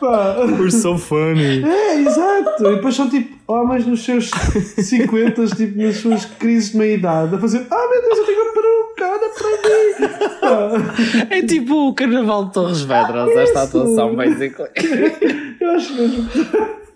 We're 0.00 0.70
so 0.70 0.96
funny. 0.98 1.62
É, 1.64 2.00
exato. 2.00 2.62
E 2.64 2.74
depois 2.76 2.94
são 2.94 3.08
tipo 3.08 3.36
homens 3.46 3.86
nos 3.86 4.04
seus 4.04 4.30
50, 4.30 5.46
tipo 5.56 5.80
nas 5.82 5.96
suas 5.96 6.24
crises 6.24 6.72
de 6.72 6.78
meia-idade, 6.78 7.34
a 7.34 7.38
fazer 7.38 7.66
Ah 7.70 7.88
meu 7.90 8.02
Deus, 8.02 8.18
eu 8.18 8.24
tenho 8.26 8.42
uma 8.42 8.52
peruca, 8.52 9.06
olha 9.06 9.30
para 9.34 9.48
mim. 9.58 11.26
É 11.30 11.42
tipo 11.42 11.88
o 11.88 11.94
Carnaval 11.94 12.46
de 12.46 12.52
Torres 12.52 12.80
Vedras, 12.82 13.30
esta 13.30 13.62
atuação, 13.62 14.14
basically. 14.14 14.70
Eu 15.60 15.70
acho 15.70 15.94
mesmo 15.94 16.24
que 16.28 16.38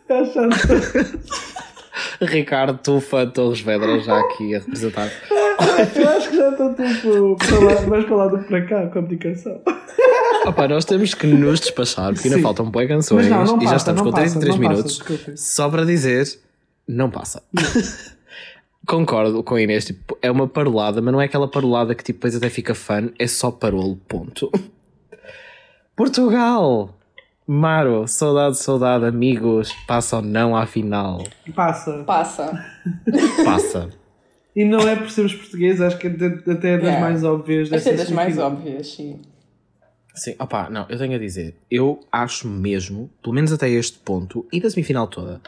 eu 0.08 0.16
acho, 0.16 0.38
Ricardo, 2.20 2.78
tu 2.82 3.00
fã 3.00 3.26
de 3.26 3.32
Torres 3.32 3.60
Vedras, 3.60 4.04
já 4.04 4.18
aqui 4.18 4.54
a 4.54 4.58
representar. 4.58 5.10
eu 5.94 6.08
acho 6.08 6.30
que 6.30 6.36
já 6.36 6.48
estou 6.50 6.74
tipo 6.74 7.36
para 7.36 7.58
lá, 7.58 7.80
mais 7.82 8.04
para 8.04 8.16
lá 8.16 8.26
do 8.28 8.38
que 8.38 8.44
para 8.44 8.66
cá 8.66 8.82
a 8.84 8.86
comunicação. 8.88 9.60
Opa, 10.46 10.66
nós 10.66 10.84
temos 10.84 11.14
que 11.14 11.26
nos 11.26 11.60
despachar, 11.60 12.12
porque 12.12 12.28
ainda 12.28 12.38
Sim. 12.38 12.42
faltam 12.42 12.70
boas 12.70 12.88
canções 12.88 13.28
não, 13.28 13.44
não 13.44 13.62
e 13.62 13.66
já 13.66 13.76
estamos 13.76 14.02
com 14.02 14.10
33 14.10 14.56
passa, 14.56 14.60
não 14.60 14.68
minutos. 14.68 14.98
passa, 14.98 15.36
só 15.36 15.68
para 15.68 15.84
dizer, 15.84 16.26
não 16.88 17.10
passa. 17.10 17.42
Concordo 18.86 19.44
com 19.44 19.54
a 19.54 19.62
Inês, 19.62 19.84
tipo, 19.84 20.18
é 20.20 20.28
uma 20.30 20.48
parolada, 20.48 21.00
mas 21.00 21.12
não 21.12 21.20
é 21.20 21.26
aquela 21.26 21.46
parolada 21.46 21.94
que 21.94 22.02
tipo, 22.02 22.18
depois 22.18 22.34
até 22.34 22.50
fica 22.50 22.74
fã, 22.74 23.10
é 23.18 23.26
só 23.28 23.50
parolo, 23.52 23.96
ponto. 24.08 24.50
Portugal! 25.94 26.98
Maro, 27.46 28.06
saudade, 28.06 28.56
saudade, 28.58 29.04
amigos, 29.04 29.72
passa 29.86 30.16
ou 30.16 30.22
não 30.22 30.56
à 30.56 30.64
final? 30.66 31.24
Passa. 31.54 32.04
Passa. 32.04 32.64
Passa. 33.44 33.90
E 34.54 34.66
não 34.66 34.80
é 34.86 34.94
por 34.94 35.08
sermos 35.08 35.32
portugueses, 35.34 35.80
acho 35.80 35.96
que 35.96 36.08
até 36.08 36.26
até 36.26 36.68
é 36.74 36.76
das 36.76 36.82
Yeah. 36.82 37.00
mais 37.00 37.24
óbvias 37.24 37.72
Esta 37.72 37.88
é 37.88 37.94
das 37.94 38.10
mais 38.10 38.36
óbvias, 38.36 38.86
sim. 38.86 39.18
Sim, 40.14 40.34
opá, 40.38 40.68
não, 40.68 40.84
eu 40.90 40.98
tenho 40.98 41.14
a 41.14 41.18
dizer, 41.18 41.56
eu 41.70 42.00
acho 42.12 42.46
mesmo, 42.46 43.08
pelo 43.22 43.34
menos 43.34 43.50
até 43.50 43.70
este 43.70 43.98
ponto, 44.00 44.46
e 44.52 44.60
da 44.60 44.68
semifinal 44.68 45.06
toda, 45.06 45.40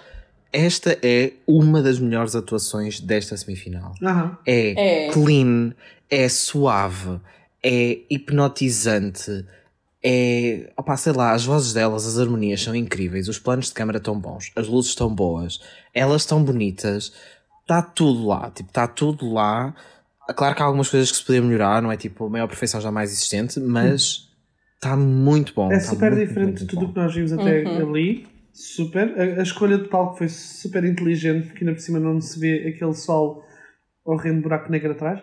esta 0.51 0.99
é 1.03 1.35
uma 1.47 1.83
das 1.83 1.99
melhores 1.99 2.35
atuações 2.35 2.99
desta 2.99 3.37
semifinal. 3.37 3.93
Aham. 4.03 4.39
É, 4.47 5.09
É. 5.09 5.11
clean, 5.13 5.75
é 6.09 6.27
suave, 6.31 7.21
é 7.63 7.99
hipnotizante, 8.09 9.45
é. 10.05 10.71
Opá, 10.77 10.97
sei 10.97 11.13
lá, 11.13 11.33
as 11.33 11.45
vozes 11.45 11.73
delas, 11.73 12.07
as 12.07 12.19
harmonias 12.19 12.63
são 12.63 12.75
incríveis, 12.75 13.29
os 13.29 13.39
planos 13.39 13.69
de 13.69 13.73
câmara 13.75 13.99
estão 13.99 14.19
bons, 14.19 14.53
as 14.55 14.67
luzes 14.69 14.91
estão 14.91 15.13
boas, 15.15 15.61
elas 15.95 16.23
estão 16.23 16.43
bonitas, 16.45 17.13
está 17.63 17.81
tudo 17.81 18.27
lá, 18.27 18.51
tipo, 18.51 18.69
está 18.69 18.87
tudo 18.87 19.33
lá. 19.33 19.75
Claro 20.37 20.55
que 20.57 20.63
há 20.63 20.65
algumas 20.67 20.89
coisas 20.89 21.11
que 21.11 21.17
se 21.19 21.25
podiam 21.25 21.45
melhorar, 21.45 21.83
não 21.83 21.91
é 21.93 21.97
tipo 21.97 22.27
a 22.27 22.31
maior 22.31 22.47
perfeição 22.47 22.81
jamais 22.81 23.11
existente, 23.13 23.59
mas 23.61 24.29
está 24.77 24.97
muito 24.97 25.53
bom. 25.55 25.71
É 25.73 25.77
tá 25.79 25.85
super 25.85 26.13
muito, 26.13 26.27
diferente 26.29 26.47
muito, 26.47 26.59
de 26.59 26.63
muito 26.65 26.71
tudo 26.71 26.85
o 26.85 26.87
bom. 26.89 26.93
que 26.95 26.99
nós 27.01 27.15
vimos 27.15 27.33
até 27.33 27.63
Uhum. 27.65 27.91
ali. 27.91 28.27
super. 28.53 29.15
A, 29.19 29.41
a 29.41 29.43
escolha 29.43 29.77
de 29.79 29.89
palco 29.89 30.17
foi 30.19 30.29
super 30.29 30.85
inteligente, 30.85 31.49
porque 31.49 31.65
ainda 31.65 31.75
por 31.75 31.81
cima 31.83 31.99
não 31.99 32.21
se 32.21 32.39
vê 32.39 32.69
aquele 32.75 32.95
sol 32.95 33.43
horrendo 34.05 34.43
buraco 34.43 34.71
negro 34.71 34.93
atrás. 34.93 35.21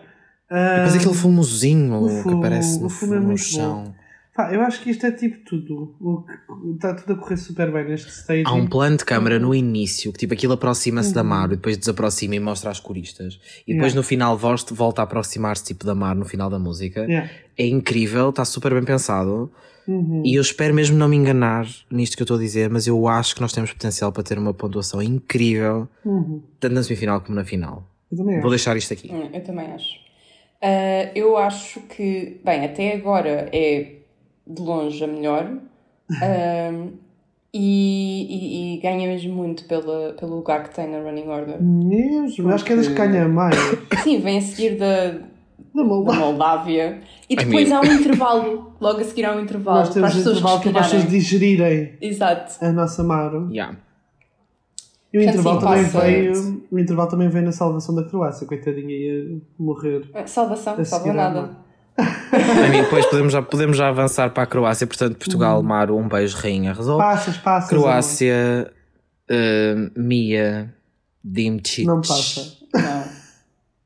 Depois 0.50 0.96
aquele 0.96 1.14
fumozinho 1.14 1.94
o 2.04 2.08
que 2.08 2.22
fumo- 2.22 2.38
aparece 2.38 2.78
o 2.78 2.82
no, 2.82 2.88
fumo 2.90 3.14
é 3.14 3.18
no 3.20 3.26
muito 3.28 3.40
chão. 3.40 3.94
Pá, 4.34 4.50
eu 4.52 4.62
acho 4.62 4.80
que 4.82 4.90
isto 4.90 5.04
é 5.04 5.10
tipo 5.12 5.44
tudo. 5.44 5.94
O 6.00 6.22
que- 6.22 6.32
Está 6.74 6.94
tudo 6.94 7.12
a 7.12 7.16
correr 7.16 7.36
super 7.36 7.70
bem 7.70 7.84
neste 7.84 8.08
stage. 8.08 8.44
Há 8.46 8.52
um 8.54 8.66
plano 8.66 8.96
de 8.96 9.04
câmara 9.04 9.38
no 9.38 9.54
início 9.54 10.10
que 10.12 10.18
tipo 10.20 10.32
aquilo 10.32 10.54
aproxima-se 10.54 11.08
Uhum. 11.10 11.14
da 11.14 11.22
mar 11.24 11.46
e 11.52 11.56
depois 11.56 11.76
desaproxima 11.76 12.34
e 12.36 12.40
mostra 12.40 12.70
as 12.70 12.80
coristas. 12.80 13.34
E 13.66 13.74
depois 13.74 13.92
Yeah. 13.92 13.96
no 13.96 14.02
final 14.02 14.38
volta, 14.38 14.74
volta 14.74 15.02
a 15.02 15.04
aproximar-se 15.04 15.64
tipo 15.64 15.84
da 15.84 15.94
mar 15.94 16.14
no 16.16 16.24
final 16.24 16.48
da 16.48 16.58
música. 16.58 17.00
Yeah. 17.04 17.28
É 17.58 17.66
incrível, 17.66 18.30
está 18.30 18.44
super 18.44 18.72
bem 18.72 18.84
pensado. 18.84 19.50
Uhum. 19.86 20.22
E 20.24 20.36
eu 20.36 20.40
espero 20.40 20.72
mesmo 20.72 20.96
não 20.96 21.08
me 21.08 21.16
enganar 21.16 21.66
nisto 21.90 22.16
que 22.16 22.22
eu 22.22 22.24
estou 22.24 22.36
a 22.36 22.40
dizer, 22.40 22.70
mas 22.70 22.86
eu 22.86 23.06
acho 23.08 23.34
que 23.34 23.40
nós 23.40 23.52
temos 23.52 23.72
potencial 23.72 24.12
para 24.12 24.22
ter 24.22 24.38
uma 24.38 24.54
pontuação 24.54 25.02
incrível, 25.02 25.88
Uhum. 26.04 26.40
tanto 26.60 26.72
na 26.74 26.82
semifinal 26.82 27.20
como 27.20 27.34
na 27.34 27.44
final. 27.44 27.84
Eu 28.10 28.16
também 28.18 28.34
Vou 28.36 28.42
acho. 28.44 28.50
deixar 28.50 28.76
isto 28.76 28.92
aqui. 28.94 29.10
Hum, 29.12 29.28
Eu 29.34 29.42
também 29.42 29.66
acho. 29.72 29.90
Ah, 30.62 31.10
eu 31.14 31.36
acho 31.36 31.80
que, 31.82 32.40
bem, 32.44 32.64
até 32.64 32.94
agora 32.94 33.48
é 33.52 33.96
de 34.46 34.62
longe 34.62 35.02
a 35.04 35.06
melhor 35.06 35.50
Ah, 36.22 36.70
e, 37.54 38.26
e- 38.30 38.74
e 38.74 38.80
ganha 38.80 39.06
mesmo 39.06 39.34
muito 39.34 39.64
pela, 39.66 40.14
pelo 40.14 40.36
lugar 40.36 40.62
que 40.62 40.74
tem 40.74 40.88
na 40.90 41.00
Running 41.00 41.28
Order. 41.28 41.62
Mesmo, 41.62 42.48
acho 42.50 42.64
que 42.64 42.72
é 42.72 42.76
das 42.76 42.88
que 42.88 42.94
ganha 42.94 43.28
mais. 43.28 43.54
Sim, 44.02 44.20
vem 44.20 44.38
a 44.38 44.40
seguir 44.40 44.78
da, 44.78 45.10
Da 45.12 45.20
da 45.74 45.84
Moldávia. 45.84 46.20
Moldávia 46.24 47.00
e 47.28 47.36
depois 47.36 47.70
há 47.70 47.80
um 47.80 47.84
intervalo. 47.84 48.72
Logo 48.80 49.00
a 49.00 49.04
seguir 49.04 49.24
há 49.26 49.34
um 49.36 49.40
intervalo 49.40 49.78
Nós 49.80 49.90
para 49.90 50.06
as 50.06 50.14
pessoas 50.14 50.36
intervalo 50.38 50.60
que 50.62 50.70
para 50.70 50.80
as 50.80 50.90
pessoas 50.90 51.10
digerirem 51.10 51.92
Exato. 52.00 52.64
a 52.64 52.72
nossa 52.72 53.04
Maro. 53.04 53.48
Yeah. 53.50 53.76
E 55.12 55.18
o 55.18 55.22
Portanto, 55.22 55.40
intervalo, 55.40 55.60
sim, 55.60 55.66
também 55.66 55.84
passa. 55.84 56.00
veio, 56.00 56.62
o 56.70 56.78
intervalo 56.78 57.10
também 57.10 57.28
veio 57.28 57.44
na 57.44 57.52
salvação 57.52 57.94
da 57.94 58.02
Croácia. 58.04 58.46
Coitadinha 58.46 58.94
ia 58.96 59.40
morrer. 59.58 60.08
Salvação, 60.26 60.74
A 60.78 60.84
salva 60.86 61.12
nada. 61.12 61.56
Mean, 62.32 62.82
depois 62.84 63.06
podemos 63.06 63.32
já, 63.32 63.42
podemos 63.42 63.76
já 63.76 63.88
avançar 63.88 64.30
para 64.30 64.42
a 64.44 64.46
Croácia. 64.46 64.86
Portanto, 64.86 65.16
Portugal, 65.16 65.62
Maro, 65.62 65.96
um 65.96 66.08
beijo, 66.08 66.36
rainha, 66.36 66.72
resolve. 66.72 67.02
Passas, 67.02 67.36
passas. 67.36 67.68
Croácia, 67.68 68.72
eh, 69.28 69.74
Mia, 69.96 70.74
Dimcic. 71.22 71.86
Não 71.86 72.00
passa. 72.00 72.56
Não. 72.74 73.22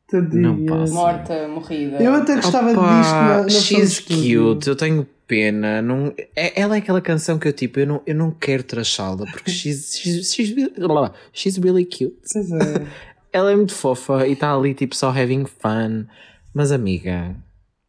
Tadinha. 0.09 0.43
Não 0.53 0.67
passa. 0.67 0.93
Morta, 0.93 1.49
morrida. 1.49 1.97
Eu 2.03 2.15
até 2.15 2.37
gostava 2.37 2.69
disto 2.69 2.81
na, 2.81 3.43
na 3.43 3.49
she's 3.49 3.99
cute, 3.99 4.69
eu 4.69 4.77
tenho 4.77 5.07
pena. 5.27 5.83
Não, 5.83 6.15
é, 6.37 6.61
ela 6.61 6.77
é 6.77 6.79
aquela 6.79 7.01
canção 7.01 7.39
que 7.39 7.49
eu 7.49 7.53
tipo, 7.53 7.81
eu 7.81 7.87
não, 7.87 8.03
eu 8.07 8.15
não 8.15 8.31
quero 8.31 8.63
trachá-la 8.63 9.27
porque 9.27 9.51
she's, 9.51 9.99
she's, 9.99 10.33
she's, 10.33 10.51
really- 10.55 11.11
she's 11.33 11.59
really 11.59 11.85
cute. 11.85 12.17
Pois 12.33 12.51
é. 12.53 12.87
Ela 13.33 13.53
é 13.53 13.57
muito 13.57 13.75
fofa 13.75 14.27
e 14.27 14.33
está 14.33 14.55
ali 14.55 14.73
tipo 14.73 14.95
só 14.97 15.11
having 15.11 15.45
fun. 15.45 16.07
Mas 16.55 16.73
amiga, 16.73 17.35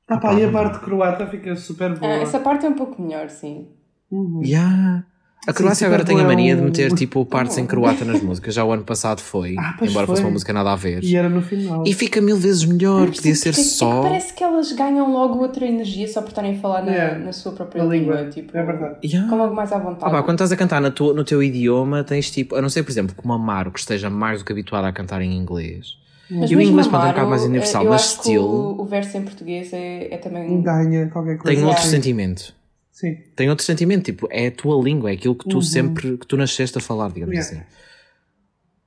Ah 0.09 0.17
pá, 0.17 0.33
e 0.33 0.43
a 0.45 0.51
parte 0.51 0.79
croata 0.79 1.27
fica 1.27 1.55
super 1.55 1.97
boa. 1.97 2.11
Ah, 2.11 2.17
essa 2.17 2.39
parte 2.39 2.65
é 2.65 2.69
um 2.69 2.73
pouco 2.75 3.01
melhor, 3.01 3.29
sim. 3.29 3.67
Uhum. 4.09 4.41
yeah. 4.43 5.03
a 5.45 5.51
Sim, 5.51 5.57
Croácia 5.57 5.85
super 5.85 5.87
agora 5.87 6.05
tem 6.05 6.19
a 6.19 6.23
mania 6.23 6.55
de 6.55 6.61
um- 6.61 6.65
meter 6.65 6.91
tipo 6.93 7.25
partes 7.25 7.57
em 7.57 7.65
croata 7.65 8.03
nas 8.05 8.21
músicas. 8.21 8.53
Já 8.53 8.63
o 8.63 8.71
ano 8.71 8.83
passado 8.83 9.19
foi, 9.21 9.55
Ah, 9.59 9.75
embora 9.81 10.07
fosse 10.07 10.21
foi. 10.21 10.29
uma 10.29 10.33
música 10.33 10.51
nada 10.53 10.71
a 10.71 10.75
ver. 10.77 11.03
E 11.03 11.15
era 11.15 11.27
no 11.29 11.41
final. 11.41 11.83
E 11.85 11.93
fica 11.93 12.21
mil 12.21 12.37
vezes 12.37 12.63
melhor, 12.65 13.05
podia 13.07 13.21
percebo 13.33 13.55
ser 13.55 13.61
só. 13.63 13.91
É 13.91 13.95
que 14.03 14.07
parece 14.09 14.33
que 14.33 14.43
elas 14.43 14.71
ganham 14.71 15.11
logo 15.11 15.39
outra 15.39 15.65
energia 15.65 16.07
só 16.07 16.21
por 16.21 16.29
estarem 16.29 16.55
a 16.57 16.59
falar 16.59 16.83
na, 16.85 16.91
Yeah. 16.91 17.19
na 17.19 17.33
sua 17.33 17.51
própria 17.51 17.83
Na 17.83 17.89
língua. 17.89 18.15
língua. 18.15 18.31
Tipo, 18.31 18.57
É 18.57 18.63
verdade. 18.63 18.95
Yeah. 19.03 19.25
Ficam 19.27 19.37
logo 19.37 19.53
mais 19.55 19.71
à 19.73 19.77
vontade. 19.77 20.05
Ah 20.05 20.09
pá, 20.09 20.23
quando 20.23 20.35
estás 20.37 20.51
a 20.53 20.55
cantar 20.57 20.79
na 20.81 20.89
tua- 20.91 21.13
no 21.13 21.23
teu 21.25 21.43
idioma, 21.43 22.03
tens 22.03 22.31
tipo, 22.31 22.55
a 22.55 22.61
não 22.61 22.69
ser, 22.69 22.83
por 22.83 22.91
exemplo, 22.91 23.13
que 23.15 23.23
uma 23.25 23.37
Maro 23.37 23.71
que 23.71 23.79
esteja 23.79 24.09
mais 24.09 24.39
do 24.39 24.45
que 24.45 24.51
habituada 24.53 24.87
a 24.87 24.93
cantar 24.93 25.21
em 25.21 25.33
inglês. 25.35 25.97
Mas 26.29 26.51
e 26.51 26.55
o 26.55 26.61
inglês 26.61 26.87
pode 26.87 27.05
um 27.05 27.07
bocado 27.09 27.29
mais 27.29 27.43
universal, 27.43 27.83
eu 27.83 27.89
mas 27.91 28.01
acho 28.01 28.15
que 28.17 28.21
still 28.23 28.41
O, 28.43 28.81
o 28.81 28.85
verso 28.85 29.17
em 29.17 29.23
português 29.23 29.71
é, 29.73 30.13
é 30.13 30.17
também. 30.17 30.61
Ganha 30.61 31.09
qualquer 31.09 31.37
coisa. 31.37 31.55
tem 31.57 31.65
outro 31.67 31.83
sentimento. 31.83 32.53
Sim. 32.91 33.15
Tem 33.35 33.49
outro 33.49 33.63
sentimento, 33.63 34.05
tipo, 34.05 34.27
é 34.31 34.47
a 34.47 34.51
tua 34.51 34.81
língua, 34.83 35.11
é 35.11 35.13
aquilo 35.13 35.35
que 35.35 35.47
tu 35.47 35.61
sempre, 35.61 36.17
que 36.17 36.25
tu 36.25 36.35
nasceste 36.35 36.77
a 36.77 36.81
falar, 36.81 37.09
digamos 37.11 37.35
Uhum. 37.35 37.41
Yeah. 37.41 37.59
assim. 37.61 37.77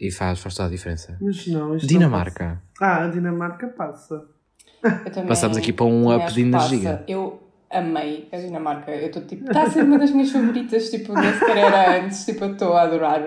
E 0.00 0.10
faz, 0.10 0.38
faz 0.40 0.54
toda 0.54 0.68
a 0.68 0.70
diferença. 0.72 1.16
Mas 1.20 1.46
não, 1.46 1.76
isto 1.76 1.84
não 1.84 1.88
Dinamarca. 1.88 2.60
passa. 2.78 2.92
Ah, 3.00 3.04
a 3.04 3.08
Dinamarca 3.08 3.68
passa. 3.68 4.24
também- 5.12 5.26
Passamos 5.28 5.56
aqui 5.56 5.72
para 5.72 5.86
um 5.86 6.14
up 6.14 6.32
de 6.32 6.40
energia. 6.40 7.04
Eu 7.06 7.40
amei 7.70 8.26
a 8.32 8.36
Dinamarca. 8.38 8.90
Eu 8.90 9.06
estou 9.08 9.22
tipo. 9.22 9.44
Está 9.46 9.62
a 9.64 9.70
ser 9.70 9.84
uma 9.84 9.98
das 9.98 10.10
minhas 10.10 10.30
favoritas. 10.30 10.88
Tipo, 10.90 11.12
nem 11.12 11.32
sequer 11.34 11.56
era 11.58 12.02
antes. 12.02 12.24
Tipo, 12.24 12.44
eu 12.46 12.52
estou 12.52 12.72
a 12.72 12.82
adorar. 12.82 13.22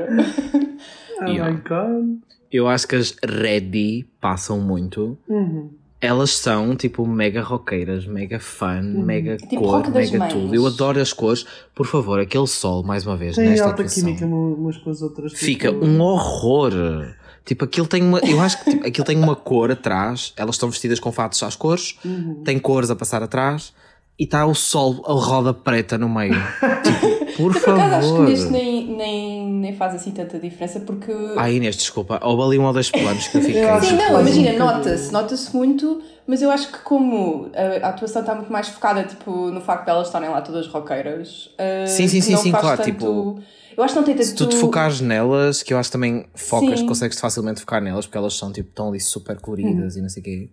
Oh 1.21 1.25
Yeah. 1.25 1.51
my 1.51 1.57
god. 1.61 2.19
Eu 2.53 2.67
acho 2.69 2.87
que 2.87 2.95
as 2.95 3.15
Ready 3.25 4.05
passam 4.21 4.59
muito. 4.61 5.17
Uhum. 5.27 5.71
Elas 5.99 6.31
são 6.31 6.75
tipo 6.75 7.07
mega 7.07 7.41
roqueiras, 7.41 8.05
mega 8.05 8.37
fun, 8.39 8.81
mega 9.05 9.37
Tipo 9.37 9.61
cor, 9.61 9.89
mega 9.89 10.17
mães. 10.19 10.33
tudo. 10.33 10.53
Eu 10.53 10.67
adoro 10.67 10.99
as 10.99 11.13
cores. 11.13 11.45
Por 11.73 11.87
favor, 11.87 12.19
aquele 12.19 12.45
sol, 12.45 12.83
mais 12.83 13.07
uma 13.07 13.15
vez, 13.17 13.35
Tem 13.37 13.49
nesta 13.49 13.65
alta 13.67 13.81
atuação. 13.83 14.03
química 14.03 14.25
umas 14.25 14.77
com 14.77 14.89
as 14.89 15.01
outras. 15.01 15.31
tipo- 15.31 15.45
Fica 15.45 15.71
um 15.71 15.99
horror. 16.01 17.13
Tipo, 17.45 17.65
aquilo 17.65 17.87
tem 17.87 18.03
uma. 18.03 18.19
Eu 18.19 18.39
acho 18.41 18.63
que 18.63 18.71
tipo, 18.71 18.85
aquilo 18.87 19.05
tem 19.05 19.17
uma 19.17 19.35
cor 19.35 19.71
atrás. 19.71 20.33
Elas 20.37 20.55
estão 20.55 20.69
vestidas 20.69 20.99
com 20.99 21.11
fatos 21.11 21.41
às 21.43 21.55
cores, 21.55 21.97
Uhum. 22.05 22.41
tem 22.43 22.59
cores 22.59 22.89
a 22.91 22.95
passar 22.95 23.23
atrás 23.23 23.73
e 24.19 24.23
está 24.25 24.45
o 24.45 24.53
sol, 24.53 25.03
a 25.07 25.13
roda 25.13 25.53
preta 25.53 25.97
no 25.97 26.07
meio. 26.07 26.33
tipo, 26.83 27.25
por 27.35 27.53
Por 27.53 27.71
acaso 27.73 27.95
acho 27.95 28.07
que 28.07 28.11
favor. 28.13 28.29
neste 28.29 28.49
nem, 28.51 28.85
nem, 28.95 29.47
nem 29.51 29.75
faz 29.75 29.95
assim 29.95 30.11
tanta 30.11 30.37
diferença 30.39 30.79
porque. 30.81 31.11
Ah, 31.35 31.49
Inês, 31.49 31.75
desculpa. 31.75 32.19
Houve 32.23 32.43
ali 32.43 32.59
um 32.59 32.65
ou 32.65 32.73
dois 32.73 32.91
planos 32.91 33.27
que 33.27 33.37
eu 33.37 33.41
fiquei. 33.41 33.63
Sim, 33.81 33.93
não, 33.95 34.15
um 34.17 34.21
imagina, 34.21 34.53
nota-se, 34.57 35.11
nota-se 35.11 35.55
muito, 35.55 36.01
mas 36.27 36.41
eu 36.43 36.51
acho 36.51 36.71
que 36.71 36.77
como 36.79 37.49
a, 37.55 37.85
a 37.87 37.89
atuação 37.89 38.21
está 38.21 38.35
muito 38.35 38.51
mais 38.51 38.67
focada 38.69 39.03
tipo, 39.03 39.49
no 39.49 39.59
facto 39.61 39.85
de 39.85 39.89
elas 39.91 40.07
estarem 40.07 40.29
lá 40.29 40.41
todas 40.41 40.67
roqueiras. 40.67 41.47
uh, 41.57 41.87
Sim, 41.87 42.07
sim, 42.07 42.21
sim, 42.21 42.33
não 42.33 42.39
sim, 42.39 42.51
faz 42.51 42.61
claro, 42.61 42.77
tanto- 42.77 42.91
tipo, 42.91 43.39
Eu 43.75 43.83
acho 43.83 43.93
que 43.95 43.99
não 43.99 44.05
tem 44.05 44.15
tanto. 44.15 44.27
Se 44.27 44.35
tu 44.35 44.45
te 44.47 44.55
focares 44.55 45.01
nelas, 45.01 45.63
que 45.63 45.73
eu 45.73 45.77
acho 45.79 45.89
que 45.89 45.93
também 45.93 46.27
focas, 46.35 46.79
Sim. 46.81 46.85
consegues 46.85 47.19
facilmente 47.19 47.61
focar 47.61 47.81
nelas, 47.81 48.05
porque 48.05 48.17
elas 48.19 48.35
são 48.35 48.51
tipo, 48.51 48.69
estão 48.69 48.89
ali 48.89 48.99
super 48.99 49.39
coloridas 49.39 49.95
e 49.95 50.01
não 50.01 50.09
sei 50.09 50.21
o 50.21 50.23
quê. 50.23 50.49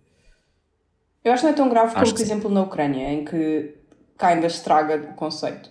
Eu 1.24 1.32
acho 1.32 1.42
que 1.42 1.46
não 1.46 1.52
é 1.52 1.56
tão 1.56 1.68
grave 1.68 1.88
como, 1.90 2.02
Acho 2.02 2.12
por 2.12 2.18
que 2.18 2.24
sim. 2.26 2.32
exemplo, 2.32 2.50
na 2.50 2.62
Ucrânia, 2.62 3.12
em 3.12 3.24
que 3.24 3.74
cá 4.18 4.28
ainda 4.28 4.46
estraga 4.46 4.96
o 4.96 5.14
conceito. 5.14 5.70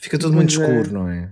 Fica 0.00 0.18
tudo 0.18 0.34
muito 0.34 0.54
Pois 0.56 0.68
é. 0.68 0.72
escuro, 0.80 0.92
não 0.94 1.08
é? 1.08 1.28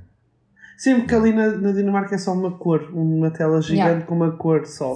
Sim, 0.77 0.97
porque 1.01 1.15
ali 1.15 1.33
na, 1.33 1.49
na 1.57 1.73
Dinamarca 1.73 2.15
é 2.15 2.19
só 2.19 2.33
uma 2.33 2.53
cor, 2.59 2.89
uma 2.93 3.31
tela 3.31 3.61
gigante 3.61 3.79
Yeah. 3.89 4.07
com 4.07 4.15
uma 4.15 4.33
cor 4.37 4.67
só. 4.67 4.95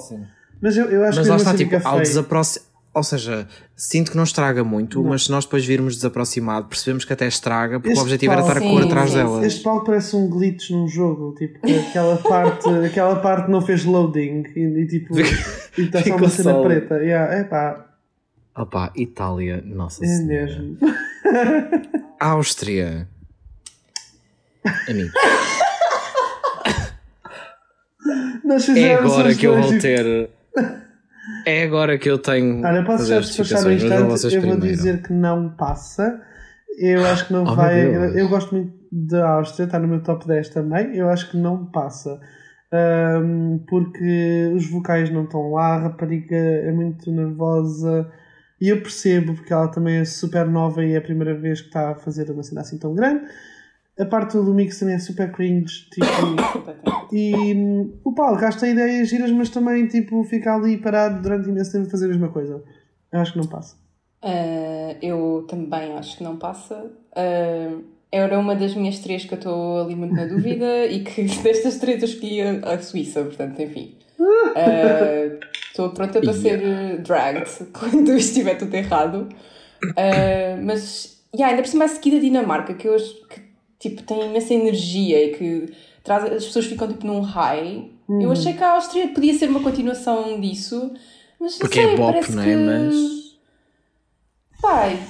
Mas 0.61 0.77
eu, 0.77 0.85
eu 0.87 1.03
acho 1.05 1.19
Mas 1.19 1.27
que 1.27 1.31
lá 1.31 1.37
está, 1.37 1.51
assim 1.51 1.65
tipo, 1.69 1.89
ao 1.89 2.01
desaproximar. 2.01 2.69
Ou 2.95 3.03
seja, 3.03 3.49
sinto 3.75 4.11
que 4.11 4.17
não 4.19 4.23
estraga 4.25 4.63
muito, 4.63 5.03
mas 5.03 5.25
se 5.25 5.31
nós 5.31 5.47
depois 5.47 5.65
virmos 5.65 5.97
desaproximado, 5.97 6.69
percebemos 6.69 7.07
que 7.07 7.13
até 7.15 7.27
estraga, 7.27 7.81
porque 7.81 7.89
Este 7.89 8.01
o 8.01 8.03
objetivo 8.03 8.33
era 8.35 8.43
pau- 8.43 8.51
estar 8.51 8.61
a 8.63 8.69
cor 8.71 8.83
Sim, 8.83 8.87
atrás 8.87 9.11
sim, 9.11 9.17
delas. 9.17 9.45
Este 9.47 9.63
palco 9.63 9.87
parece 9.87 10.15
um 10.15 10.29
glitch 10.29 10.69
num 10.71 10.87
jogo, 10.87 11.35
tipo, 11.39 11.59
que 11.67 11.79
aquela 11.79 12.19
parte, 12.19 12.69
aquela 12.85 13.17
parte 13.17 13.51
não 13.51 13.63
fez 13.63 13.87
loading 13.87 14.43
e, 14.55 14.61
e 14.61 14.87
tipo, 14.87 15.19
e 15.19 15.23
está 15.85 16.03
só 16.05 16.17
uma 16.17 16.29
cena 16.29 16.63
preta. 16.63 16.97
Yeah, 16.97 17.35
é 17.35 17.45
pá, 18.55 18.63
Opa, 18.63 18.93
Itália, 18.97 19.63
nossa 19.65 20.05
é 20.05 20.09
senhora. 20.09 20.47
mesmo. 20.47 20.77
Áustria. 22.21 23.09
Amigo, 24.89 25.11
é 28.77 28.95
agora 28.95 29.35
que 29.35 29.47
eu 29.47 29.61
vou 29.61 29.79
ter. 29.79 30.31
É 31.47 31.63
agora 31.65 31.99
que 31.99 32.11
eu 32.11 32.19
tenho. 32.19 32.65
Olha, 32.65 32.85
posso 32.85 33.07
já 33.07 33.19
as 33.19 33.29
despachar 33.29 33.67
um 33.67 33.73
instante. 33.73 34.35
Eu 34.35 34.43
vou 34.43 34.57
dizer 34.57 35.03
que 35.03 35.13
não 35.13 35.51
passa. 35.51 36.21
Eu 36.79 37.05
acho 37.07 37.27
que 37.27 37.33
não 37.33 37.45
Oh, 37.45 37.55
vai. 37.55 37.85
Eu 38.19 38.29
gosto 38.29 38.55
muito 38.55 38.73
da 38.91 39.31
Áustria, 39.31 39.65
está 39.65 39.79
no 39.79 39.89
meu 39.89 40.03
top 40.03 40.27
10 40.27 40.49
também. 40.51 40.97
Eu 40.97 41.09
acho 41.09 41.31
que 41.31 41.37
não 41.37 41.67
passa. 41.67 42.21
Ahm, 42.73 43.59
porque 43.69 44.51
os 44.55 44.67
vocais 44.71 45.11
não 45.11 45.25
estão 45.25 45.51
lá, 45.53 45.75
a 45.75 45.79
rapariga 45.81 46.37
é 46.37 46.73
muito 46.73 47.11
nervosa. 47.11 48.11
E 48.63 48.69
eu 48.69 48.81
percebo, 48.81 49.35
porque 49.35 49.53
ela 49.53 49.67
também 49.67 49.97
é 49.97 50.05
super 50.05 50.47
nova 50.47 50.85
e 50.85 50.93
é 50.93 50.97
a 50.97 51.01
primeira 51.01 51.35
vez 51.35 51.61
que 51.61 51.67
está 51.67 51.91
a 51.91 51.95
fazer 51.97 52.31
uma 52.31 52.45
cena 52.45 52.61
assim 52.61 52.79
tão 52.79 52.95
grande. 52.95 53.25
A 53.99 54.05
parte 54.07 54.35
do 54.37 54.55
mix 54.55 54.79
também 54.79 54.95
é 54.95 55.01
super 55.01 55.33
cringe. 55.33 55.89
Tipo, 55.91 56.07
e 57.13 57.55
hum, 57.57 57.93
o 58.05 58.15
Paulo 58.15 58.39
gasta 58.39 58.69
ideias 58.69 59.09
giras, 59.09 59.33
mas 59.33 59.49
também 59.49 59.89
tipo, 59.89 60.23
fica 60.23 60.55
ali 60.55 60.77
parado 60.77 61.21
durante 61.21 61.49
imenso 61.49 61.73
tempo 61.73 61.89
a 61.89 61.91
fazer 61.91 62.05
a 62.05 62.09
mesma 62.11 62.29
coisa. 62.29 62.63
Eu 63.13 63.19
acho 63.19 63.33
que 63.33 63.39
não 63.41 63.49
passa. 63.49 63.75
Uh, 64.23 64.97
eu 65.03 65.45
também 65.49 65.95
acho 65.95 66.19
que 66.19 66.23
não 66.23 66.37
passa. 66.37 66.89
Uh, 67.11 67.83
era 68.13 68.39
uma 68.39 68.55
das 68.55 68.77
minhas 68.77 69.01
três 69.01 69.25
que 69.25 69.35
eu 69.35 69.39
estou 69.39 69.81
ali 69.81 69.97
muito 69.97 70.15
na 70.15 70.25
dúvida 70.25 70.87
e 70.87 71.03
que 71.03 71.25
destas 71.25 71.79
três 71.79 72.01
eu 72.01 72.09
escolhi 72.09 72.41
a, 72.43 72.75
a 72.75 72.79
Suíça, 72.79 73.25
portanto, 73.25 73.61
enfim. 73.61 73.97
Uh, 74.21 75.41
Estou 75.73 75.89
pronta 75.89 76.20
para 76.20 76.35
ser 76.35 76.61
uh, 76.61 77.03
dragged 77.03 77.49
quando 77.73 78.12
estiver 78.12 78.57
tudo 78.57 78.75
errado. 78.75 79.27
Uh, 79.83 80.62
mas, 80.62 81.25
yeah, 81.35 81.51
ainda 81.51 81.62
por 81.62 81.68
cima 81.68 81.87
a 81.87 81.89
seguir 81.89 82.18
a 82.18 82.20
Dinamarca, 82.20 82.75
que 82.75 82.87
acho 82.87 83.27
que 83.27 83.41
tipo, 83.79 84.03
tem 84.03 84.27
imensa 84.27 84.53
energia 84.53 85.25
e 85.25 85.35
que 85.35 85.73
traz, 86.05 86.25
as 86.25 86.45
pessoas 86.45 86.66
ficam 86.66 86.87
tipo 86.87 87.07
num 87.07 87.20
high. 87.20 87.91
Eu 88.20 88.31
achei 88.31 88.53
que 88.53 88.62
a 88.62 88.73
Áustria 88.73 89.09
podia 89.09 89.33
ser 89.33 89.49
uma 89.49 89.61
continuação 89.61 90.39
disso, 90.39 90.93
mas 91.41 91.57
Porque 91.57 91.81
sei, 91.83 91.95
é 91.95 91.97
bop, 91.97 92.33
não 92.33 92.43
é? 92.43 92.45
que... 92.45 92.57
Mas- 92.57 93.23
Pai, 94.61 95.03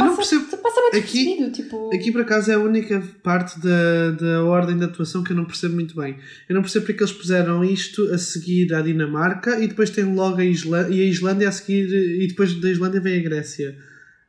Eu 0.00 0.06
não 0.06 0.16
passa, 0.16 0.36
percebo. 0.40 0.62
passa 0.62 0.80
muito 0.80 0.96
Aqui- 0.98 1.50
tipo... 1.52 1.90
Aqui 1.94 2.12
por 2.12 2.20
acaso 2.22 2.50
é 2.50 2.54
a 2.54 2.58
única 2.58 3.02
parte 3.22 3.60
da, 3.60 4.10
da 4.12 4.44
ordem 4.44 4.76
de 4.78 4.84
atuação 4.84 5.22
que 5.22 5.32
eu 5.32 5.36
não 5.36 5.44
percebo 5.44 5.74
muito 5.74 5.94
bem. 5.94 6.16
Eu 6.48 6.54
não 6.54 6.62
percebo 6.62 6.86
porque 6.86 7.02
eles 7.02 7.12
puseram 7.12 7.62
isto 7.64 8.02
a 8.12 8.18
seguir 8.18 8.72
à 8.74 8.80
Dinamarca 8.82 9.58
e 9.60 9.66
depois 9.68 9.90
tem 9.90 10.04
logo 10.04 10.36
a 10.38 10.44
Islândia, 10.44 10.94
e 10.94 11.00
a 11.02 11.04
Islândia 11.10 11.48
a 11.48 11.52
seguir, 11.52 11.88
e 12.22 12.26
depois 12.26 12.52
da 12.60 12.70
Islândia 12.70 13.00
vem 13.00 13.18
a 13.20 13.22
Grécia. 13.22 13.76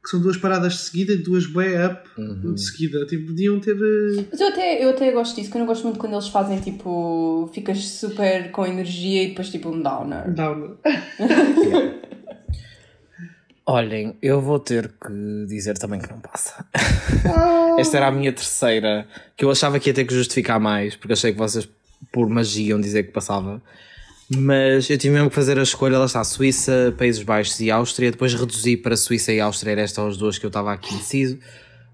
Que 0.04 0.10
são 0.10 0.20
duas 0.20 0.36
paradas 0.36 0.74
de 0.74 0.80
seguida 0.80 1.14
e 1.14 1.18
duas 1.18 1.46
way 1.46 1.76
up 1.86 2.10
Uhum. 2.18 2.56
de 2.56 2.62
seguida. 2.66 3.06
Tipo, 3.06 3.28
podiam 3.28 3.60
ter. 3.60 3.76
eh, 3.76 4.26
Mas 4.32 4.42
eu 4.42 4.48
até, 4.48 4.84
eu 4.84 4.90
até 4.90 5.12
gosto 5.12 5.36
disso, 5.36 5.52
que 5.52 5.58
eu 5.58 5.60
não 5.60 5.68
gosto 5.68 5.84
muito 5.84 6.00
quando 6.00 6.14
eles 6.14 6.28
fazem 6.28 6.60
tipo. 6.60 7.48
ficas 7.54 7.78
super 7.88 8.50
com 8.50 8.66
energia 8.66 9.26
e 9.26 9.28
depois 9.28 9.50
tipo 9.52 9.70
um 9.70 9.80
downer. 9.80 10.34
down. 10.34 10.78
Olhem, 13.72 14.18
eu 14.22 14.42
vou 14.42 14.60
ter 14.60 14.90
que 14.90 15.46
dizer 15.48 15.78
também 15.78 16.00
que 16.00 16.10
não 16.12 16.20
passa. 16.20 16.66
Esta 17.80 17.98
era 17.98 18.08
a 18.08 18.12
minha 18.12 18.34
terceira, 18.34 19.08
que 19.38 19.46
eu 19.46 19.50
achava 19.52 19.80
que 19.80 19.90
ia 19.90 19.94
ter 19.94 20.04
que 20.06 20.14
justificar 20.14 20.60
mais, 20.60 20.96
porque 20.96 21.14
achei 21.14 21.32
que 21.32 21.38
vocês, 21.38 21.68
por 22.12 22.28
magia, 22.30 22.70
iam 22.72 22.82
dizer 22.82 23.04
que 23.04 23.12
passava. 23.12 23.62
Mas 24.30 24.90
eu 24.90 24.98
tive 24.98 25.14
mesmo 25.14 25.30
que 25.30 25.36
fazer 25.36 25.58
a 25.58 25.64
escolha, 25.64 25.98
lá 25.98 26.06
está, 26.06 26.24
Suíça, 26.24 26.94
Países 26.98 27.24
Baixos 27.24 27.60
e 27.62 27.72
Áustria. 27.72 28.12
Depois 28.12 28.34
reduzi 28.34 28.76
para 28.78 28.98
Suíça 28.98 29.32
e 29.32 29.40
Áustria, 29.40 29.72
era 29.72 29.82
estas 29.82 30.06
as 30.06 30.18
duas 30.18 30.38
que 30.38 30.46
eu 30.46 30.50
estava 30.50 30.72
aqui 30.74 30.94
indeciso. 30.94 31.38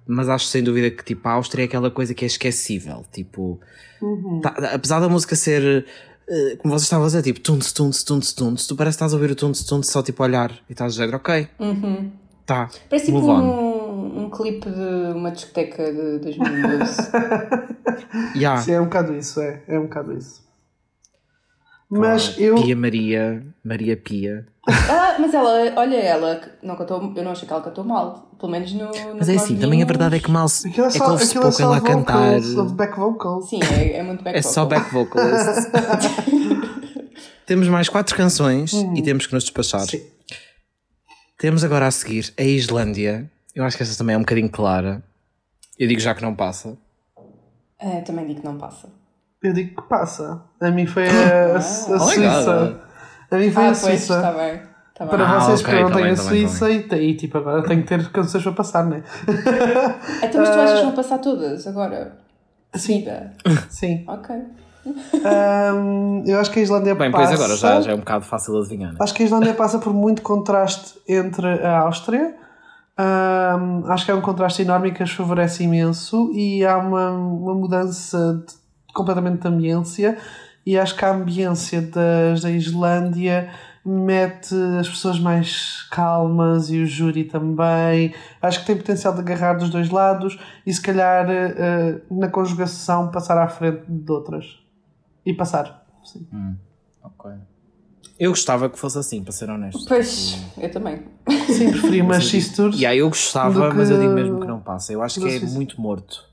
Mas 0.07 0.29
acho 0.29 0.45
sem 0.45 0.63
dúvida 0.63 0.89
que 0.89 1.03
tipo, 1.03 1.27
a 1.27 1.31
Áustria 1.33 1.63
é 1.63 1.65
aquela 1.65 1.91
coisa 1.91 2.13
que 2.13 2.25
é 2.25 2.27
esquecível. 2.27 3.05
Tipo, 3.11 3.59
tá- 4.41 4.71
apesar 4.73 4.99
da 4.99 5.09
música 5.09 5.35
ser, 5.35 5.85
como 6.61 6.73
vocês 6.73 6.83
estavam 6.83 7.05
a 7.05 7.07
dizer, 7.07 7.21
tipo, 7.21 7.39
tunts, 7.39 7.71
tunts, 7.71 8.03
tunts, 8.03 8.33
tunts, 8.33 8.67
tu 8.67 8.75
parece 8.75 8.97
que 8.97 9.03
estás 9.03 9.13
a 9.13 9.15
ouvir 9.15 9.31
o 9.31 9.35
tunts, 9.35 9.63
tunts 9.63 9.89
só 9.89 10.01
tipo 10.03 10.21
a 10.23 10.25
olhar 10.25 10.51
e 10.69 10.73
estás 10.73 10.99
a 10.99 11.03
dizer, 11.05 11.15
ok, 11.15 11.47
Uhum. 11.59 12.11
tá, 12.45 12.69
Parece 12.89 13.05
tipo 13.07 13.19
um, 13.19 14.23
um 14.25 14.29
clipe 14.29 14.69
de 14.69 15.13
uma 15.15 15.31
discoteca 15.31 15.91
de 15.91 16.19
2012. 16.19 16.97
Yeah. 18.35 18.61
Sim, 18.61 18.73
é 18.73 18.81
um 18.81 18.85
bocado 18.85 19.15
isso, 19.15 19.41
é. 19.41 19.61
É 19.67 19.79
um 19.79 19.83
bocado 19.83 20.13
isso. 20.17 20.46
Mas 21.89 22.35
Ah, 22.37 22.41
eu. 22.41 22.55
Pia 22.55 22.75
Maria, 22.75 23.43
Maria 23.63 23.95
Pia. 23.95 24.45
ah, 24.67 25.15
mas 25.19 25.33
ela, 25.33 25.73
olha 25.77 25.95
ela, 25.95 26.41
não 26.61 26.75
cantou, 26.75 27.13
eu 27.15 27.23
não 27.23 27.31
achei 27.31 27.47
que 27.47 27.53
ela 27.53 27.63
cantou 27.63 27.83
mal. 27.85 28.29
Pelo 28.37 28.51
menos 28.51 28.73
no. 28.73 28.85
no 28.87 29.15
Mas 29.17 29.29
é 29.29 29.35
assim, 29.35 29.57
também 29.57 29.81
a 29.81 29.85
verdade 29.85 30.17
é 30.17 30.19
que 30.19 30.29
mal 30.29 30.49
se, 30.49 30.67
Aquilo 30.67 30.85
é 30.85 30.89
é 30.89 30.91
que 30.91 30.97
só, 30.97 31.11
ouve-se 31.11 31.29
aquilo 31.37 31.41
é 31.43 31.43
pouco 31.43 31.57
só 31.57 31.63
ela 31.63 31.77
a 31.77 31.81
cantar. 31.81 32.41
back 32.75 32.99
vocals. 32.99 33.49
Sim, 33.49 33.59
é, 33.63 33.97
é 33.97 34.03
muito 34.03 34.23
back 34.23 34.37
É 34.37 34.41
só 34.41 34.63
vocal. 34.65 34.79
back 34.79 34.93
vocalist. 34.93 35.71
temos 37.45 37.67
mais 37.69 37.87
quatro 37.89 38.15
canções 38.15 38.73
e 38.95 39.01
temos 39.01 39.25
que 39.25 39.33
nos 39.33 39.43
despachar. 39.45 39.81
Sim. 39.87 40.01
Temos 41.39 41.63
agora 41.63 41.87
a 41.87 41.91
seguir 41.91 42.33
a 42.37 42.43
Islândia. 42.43 43.29
Eu 43.55 43.63
acho 43.63 43.77
que 43.77 43.83
esta 43.83 43.97
também 43.97 44.13
é 44.13 44.17
um 44.17 44.21
bocadinho 44.21 44.49
clara. 44.49 45.01
Eu 45.79 45.87
digo 45.87 46.01
já 46.01 46.13
que 46.13 46.21
não 46.21 46.35
passa. 46.35 46.77
Ah, 47.79 48.01
também 48.05 48.25
digo 48.27 48.41
que 48.41 48.45
não 48.45 48.57
passa. 48.57 48.89
Eu 49.43 49.53
digo 49.53 49.81
que 49.81 49.87
passa. 49.87 50.41
A 50.59 50.69
mim 50.71 50.85
foi 50.85 51.07
a, 51.09 51.53
a, 51.53 51.57
a 51.57 51.61
Suíça. 51.61 52.79
A 53.31 53.35
mim 53.37 53.51
foi 53.51 53.63
Ah, 53.63 53.67
a 53.67 53.69
pois, 53.71 53.77
Suíça. 53.77 54.15
está 54.15 54.31
bem. 54.31 54.61
Tá 54.95 55.05
bem. 55.05 55.09
Para 55.09 55.29
Ah, 55.29 55.39
vocês 55.39 55.61
ok, 55.61 55.73
que 55.75 55.81
não 55.81 55.89
tá 55.89 55.95
têm 55.95 56.03
bem, 56.05 56.13
a 56.13 56.15
tá 56.15 56.23
bem, 56.23 56.43
tá 56.43 56.49
Suíça 56.49 56.69
e, 56.71 57.09
e 57.11 57.15
tipo 57.15 57.37
agora 57.37 57.63
tenho 57.63 57.81
que 57.83 57.87
ter 57.87 58.09
canções 58.09 58.43
para 58.43 58.53
passar, 58.53 58.83
não 58.85 58.97
é? 58.97 59.03
Então, 60.25 60.41
mas 60.41 60.49
tu 60.49 60.59
achas 60.59 60.79
que 60.79 60.85
vão 60.85 60.95
passar 60.95 61.17
todas 61.19 61.67
agora? 61.67 62.17
Sim. 62.73 63.05
Sim. 63.69 64.03
Ok. 64.07 64.35
Ahm, 65.25 66.23
eu 66.25 66.39
acho 66.39 66.49
que 66.49 66.59
a 66.59 66.63
Islândia 66.63 66.95
Bem, 66.95 67.11
passa. 67.11 67.27
pois 67.27 67.39
agora 67.41 67.57
já, 67.57 67.81
já 67.81 67.91
é 67.91 67.95
um 67.95 67.99
bocado 67.99 68.25
fácil 68.25 68.53
de 68.53 68.59
adivinhar. 68.61 68.91
né? 68.93 68.97
Acho 69.01 69.13
que 69.13 69.21
a 69.23 69.25
Islândia 69.25 69.53
passa 69.53 69.79
por 69.79 69.93
muito 69.93 70.21
contraste 70.21 70.97
entre 71.07 71.45
a 71.63 71.79
Áustria. 71.79 72.35
Ahm, 72.97 73.83
acho 73.91 74.05
que 74.05 74.11
é 74.11 74.15
um 74.15 74.21
contraste 74.21 74.61
enorme 74.63 74.91
que 74.91 75.03
as 75.03 75.11
favorece 75.11 75.63
imenso 75.63 76.31
e 76.33 76.65
há 76.65 76.77
uma, 76.77 77.11
uma 77.11 77.53
mudança 77.53 78.17
de- 78.47 78.66
completamente 78.97 79.41
de 79.41 79.47
ambiência 79.47 80.17
e 80.65 80.77
acho 80.77 80.95
que 80.95 81.05
a 81.05 81.11
ambiência 81.13 81.81
das, 81.81 82.41
da 82.41 82.51
Islândia 82.51 83.49
mete 83.85 84.53
as 84.79 84.89
pessoas 84.89 85.17
mais 85.17 85.83
calmas 85.89 86.69
e 86.69 86.79
o 86.81 86.85
júri 86.85 87.23
também. 87.23 88.13
Acho 88.41 88.59
que 88.59 88.65
tem 88.65 88.75
potencial 88.75 89.13
de 89.13 89.21
agarrar 89.21 89.53
dos 89.53 89.69
dois 89.69 89.89
lados 89.89 90.37
e 90.65 90.73
se 90.73 90.81
calhar 90.81 91.25
eh, 91.29 92.01
na 92.11 92.27
conjugação 92.27 93.09
passar 93.11 93.37
à 93.37 93.47
frente 93.47 93.83
de 93.87 94.11
outras. 94.11 94.59
E 95.25 95.33
passar. 95.33 95.85
Sim. 96.03 96.27
Ok. 97.01 97.31
Eu 98.19 98.31
gostava 98.31 98.69
que 98.69 98.77
fosse 98.77 98.97
assim, 98.97 99.23
para 99.23 99.31
ser 99.31 99.49
honesto. 99.49 99.85
Pois, 99.87 100.37
eu 100.57 100.69
também. 100.71 101.03
Sim, 101.47 101.71
preferi 101.71 102.01
uma 102.01 102.19
X-Tour. 102.19 102.71
E 102.75 102.85
aí 102.85 102.97
eu 102.97 103.07
gostava, 103.07 103.69
que- 103.69 103.77
mas 103.77 103.89
eu 103.89 103.99
digo 103.99 104.11
mesmo 104.13 104.39
que 104.39 104.47
não 104.47 104.59
passa. 104.59 104.91
Eu 104.91 105.01
acho 105.03 105.19
que 105.21 105.27
é 105.29 105.39
muito 105.41 105.79
morto. 105.79 106.25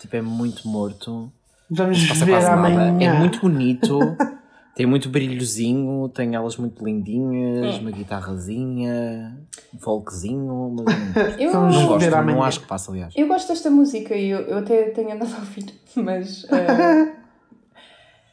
Tipo, 0.00 0.16
é 0.16 0.22
muito 0.22 0.66
morto. 0.68 1.30
Vamos 1.70 2.06
Passa 2.06 2.24
ver 2.24 2.32
quase 2.32 2.46
nada. 2.46 2.58
amanhã. 2.66 3.10
É 3.10 3.18
muito 3.18 3.40
bonito. 3.40 3.98
tem 4.74 4.86
muito 4.86 5.08
brilhozinho, 5.08 6.08
tem 6.10 6.34
elas 6.36 6.56
muito 6.56 6.84
lindinhas, 6.84 7.76
Hum. 7.76 7.80
uma 7.80 7.90
guitarrazinha, 7.90 9.36
um 9.74 9.78
folkzinho, 9.80 10.76
mas 10.76 10.86
eu 11.38 11.52
não, 11.52 11.86
gosto, 11.88 11.98
ver 11.98 12.10
não 12.12 12.18
amanhã. 12.18 12.42
acho 12.42 12.60
que 12.60 12.66
passa, 12.68 12.92
aliás. 12.92 13.12
eu 13.16 13.26
gosto 13.26 13.48
desta 13.48 13.68
música 13.70 14.14
e 14.14 14.30
eu, 14.30 14.38
eu 14.42 14.58
até 14.58 14.84
tenho 14.90 15.12
andado 15.12 15.34
a 15.34 15.38
ouvir, 15.40 15.66
mas. 15.96 16.46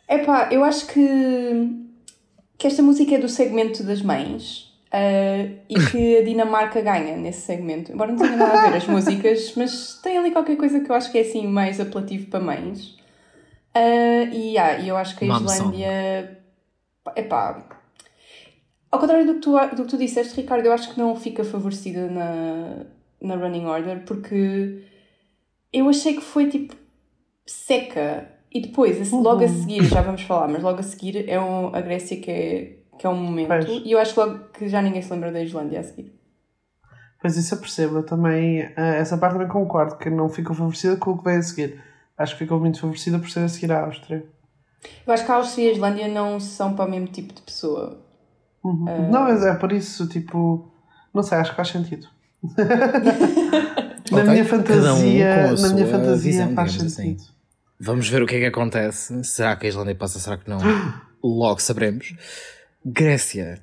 É 0.07 0.19
pá, 0.19 0.49
eu 0.51 0.63
acho 0.63 0.85
que, 0.87 1.01
que 2.59 2.67
esta 2.67 2.83
música 2.83 3.15
é 3.15 3.17
do 3.17 3.27
segmento 3.27 3.83
das 3.83 4.01
mães. 4.03 4.64
Eh, 4.97 5.49
e 5.67 5.75
que 5.75 6.17
a 6.19 6.23
Dinamarca 6.23 6.79
ganha 6.79 7.17
nesse 7.17 7.41
segmento. 7.41 7.91
Embora 7.91 8.13
não 8.13 8.17
tenha 8.17 8.37
nada 8.37 8.61
a 8.61 8.69
ver 8.69 8.77
as 8.77 8.87
músicas, 8.87 9.53
mas 9.57 9.99
tem 10.01 10.17
ali 10.17 10.31
qualquer 10.31 10.55
coisa 10.55 10.79
que 10.79 10.89
eu 10.89 10.95
acho 10.95 11.11
que 11.11 11.17
é 11.17 11.21
assim 11.21 11.45
mais 11.45 11.81
apelativo 11.81 12.27
para 12.29 12.39
mães. 12.39 12.97
Eh, 13.73 14.29
e 14.31 14.55
e 14.57 14.87
eu 14.87 14.95
acho 14.95 15.17
que 15.17 15.29
a. 15.29 15.35
Islândia. 15.35 16.39
Epá. 17.13 17.67
Ao 18.89 18.97
contrário 18.97 19.25
do 19.25 19.33
que, 19.33 19.41
tu, 19.41 19.51
do 19.75 19.83
que 19.83 19.89
tu 19.89 19.97
disseste, 19.97 20.39
Ricardo, 20.39 20.65
eu 20.65 20.71
acho 20.71 20.93
que 20.93 20.97
não 20.97 21.13
fica 21.17 21.43
favorecida 21.43 22.07
na, 22.07 22.85
na 23.21 23.35
Running 23.35 23.65
Order 23.65 24.05
porque 24.05 24.81
eu 25.73 25.89
achei 25.89 26.13
que 26.13 26.21
foi 26.21 26.47
tipo 26.47 26.73
seca. 27.45 28.31
E 28.49 28.61
depois, 28.61 29.11
logo 29.11 29.43
a 29.43 29.47
seguir, 29.49 29.83
já 29.83 30.01
vamos 30.01 30.21
falar, 30.21 30.47
mas 30.47 30.63
logo 30.63 30.79
a 30.79 30.83
seguir 30.83 31.29
é 31.29 31.37
um, 31.37 31.75
a 31.75 31.81
Grécia 31.81 32.15
que 32.15 32.31
é, 32.31 32.77
que 32.97 33.05
é 33.05 33.09
um 33.09 33.15
momento. 33.15 33.47
Pois. 33.47 33.65
E 33.67 33.91
eu 33.91 33.99
acho 33.99 34.19
logo 34.19 34.39
que 34.49 34.67
já 34.67 34.81
ninguém 34.81 35.01
se 35.01 35.11
lembra 35.11 35.31
da 35.31 35.41
Islândia 35.41 35.79
a 35.79 35.83
seguir. 35.83 36.13
Pois 37.21 37.37
isso 37.37 37.55
eu 37.55 37.59
percebo. 37.59 37.97
Eu 37.97 38.03
também, 38.03 38.61
eh, 38.61 38.97
essa 38.99 39.17
parte 39.17 39.33
também 39.33 39.47
concordo, 39.47 39.97
que 39.97 40.09
não 40.09 40.29
ficou 40.29 40.55
favorecida 40.55 40.95
com 40.97 41.11
o 41.11 41.17
que 41.17 41.23
veio 41.23 41.39
a 41.39 41.43
seguir. 41.43 41.83
Acho 42.17 42.33
que 42.33 42.39
ficou 42.39 42.59
muito 42.59 42.79
favorecida 42.79 43.19
por 43.19 43.29
ser 43.29 43.39
a 43.41 43.47
seguir 43.47 43.71
à 43.71 43.85
Áustria. 43.85 44.25
Eu 45.05 45.13
acho 45.13 45.25
que 45.25 45.31
a 45.31 45.35
Áustria 45.35 45.65
e 45.65 45.69
a 45.69 45.73
Islândia 45.73 46.07
não 46.07 46.39
são 46.39 46.75
para 46.75 46.85
o 46.85 46.89
mesmo 46.89 47.07
tipo 47.07 47.33
de 47.33 47.41
pessoa. 47.41 47.99
Uhum. 48.63 49.09
Não, 49.09 49.23
mas 49.23 49.43
é 49.43 49.53
por 49.55 49.71
isso, 49.71 50.07
tipo, 50.07 50.71
não 51.13 51.23
sei, 51.23 51.37
acho 51.37 51.51
que 51.51 51.55
faz 51.55 51.69
sentido. 51.69 52.07
na 54.11 54.23
minha 54.23 54.43
um 54.43 54.45
fantasia, 54.45 55.49
a 55.49 55.53
na 55.53 55.69
minha 55.69 55.87
fantasia 55.87 56.31
visão, 56.31 56.53
faz 56.53 56.71
digamos 56.73 56.93
sentido. 56.93 57.21
assim. 57.21 57.33
Vamos 57.79 58.07
ver 58.07 58.21
o 58.21 58.27
que 58.27 58.35
é 58.35 58.39
que 58.39 58.45
acontece. 58.45 59.23
Será 59.23 59.55
que 59.55 59.65
a 59.65 59.69
Islândia 59.69 59.95
passa? 59.95 60.19
Será 60.19 60.37
que 60.37 60.49
não? 60.49 60.59
Logo 61.23 61.59
saberemos. 61.59 62.13
Grécia. 62.85 63.59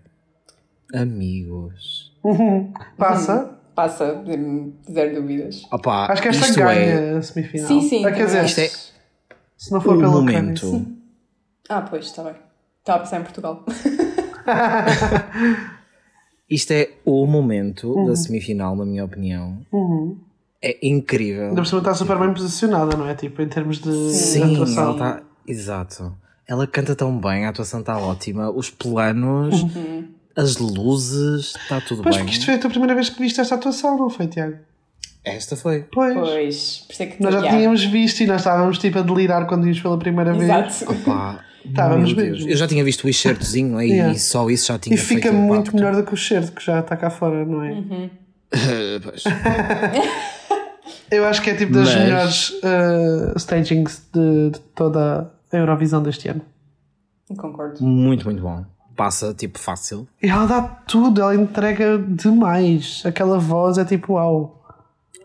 Amigos. 0.94 2.12
Uhum. 2.24 2.72
Passa. 2.98 3.58
Passa, 3.74 4.22
zero 4.92 5.14
dúvidas. 5.22 5.62
Opa, 5.72 6.12
Acho 6.12 6.20
que 6.20 6.28
esta 6.28 6.44
isto 6.46 6.58
ganha 6.58 6.78
é 6.80 7.16
a 7.16 7.22
semifinal. 7.22 7.68
Sim, 7.68 7.80
sim. 7.88 8.04
Ah, 8.04 8.12
quer 8.12 8.26
dizer, 8.26 8.64
é- 8.64 8.68
se 9.56 9.72
não 9.72 9.80
for 9.80 9.96
o 9.96 9.98
pela 9.98 10.10
momento. 10.10 10.66
Ucrânia. 10.66 10.86
Ah, 11.70 11.80
pois, 11.80 12.04
está 12.04 12.22
bem. 12.24 12.34
Estava 12.80 12.98
a 12.98 13.02
pensar 13.02 13.20
em 13.20 13.22
Portugal. 13.22 13.64
Isto 16.50 16.72
é 16.72 16.90
o 17.04 17.24
momento 17.26 17.94
da 18.06 18.14
semifinal, 18.14 18.76
na 18.76 18.84
minha 18.84 19.04
opinião. 19.04 19.58
Uhum. 19.72 20.18
É 20.60 20.86
incrível. 20.86 21.48
Ainda 21.48 21.62
por 21.62 21.66
cima 21.66 21.78
está 21.80 21.94
super 21.94 22.18
bem 22.18 22.32
posicionada, 22.34 22.94
não 22.96 23.08
é? 23.08 23.14
Tipo, 23.14 23.40
em 23.40 23.48
termos 23.48 23.78
de 23.78 24.10
Sim, 24.12 24.54
atuação. 24.54 24.92
está. 24.92 25.22
Exato. 25.46 26.14
Ela 26.48 26.66
canta 26.66 26.94
tão 26.94 27.18
bem, 27.18 27.46
a 27.46 27.50
atuação 27.50 27.80
está 27.80 27.96
ótima, 27.98 28.50
os 28.50 28.68
planos, 28.68 29.64
as 30.36 30.56
luzes, 30.56 31.54
está 31.56 31.80
tudo 31.80 32.02
Pois, 32.02 32.16
bem. 32.16 32.24
porque 32.24 32.36
isto 32.36 32.46
foi 32.46 32.54
a 32.54 32.58
tua 32.58 32.70
primeira 32.70 32.94
vez 32.94 33.08
que 33.08 33.20
viste 33.20 33.40
esta 33.40 33.54
atuação, 33.54 33.96
não 33.96 34.10
foi, 34.10 34.26
Tiago? 34.26 34.56
Esta 35.24 35.54
foi. 35.54 35.84
Pois. 35.92 36.14
Pois, 36.14 36.84
por 36.86 36.92
isso 36.92 37.02
é 37.02 37.06
que 37.06 37.22
Nós 37.22 37.32
já 37.32 37.48
tínhamos 37.48 37.84
visto 37.84 38.20
e 38.22 38.26
nós 38.26 38.40
estávamos 38.40 38.78
tipo 38.78 38.98
a 38.98 39.02
delirar 39.02 39.46
quando 39.46 39.62
vimos 39.62 39.80
pela 39.80 39.96
primeira 39.96 40.32
vez. 40.32 40.42
Exato. 40.82 40.92
Opa, 40.92 41.44
Estávamos 41.64 42.12
mesmo. 42.12 42.48
Eu 42.50 42.56
já 42.56 42.66
tinha 42.66 42.82
visto 42.82 43.04
o 43.04 43.08
excertozinho 43.08 43.78
aí 43.78 43.90
Yeah. 43.92 44.12
e 44.14 44.18
só 44.18 44.50
isso 44.50 44.66
já 44.66 44.78
tinha 44.80 44.96
E 44.96 44.98
fica 44.98 45.22
feito 45.22 45.34
muito 45.36 45.60
impacto. 45.70 45.76
melhor 45.76 45.94
do 45.94 46.02
que 46.04 46.12
o 46.12 46.16
cheiro 46.16 46.50
que 46.50 46.64
já 46.64 46.80
está 46.80 46.96
cá 46.96 47.08
fora, 47.08 47.44
não 47.46 47.62
é? 47.62 47.70
Uhum. 47.70 48.10
pois. 49.04 49.22
Eu 51.10 51.24
acho 51.26 51.40
que 51.42 51.50
é 51.50 51.54
tipo 51.54 51.72
das 51.72 51.94
Mas- 51.94 52.02
melhores 52.02 52.50
uh, 52.50 53.36
stagings 53.36 54.02
de, 54.12 54.50
de 54.50 54.60
toda 54.74 55.30
a 55.52 55.58
Eurovisão 55.58 56.02
deste 56.02 56.28
ano. 56.28 56.42
Concordo. 57.36 57.82
Muito, 57.82 58.24
muito 58.24 58.42
bom. 58.42 58.64
Passa 58.96 59.32
tipo 59.32 59.58
fácil. 59.58 60.06
E 60.22 60.28
ela 60.28 60.46
dá 60.46 60.62
tudo, 60.62 61.20
ela 61.22 61.34
entrega 61.34 61.98
demais. 61.98 63.02
Aquela 63.06 63.38
voz 63.38 63.78
é 63.78 63.84
tipo 63.84 64.14
uau. 64.14 64.62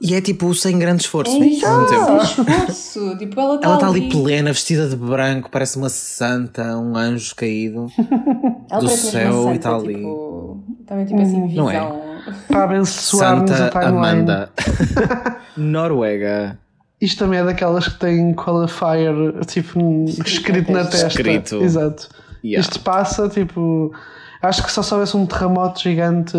E 0.02 0.14
é 0.14 0.22
tipo 0.22 0.54
sem 0.54 0.78
grande 0.78 1.04
esforço. 1.04 1.36
É 1.36 1.40
tempo. 1.40 1.88
sem 1.88 2.18
esforço. 2.18 3.18
Tipo, 3.18 3.40
ela 3.40 3.56
está 3.56 3.68
Ela 3.68 3.76
está 3.76 3.88
ali, 3.88 4.02
ali 4.02 4.10
plena, 4.10 4.52
vestida 4.54 4.88
de 4.88 4.96
branco, 4.96 5.50
parece 5.50 5.78
uma 5.78 5.90
santa, 5.90 6.78
um 6.78 6.96
anjo 6.96 7.36
caído. 7.36 7.88
ela 8.70 8.80
do 8.80 8.90
céu 8.90 9.54
e 9.54 9.60
tá 9.60 9.72
santa, 9.72 9.84
ali. 9.84 9.96
Tipo, 9.96 10.64
também 10.86 11.06
tipo 11.06 11.22
assim, 11.22 11.56
Não 11.56 11.70
é? 11.70 11.80
visão. 11.80 12.08
Para 12.48 12.80
a 12.80 12.86
Santa 12.86 13.70
timeline. 13.70 13.98
Amanda. 13.98 14.52
Noruega. 15.58 16.60
Isto 17.00 17.20
também 17.20 17.40
é 17.40 17.44
daquelas 17.44 17.88
que 17.88 18.00
tem 18.00 18.34
qualifier 18.34 19.14
tipo 19.46 20.06
escrito 20.26 20.72
na 20.72 20.86
testa. 20.86 21.08
Escrito. 21.08 21.62
Exato. 21.62 22.10
Yeah. 22.44 22.62
Isto 22.62 22.80
passa 22.80 23.30
tipo. 23.30 23.94
Acho 24.42 24.64
que 24.64 24.72
só 24.72 24.82
se 24.84 24.94
houvesse 24.94 25.18
um 25.18 25.26
terremoto 25.26 25.82
gigante, 25.82 26.38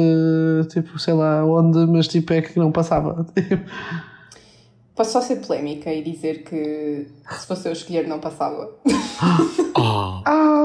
tipo, 0.71 0.99
sei 0.99 1.15
lá 1.15 1.45
onde, 1.45 1.85
mas 1.87 2.07
tipo 2.07 2.33
é 2.33 2.43
que 2.43 2.59
não 2.59 2.71
passava. 2.71 3.27
Posso 4.95 5.13
só 5.13 5.21
ser 5.21 5.37
polémica 5.37 5.93
e 5.93 6.03
dizer 6.03 6.43
que 6.43 7.07
se 7.31 7.47
fosse 7.47 7.69
eu 7.69 7.73
escolher 7.73 8.07
não 8.07 8.19
passava. 8.19 8.69
Oh, 9.81 10.23
ah, 10.25 10.58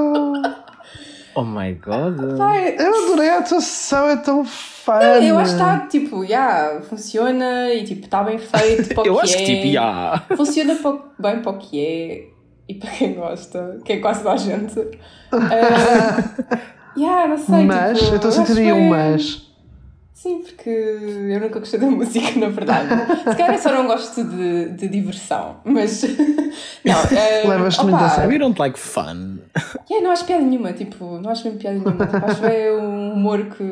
oh 1.34 1.42
my 1.44 1.72
god. 1.74 2.18
Ai, 2.40 2.76
eu 2.78 3.04
adorei 3.04 3.28
a 3.30 3.38
atuação, 3.38 4.08
é 4.08 4.16
tão 4.16 4.44
fã. 4.44 5.00
eu 5.22 5.38
acho 5.38 5.54
que 5.56 5.60
está, 5.62 5.78
tipo, 5.86 6.24
yeah, 6.24 6.80
funciona 6.82 7.72
e 7.72 7.84
tipo, 7.84 8.04
está 8.04 8.22
bem 8.22 8.38
feito 8.38 8.92
para 8.94 9.02
o 9.02 9.06
Eu 9.06 9.14
que 9.16 9.20
acho 9.22 9.34
é. 9.34 9.38
que 9.38 9.44
tipo, 9.44 9.66
yeah. 9.66 10.22
Funciona 10.36 10.78
bem 11.18 11.40
para 11.42 11.52
o 11.52 11.58
que 11.58 11.80
é 11.84 12.24
e 12.68 12.74
para 12.74 12.90
quem 12.90 13.14
gosta, 13.14 13.78
que 13.84 13.92
é 13.94 13.96
quase 13.98 14.22
toda 14.22 14.34
a 14.34 14.36
gente. 14.36 14.74
Ah, 15.36 16.70
yeah, 16.96 17.26
não 17.26 17.36
sei. 17.36 17.64
Mas, 17.64 17.98
tipo, 17.98 18.12
eu 18.12 18.16
estou 18.16 18.28
a 18.30 18.32
sentir 18.32 18.58
aí 18.60 18.72
um 18.72 18.76
bem- 18.76 18.88
mas. 18.90 19.43
Sim, 20.24 20.38
porque 20.38 20.70
eu 20.70 21.38
nunca 21.38 21.58
gostei 21.58 21.78
da 21.78 21.84
música, 21.90 22.40
na 22.40 22.48
verdade. 22.48 22.88
Se 23.28 23.36
calhar 23.36 23.52
eu 23.52 23.58
só 23.58 23.70
não 23.70 23.86
gosto 23.86 24.24
de, 24.24 24.70
de 24.70 24.88
diversão, 24.88 25.56
mas. 25.64 26.02
Não, 26.82 26.94
uh, 26.94 27.48
Levas-te 27.48 27.82
muito 27.82 27.96
a 27.96 28.08
sério. 28.08 28.30
We 28.30 28.38
don't 28.38 28.58
like 28.58 28.78
fun. 28.78 29.38
Yeah, 29.90 30.02
não 30.02 30.12
acho 30.12 30.24
piada 30.24 30.42
nenhuma, 30.44 30.72
tipo, 30.72 31.18
não 31.18 31.30
acho 31.30 31.44
mesmo 31.44 31.58
piada 31.58 31.78
nenhuma. 31.78 32.06
Tipo, 32.06 32.26
acho 32.26 32.40
que 32.40 32.46
é 32.46 32.72
um 32.72 33.12
humor 33.12 33.44
que. 33.46 33.64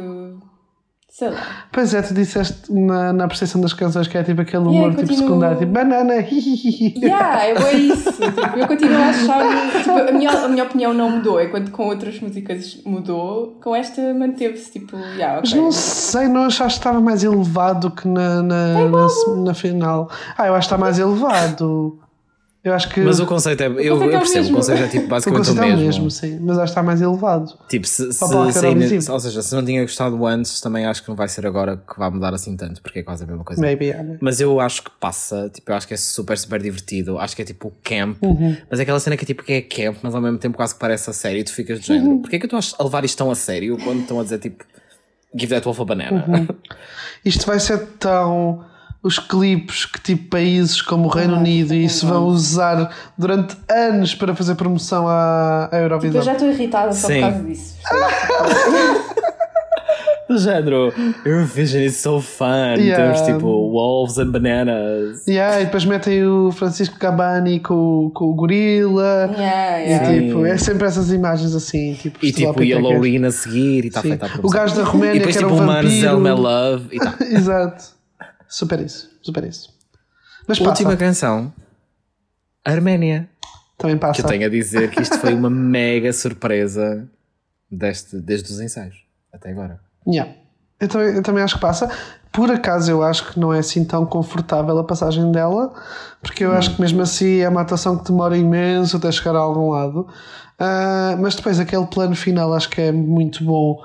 Sei 1.14 1.28
lá. 1.28 1.66
Pois 1.70 1.92
é, 1.92 2.00
tu 2.00 2.14
disseste 2.14 2.72
na, 2.72 3.12
na 3.12 3.24
apreciação 3.24 3.60
das 3.60 3.74
canções 3.74 4.08
que 4.08 4.16
é 4.16 4.22
tipo 4.22 4.40
aquele 4.40 4.62
humor 4.62 4.72
Yeah, 4.74 4.90
tipo 4.96 5.08
continuo- 5.08 5.28
secundário, 5.28 5.58
tipo 5.58 5.70
banana, 5.72 6.14
hihihi. 6.20 6.94
Yeah, 7.04 7.44
é 7.46 7.72
isso. 7.74 8.12
Tipo, 8.22 8.58
eu 8.58 8.66
continuo 8.66 8.96
a 8.98 9.08
achar. 9.10 9.72
Tipo, 9.82 9.90
a, 9.90 10.12
minha, 10.12 10.30
a 10.30 10.48
minha 10.48 10.64
opinião 10.64 10.94
não 10.94 11.10
mudou, 11.10 11.40
enquanto 11.40 11.70
com 11.70 11.86
outras 11.88 12.18
músicas 12.20 12.78
mudou, 12.86 13.58
com 13.62 13.76
esta 13.76 14.14
manteve-se, 14.14 14.72
tipo, 14.72 14.96
yeah, 14.96 15.40
Mas 15.40 15.50
ok. 15.50 15.60
não 15.62 15.70
sei, 15.72 16.28
não 16.28 16.44
achaste 16.44 16.78
que 16.80 16.86
estava 16.86 17.00
mais 17.00 17.22
elevado 17.22 17.90
que 17.90 18.08
na, 18.08 18.42
na, 18.42 18.88
na, 18.88 19.06
na 19.44 19.54
final? 19.54 20.08
Ah, 20.38 20.46
eu 20.46 20.54
acho 20.54 20.66
que 20.68 20.74
está 20.74 20.78
mais 20.78 20.98
elevado. 20.98 21.98
Eu 22.64 22.74
acho 22.74 22.88
que 22.90 23.00
Mas 23.00 23.18
o 23.18 23.26
conceito 23.26 23.60
é. 23.60 23.66
Eu, 23.66 23.72
conceito 23.72 24.02
é 24.02 24.06
eu 24.14 24.18
percebo, 24.18 24.38
mesmo. 24.40 24.52
o 24.52 24.56
conceito 24.58 24.82
é 24.84 24.88
tipo 24.88 25.04
o 25.06 25.08
basicamente 25.08 25.40
o 25.42 25.46
conceito 25.50 25.58
é 25.60 25.64
o 25.64 25.68
mesmo. 25.78 25.84
mesmo, 26.04 26.10
sim. 26.12 26.38
Mas 26.40 26.56
acho 26.58 26.64
que 26.66 26.70
está 26.70 26.82
mais 26.82 27.02
elevado. 27.02 27.52
Tipo, 27.68 27.86
se, 27.88 28.12
se, 28.12 28.18
se 28.52 28.66
ainda- 28.66 29.12
ou 29.12 29.20
seja, 29.20 29.42
se 29.42 29.54
não 29.54 29.64
tinha 29.64 29.82
gostado 29.82 30.24
antes, 30.26 30.60
também 30.60 30.86
acho 30.86 31.02
que 31.02 31.08
não 31.08 31.16
vai 31.16 31.28
ser 31.28 31.44
agora 31.44 31.76
que 31.76 31.98
vai 31.98 32.08
mudar 32.10 32.32
assim 32.34 32.56
tanto, 32.56 32.80
porque 32.80 33.00
é 33.00 33.02
quase 33.02 33.24
a 33.24 33.26
mesma 33.26 33.42
coisa. 33.42 33.60
Maybe, 33.60 33.86
yeah. 33.86 34.16
Mas 34.20 34.40
eu 34.40 34.60
acho 34.60 34.84
que 34.84 34.90
passa, 35.00 35.50
tipo, 35.52 35.72
eu 35.72 35.74
acho 35.76 35.88
que 35.88 35.94
é 35.94 35.96
super, 35.96 36.38
super 36.38 36.62
divertido. 36.62 37.18
Acho 37.18 37.34
que 37.34 37.42
é 37.42 37.44
tipo 37.44 37.72
camp, 37.82 38.16
Uhum. 38.22 38.56
mas 38.70 38.78
é 38.78 38.82
aquela 38.84 39.00
cena 39.00 39.16
que 39.16 39.24
é 39.24 39.26
tipo 39.26 39.42
que 39.42 39.52
é 39.54 39.60
camp, 39.62 39.96
mas 40.00 40.14
ao 40.14 40.20
mesmo 40.20 40.38
tempo 40.38 40.56
quase 40.56 40.74
que 40.74 40.78
parece 40.80 41.10
a 41.10 41.12
sério 41.12 41.40
e 41.40 41.44
tu 41.44 41.52
ficas 41.52 41.80
de 41.80 41.88
género. 41.88 42.10
Uhum. 42.12 42.18
Porquê 42.22 42.36
é 42.36 42.38
que 42.38 42.46
eu 42.46 42.58
estou 42.58 42.78
a 42.78 42.84
levar 42.84 43.04
isto 43.04 43.18
tão 43.18 43.28
a 43.28 43.34
sério 43.34 43.76
quando 43.82 44.02
estão 44.02 44.20
a 44.20 44.22
dizer 44.22 44.38
tipo 44.38 44.64
give 45.36 45.52
that 45.52 45.64
wolf 45.64 45.80
a 45.80 45.84
banana? 45.84 46.24
Uhum. 46.28 46.46
Isto 47.24 47.44
vai 47.46 47.58
ser 47.58 47.78
tão. 47.98 48.64
Os 49.02 49.18
clipes 49.18 49.84
que 49.84 50.00
tipo 50.00 50.28
países 50.30 50.80
como 50.80 51.06
o 51.06 51.08
Reino 51.08 51.36
Unido 51.36 51.74
e 51.74 51.84
isso 51.84 52.06
vão 52.06 52.24
usar 52.26 52.88
durante 53.18 53.56
anos 53.68 54.14
para 54.14 54.32
fazer 54.34 54.54
promoção 54.54 55.08
à, 55.08 55.64
à 55.64 55.66
Tipo, 55.66 55.76
Eurovisão. 55.82 56.20
eu 56.20 56.24
já 56.24 56.32
estou 56.34 56.48
irritada 56.48 56.92
só 56.92 57.08
Sim. 57.08 57.14
por 57.14 57.20
causa 57.30 57.42
disso. 57.42 57.74
Do 60.28 60.38
género, 60.38 60.94
Eurovision 61.26 61.82
is 61.82 61.96
so 61.96 62.18
fun. 62.20 62.76
Yeah. 62.78 62.96
Temos 63.12 63.20
tipo 63.26 63.46
wolves 63.46 64.16
and 64.18 64.30
bananas. 64.30 65.26
Yeah, 65.26 65.60
e 65.60 65.64
depois 65.66 65.84
metem 65.84 66.24
o 66.24 66.50
Francisco 66.52 66.96
Cabani 66.98 67.60
com, 67.60 68.10
com 68.14 68.26
o 68.30 68.34
gorila. 68.34 69.28
Yeah, 69.36 69.80
E 69.82 69.88
yeah. 69.90 70.08
tipo, 70.08 70.46
é 70.46 70.56
sempre 70.56 70.86
essas 70.86 71.12
imagens 71.12 71.54
assim. 71.54 71.94
Tipo, 72.00 72.18
E 72.24 72.32
tipo, 72.32 72.62
e 72.62 72.72
a. 72.72 72.78
Loreen 72.78 73.26
a 73.26 73.30
seguir 73.30 73.84
e 73.84 73.88
está 73.88 74.00
feita 74.00 74.26
a 74.26 74.30
O 74.42 74.48
gajo 74.48 74.74
da 74.76 74.82
E 74.82 74.84
Roménia 74.84 75.14
depois 75.18 75.36
que 75.36 75.44
era 75.44 75.52
tipo 75.52 75.60
um 75.60 75.64
o 75.64 75.66
vampiro. 75.66 75.92
Manzel 75.92 76.20
My 76.20 76.30
Love 76.30 76.84
e 76.92 76.98
tá. 76.98 77.14
Exato. 77.28 77.84
Super 78.52 78.80
isso, 78.80 79.08
super 79.22 79.44
isso. 79.44 79.74
Mas 80.46 80.58
passa, 80.58 80.70
Última 80.70 80.94
canção, 80.94 81.50
Arménia. 82.62 83.26
também 83.78 83.96
Que 83.96 84.02
passa. 84.02 84.20
eu 84.20 84.26
tenho 84.26 84.44
a 84.44 84.50
dizer 84.50 84.90
que 84.90 85.00
isto 85.00 85.18
foi 85.18 85.32
uma 85.32 85.48
mega 85.48 86.12
surpresa 86.12 87.08
deste, 87.70 88.18
desde 88.18 88.52
os 88.52 88.60
ensaios 88.60 89.06
até 89.32 89.50
agora. 89.50 89.80
Yeah. 90.06 90.34
Eu, 90.78 90.86
também, 90.86 91.14
eu 91.14 91.22
também 91.22 91.42
acho 91.42 91.54
que 91.54 91.62
passa. 91.62 91.88
Por 92.30 92.50
acaso 92.50 92.90
eu 92.90 93.02
acho 93.02 93.32
que 93.32 93.40
não 93.40 93.54
é 93.54 93.60
assim 93.60 93.86
tão 93.86 94.04
confortável 94.04 94.78
a 94.78 94.84
passagem 94.84 95.32
dela, 95.32 95.72
porque 96.20 96.44
eu 96.44 96.52
acho 96.52 96.74
que 96.74 96.80
mesmo 96.82 97.00
assim 97.00 97.38
é 97.38 97.48
uma 97.48 97.62
atuação 97.62 97.96
que 97.96 98.04
demora 98.04 98.36
imenso 98.36 98.98
até 98.98 99.10
chegar 99.10 99.34
a 99.34 99.38
algum 99.38 99.70
lado. 99.70 100.06
Ah, 100.58 101.16
mas 101.18 101.34
depois 101.34 101.58
aquele 101.58 101.86
plano 101.86 102.14
final 102.14 102.52
acho 102.52 102.68
que 102.68 102.82
é 102.82 102.92
muito 102.92 103.42
bom 103.42 103.82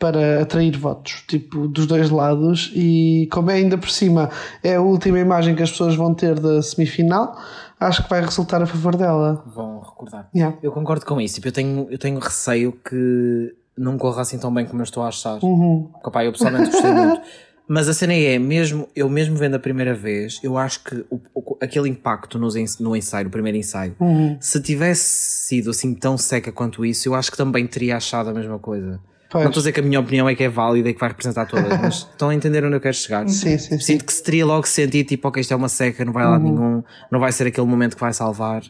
para 0.00 0.40
atrair 0.42 0.76
votos, 0.78 1.22
tipo, 1.28 1.68
dos 1.68 1.86
dois 1.86 2.08
lados, 2.10 2.72
e 2.74 3.28
como 3.30 3.50
é 3.50 3.54
ainda 3.56 3.76
por 3.76 3.90
cima 3.90 4.30
é 4.64 4.74
a 4.76 4.80
última 4.80 5.20
imagem 5.20 5.54
que 5.54 5.62
as 5.62 5.70
pessoas 5.70 5.94
vão 5.94 6.14
ter 6.14 6.40
da 6.40 6.62
semifinal, 6.62 7.36
acho 7.78 8.02
que 8.02 8.08
vai 8.10 8.22
resultar 8.22 8.62
a 8.62 8.66
favor 8.66 8.96
dela. 8.96 9.44
Vão 9.54 9.78
recordar. 9.80 10.28
Yeah. 10.34 10.56
Eu 10.62 10.72
concordo 10.72 11.04
com 11.04 11.20
isso. 11.20 11.34
Tipo, 11.34 11.48
eu, 11.48 11.52
tenho, 11.52 11.86
eu 11.90 11.98
tenho 11.98 12.18
receio 12.18 12.72
que 12.72 13.54
não 13.76 13.98
corra 13.98 14.22
assim 14.22 14.38
tão 14.38 14.52
bem 14.52 14.64
como 14.64 14.80
eu 14.80 14.84
estou 14.84 15.02
a 15.02 15.08
achar. 15.08 15.38
Uhum. 15.44 15.90
Porque, 15.92 16.10
pá, 16.10 16.24
eu 16.24 16.32
pessoalmente 16.32 16.70
gostei 16.70 16.92
muito. 16.92 17.20
Mas 17.68 17.86
a 17.88 17.94
cena 17.94 18.14
é, 18.14 18.36
mesmo, 18.38 18.88
eu 18.96 19.08
mesmo 19.08 19.36
vendo 19.36 19.54
a 19.54 19.58
primeira 19.60 19.94
vez, 19.94 20.40
eu 20.42 20.56
acho 20.58 20.82
que 20.82 21.04
o, 21.10 21.20
o- 21.34 21.56
aquele 21.62 21.88
impacto 21.88 22.36
nos 22.38 22.56
ens- 22.56 22.78
no 22.80 22.96
ensaio, 22.96 23.26
no 23.26 23.30
primeiro 23.30 23.56
ensaio, 23.58 23.94
Uhum. 24.00 24.36
se 24.40 24.60
tivesse 24.60 25.04
sido 25.46 25.70
assim 25.70 25.94
tão 25.94 26.18
seca 26.18 26.50
quanto 26.50 26.84
isso, 26.84 27.06
eu 27.08 27.14
acho 27.14 27.30
que 27.30 27.36
também 27.36 27.66
teria 27.68 27.96
achado 27.96 28.28
a 28.30 28.34
mesma 28.34 28.58
coisa. 28.58 28.98
Pois. 29.30 29.44
Não 29.44 29.50
estou 29.50 29.60
a 29.60 29.62
dizer 29.62 29.72
que 29.72 29.80
a 29.80 29.82
minha 29.82 30.00
opinião 30.00 30.28
é 30.28 30.34
que 30.34 30.42
é 30.42 30.48
válida 30.48 30.88
e 30.88 30.94
que 30.94 30.98
vai 31.00 31.08
representar 31.10 31.46
todas, 31.46 31.78
mas 31.80 31.94
estão 32.10 32.30
a 32.30 32.34
entender 32.34 32.64
onde 32.64 32.74
eu 32.76 32.80
quero 32.80 32.94
chegar. 32.96 33.28
Sim, 33.28 33.56
sim, 33.56 33.58
sim. 33.58 33.78
Sinto 33.78 34.04
que 34.04 34.12
se 34.12 34.22
teria 34.22 34.44
logo 34.44 34.66
sentido, 34.66 35.06
tipo, 35.06 35.28
ok, 35.28 35.40
isto 35.40 35.52
é 35.52 35.56
uma 35.56 35.68
seca, 35.68 36.04
não 36.04 36.12
vai 36.12 36.24
lá 36.24 36.38
nenhum, 36.38 36.82
não 37.10 37.20
vai 37.20 37.30
ser 37.30 37.46
aquele 37.46 37.66
momento 37.66 37.94
que 37.94 38.00
vai 38.00 38.12
salvar. 38.12 38.62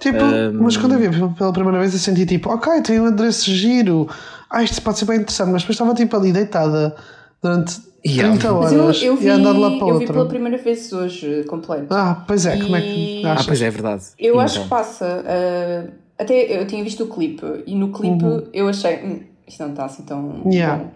Tipo, 0.00 0.18
mas 0.60 0.76
quando 0.76 0.94
eu 0.94 0.98
vi 0.98 1.34
pela 1.36 1.52
primeira 1.52 1.78
vez 1.78 1.92
eu 1.92 2.00
senti 2.00 2.26
tipo, 2.26 2.50
ok, 2.50 2.82
tem 2.82 2.98
um 2.98 3.06
adereço 3.06 3.48
giro, 3.52 4.08
ah, 4.50 4.60
isto 4.62 4.82
pode 4.82 4.98
ser 4.98 5.04
bem 5.04 5.18
interessante, 5.20 5.50
mas 5.52 5.62
depois 5.62 5.76
estava 5.76 5.94
tipo 5.94 6.16
ali 6.16 6.32
deitada 6.32 6.96
durante 7.40 7.92
Yeah. 8.04 8.36
30 8.36 8.52
Mas 8.52 8.72
eu, 8.72 8.82
horas 8.82 9.02
eu 9.02 9.16
vi, 9.16 9.26
e 9.26 9.30
andar 9.30 9.52
de 9.52 9.60
lá 9.60 9.70
para 9.70 9.78
eu 9.86 9.86
vi 9.86 9.92
outra. 10.00 10.12
pela 10.14 10.26
primeira 10.26 10.58
vez 10.58 10.92
hoje, 10.92 11.44
completo. 11.44 11.86
Ah, 11.94 12.24
pois 12.26 12.44
é, 12.46 12.56
como 12.56 12.74
é 12.74 12.80
que 12.80 12.98
E- 12.98 13.22
Ah, 13.24 13.34
achas? 13.34 13.46
pois 13.46 13.62
é, 13.62 13.66
é 13.66 13.70
verdade. 13.70 14.02
Eu 14.18 14.32
Então. 14.34 14.40
acho 14.40 14.62
que 14.64 14.68
passa. 14.68 15.24
ah, 15.24 15.88
até 16.18 16.60
eu 16.60 16.66
tinha 16.66 16.82
visto 16.82 17.04
o 17.04 17.06
clipe 17.06 17.46
e 17.64 17.76
no 17.76 17.92
clipe 17.92 18.24
eu 18.52 18.66
achei. 18.68 18.96
Hum, 19.04 19.20
isto 19.52 19.62
não 19.62 19.70
está 19.70 19.84
assim 19.84 20.02
tão. 20.04 20.42
Yeah. 20.46 20.82
bom. 20.84 20.90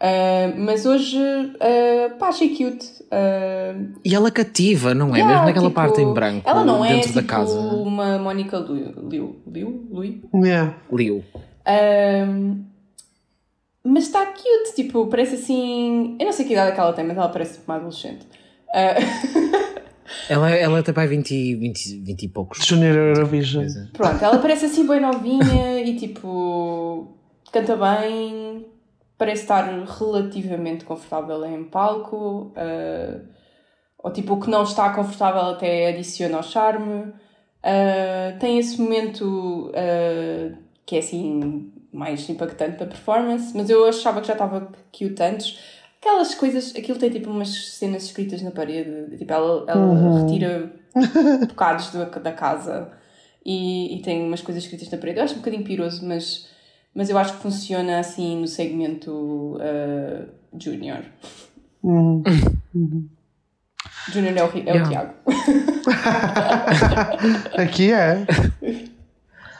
Ah, 0.00 0.52
mas 0.56 0.86
hoje, 0.86 1.18
ah, 1.60 2.14
pá, 2.18 2.28
achei 2.28 2.50
cute. 2.50 2.86
Ah, 3.10 3.74
E 4.04 4.14
ela 4.14 4.30
cativa, 4.30 4.94
não 4.94 5.08
é? 5.14 5.18
yeah, 5.18 5.32
Mesmo 5.34 5.46
naquela 5.46 5.68
tipo, 5.68 5.74
parte 5.74 6.00
em 6.00 6.12
branco, 6.14 6.48
Ela 6.48 6.64
não 6.64 6.84
é 6.84 6.88
dentro 6.94 7.08
tipo 7.08 7.20
da 7.20 7.26
casa. 7.26 7.58
uma 7.58 8.18
Mónica 8.18 8.58
Liu. 8.58 8.92
Liu? 9.10 9.36
Liu? 9.46 9.88
Liu? 9.92 10.20
Yeah. 10.44 10.74
Liu. 10.92 11.24
Ahm, 11.66 12.64
mas 13.84 14.04
está 14.04 14.24
cute, 14.26 14.74
tipo, 14.76 15.06
parece 15.06 15.34
assim. 15.36 16.16
Eu 16.20 16.26
não 16.26 16.32
sei 16.32 16.44
que 16.46 16.52
idade 16.52 16.70
é 16.70 16.74
que 16.74 16.80
ela 16.80 16.92
tem, 16.92 17.04
mas 17.06 17.16
ela 17.16 17.28
parece 17.28 17.54
tipo, 17.58 17.70
uma 17.70 17.76
adolescente. 17.78 18.26
Ela, 20.28 20.50
ela 20.50 20.82
tem 20.82 20.94
pai 20.94 21.06
20, 21.06 21.54
20, 21.56 21.98
20 22.00 22.22
e 22.22 22.28
poucos. 22.28 22.66
Junior 22.66 22.94
Eurovision. 22.96 23.66
pronto, 23.92 24.22
ela 24.24 24.38
parece 24.38 24.64
assim 24.66 24.86
bem 24.86 25.00
novinha 25.00 25.80
e 25.82 25.96
tipo. 25.96 27.14
Canta 27.52 27.76
bem, 27.76 28.66
parece 29.16 29.42
estar 29.42 29.64
relativamente 29.64 30.84
confortável 30.84 31.44
em 31.44 31.64
palco. 31.64 32.52
ah, 32.56 33.20
ou 33.98 34.12
tipo, 34.12 34.34
o 34.34 34.40
que 34.40 34.48
não 34.48 34.62
está 34.62 34.90
confortável 34.94 35.42
até 35.42 35.88
adiciona 35.88 36.36
ao 36.38 36.42
charme. 36.42 37.12
Ah, 37.62 38.36
tem 38.40 38.58
esse 38.58 38.80
momento 38.80 39.72
ah, 39.74 40.56
que 40.86 40.96
é 40.96 40.98
assim 41.00 41.72
mais 41.92 42.28
impactante 42.28 42.78
da 42.78 42.86
performance, 42.86 43.56
mas 43.56 43.70
eu 43.70 43.86
achava 43.86 44.20
que 44.20 44.26
já 44.26 44.34
estava 44.34 44.70
cute 44.92 45.22
antes. 45.22 45.58
aquelas 46.00 46.34
coisas, 46.34 46.74
aquilo 46.76 46.98
tem 46.98 47.10
tipo 47.10 47.30
umas 47.30 47.48
cenas 47.74 48.04
escritas 48.04 48.42
na 48.42 48.50
parede, 48.50 49.16
tipo, 49.16 49.32
ela, 49.32 49.64
ela 49.68 50.20
retira 50.20 50.72
bocados 51.48 51.90
da, 51.90 52.04
da 52.04 52.32
casa 52.32 52.92
e, 53.44 53.96
e 53.96 54.02
tem 54.02 54.22
umas 54.26 54.42
coisas 54.42 54.62
escritas 54.62 54.90
na 54.90 54.98
parede. 54.98 55.18
Eu 55.18 55.24
acho 55.24 55.34
um 55.34 55.38
bocadinho 55.38 55.64
piroso, 55.64 56.06
mas, 56.06 56.47
mas 56.94 57.08
eu 57.10 57.18
acho 57.18 57.34
que 57.34 57.42
funciona 57.42 57.98
assim 58.00 58.40
no 58.40 58.46
segmento 58.46 59.10
uh, 59.56 60.28
Junior. 60.58 61.02
Junior 64.12 64.36
é 64.36 64.42
o, 64.42 64.46
é 64.46 64.48
o 64.48 64.76
Yeah. 64.76 64.88
Tiago. 64.88 65.14
Aqui 67.56 67.92
é. 67.92 68.26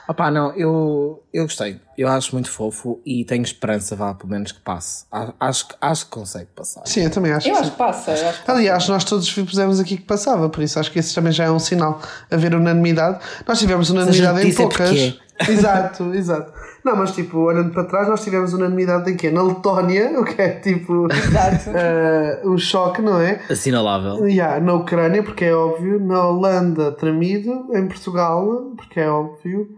Opá, 0.07 0.31
não, 0.31 0.51
eu, 0.55 1.23
eu 1.31 1.43
gostei. 1.43 1.79
Eu 1.95 2.07
acho 2.07 2.33
muito 2.33 2.49
fofo 2.49 2.99
e 3.05 3.23
tenho 3.25 3.43
esperança, 3.43 3.95
vá, 3.95 4.11
pelo 4.15 4.29
menos 4.31 4.51
que 4.51 4.59
passe. 4.59 5.05
Acho, 5.39 5.67
que- 5.67 5.75
acho 5.79 6.05
que 6.05 6.11
consegue 6.11 6.47
passar. 6.55 6.81
Sim, 6.87 7.01
eu 7.03 7.11
também 7.11 7.31
acho 7.31 7.47
Eu 7.47 7.53
que 7.53 7.59
acho 7.59 7.71
que 7.71 7.77
passa. 7.77 8.11
Acho 8.13 8.23
que 8.23 8.45
passa. 8.45 8.51
Aliás, 8.51 8.87
nós 8.87 9.03
todos 9.03 9.31
pusemos 9.31 9.79
aqui 9.79 9.97
que 9.97 10.03
passava, 10.03 10.49
por 10.49 10.63
isso 10.63 10.79
acho 10.79 10.91
que 10.91 10.97
esse 10.97 11.13
também 11.13 11.31
já 11.31 11.43
é 11.45 11.51
um 11.51 11.59
sinal. 11.59 12.01
Haver 12.31 12.55
unanimidade. 12.55 13.19
Nós 13.47 13.59
tivemos 13.59 13.91
unanimidade 13.91 14.47
em 14.47 14.51
é 14.51 14.55
poucas. 14.55 15.19
Exato, 15.47 16.11
exato. 16.15 16.58
Não, 16.83 16.95
mas 16.95 17.11
tipo, 17.11 17.37
olhando 17.39 17.71
para 17.71 17.83
trás, 17.83 18.07
nós 18.07 18.23
tivemos 18.23 18.53
unanimidade 18.53 19.11
em 19.11 19.17
quê? 19.17 19.29
Na 19.29 19.43
Letónia, 19.43 20.19
o 20.19 20.23
que 20.23 20.41
é 20.41 20.49
tipo 20.59 21.07
Exato. 21.11 21.69
eh, 21.75 22.41
o 22.45 22.57
choque, 22.57 23.01
não 23.01 23.19
é? 23.21 23.41
Assinalável. 23.49 24.25
Yeah, 24.27 24.59
na 24.61 24.73
Ucrânia, 24.75 25.21
porque 25.21 25.45
é 25.45 25.53
óbvio. 25.53 25.99
Na 25.99 26.27
Holanda, 26.27 26.91
tremido. 26.93 27.67
Em 27.75 27.87
Portugal, 27.87 28.71
porque 28.77 28.99
é 28.99 29.09
óbvio. 29.09 29.77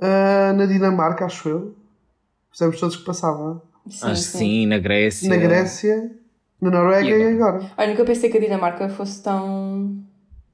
Eh, 0.00 0.52
na 0.52 0.66
Dinamarca, 0.66 1.24
acho 1.24 1.48
eu. 1.48 1.74
Fizemos 2.52 2.78
todos 2.78 2.96
que 2.96 3.04
passava. 3.04 3.62
Sim, 3.88 4.06
Acho 4.06 4.22
sim. 4.22 4.38
sim, 4.38 4.66
na 4.66 4.78
Grécia. 4.78 5.28
Na 5.30 5.36
Grécia, 5.36 6.10
na 6.60 6.70
Noruega 6.70 7.08
E 7.08 7.34
agora. 7.34 7.70
Olha, 7.76 7.88
nunca 7.88 8.04
pensei 8.04 8.28
que 8.30 8.36
a 8.36 8.40
Dinamarca 8.40 8.88
fosse 8.90 9.22
tão 9.22 9.96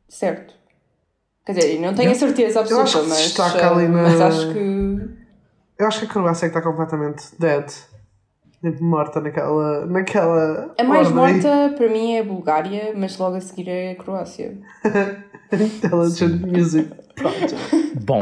certo. 0.08 0.54
Quer 1.44 1.52
dizer, 1.52 1.80
não 1.80 1.92
tenho 1.94 2.10
a 2.12 2.14
certeza 2.14 2.60
absoluta, 2.60 3.02
mas, 3.08 3.34
uh, 3.36 3.38
na- 3.88 4.02
mas 4.02 4.20
acho 4.20 4.52
que. 4.52 5.23
Eu 5.78 5.86
acho 5.86 6.00
que 6.00 6.06
a 6.06 6.08
Croácia 6.08 6.46
é 6.46 6.48
que 6.50 6.56
está 6.56 6.68
completamente 6.70 7.24
dead. 7.38 7.70
Tipo, 8.62 8.82
morta 8.82 9.20
naquela. 9.20 9.84
naquela 9.86 10.74
A 10.78 10.84
mais 10.84 11.08
ordem. 11.08 11.34
morta 11.34 11.74
para 11.76 11.88
mim 11.88 12.14
é 12.14 12.20
a 12.20 12.24
Bulgária, 12.24 12.92
mas 12.96 13.18
logo 13.18 13.36
a 13.36 13.40
seguir 13.40 13.68
é 13.68 13.92
a 13.92 13.96
Croácia. 13.96 14.56
Intelligent 15.52 16.40
Music 16.46 16.90
Project. 17.14 17.56
Bom, 18.02 18.20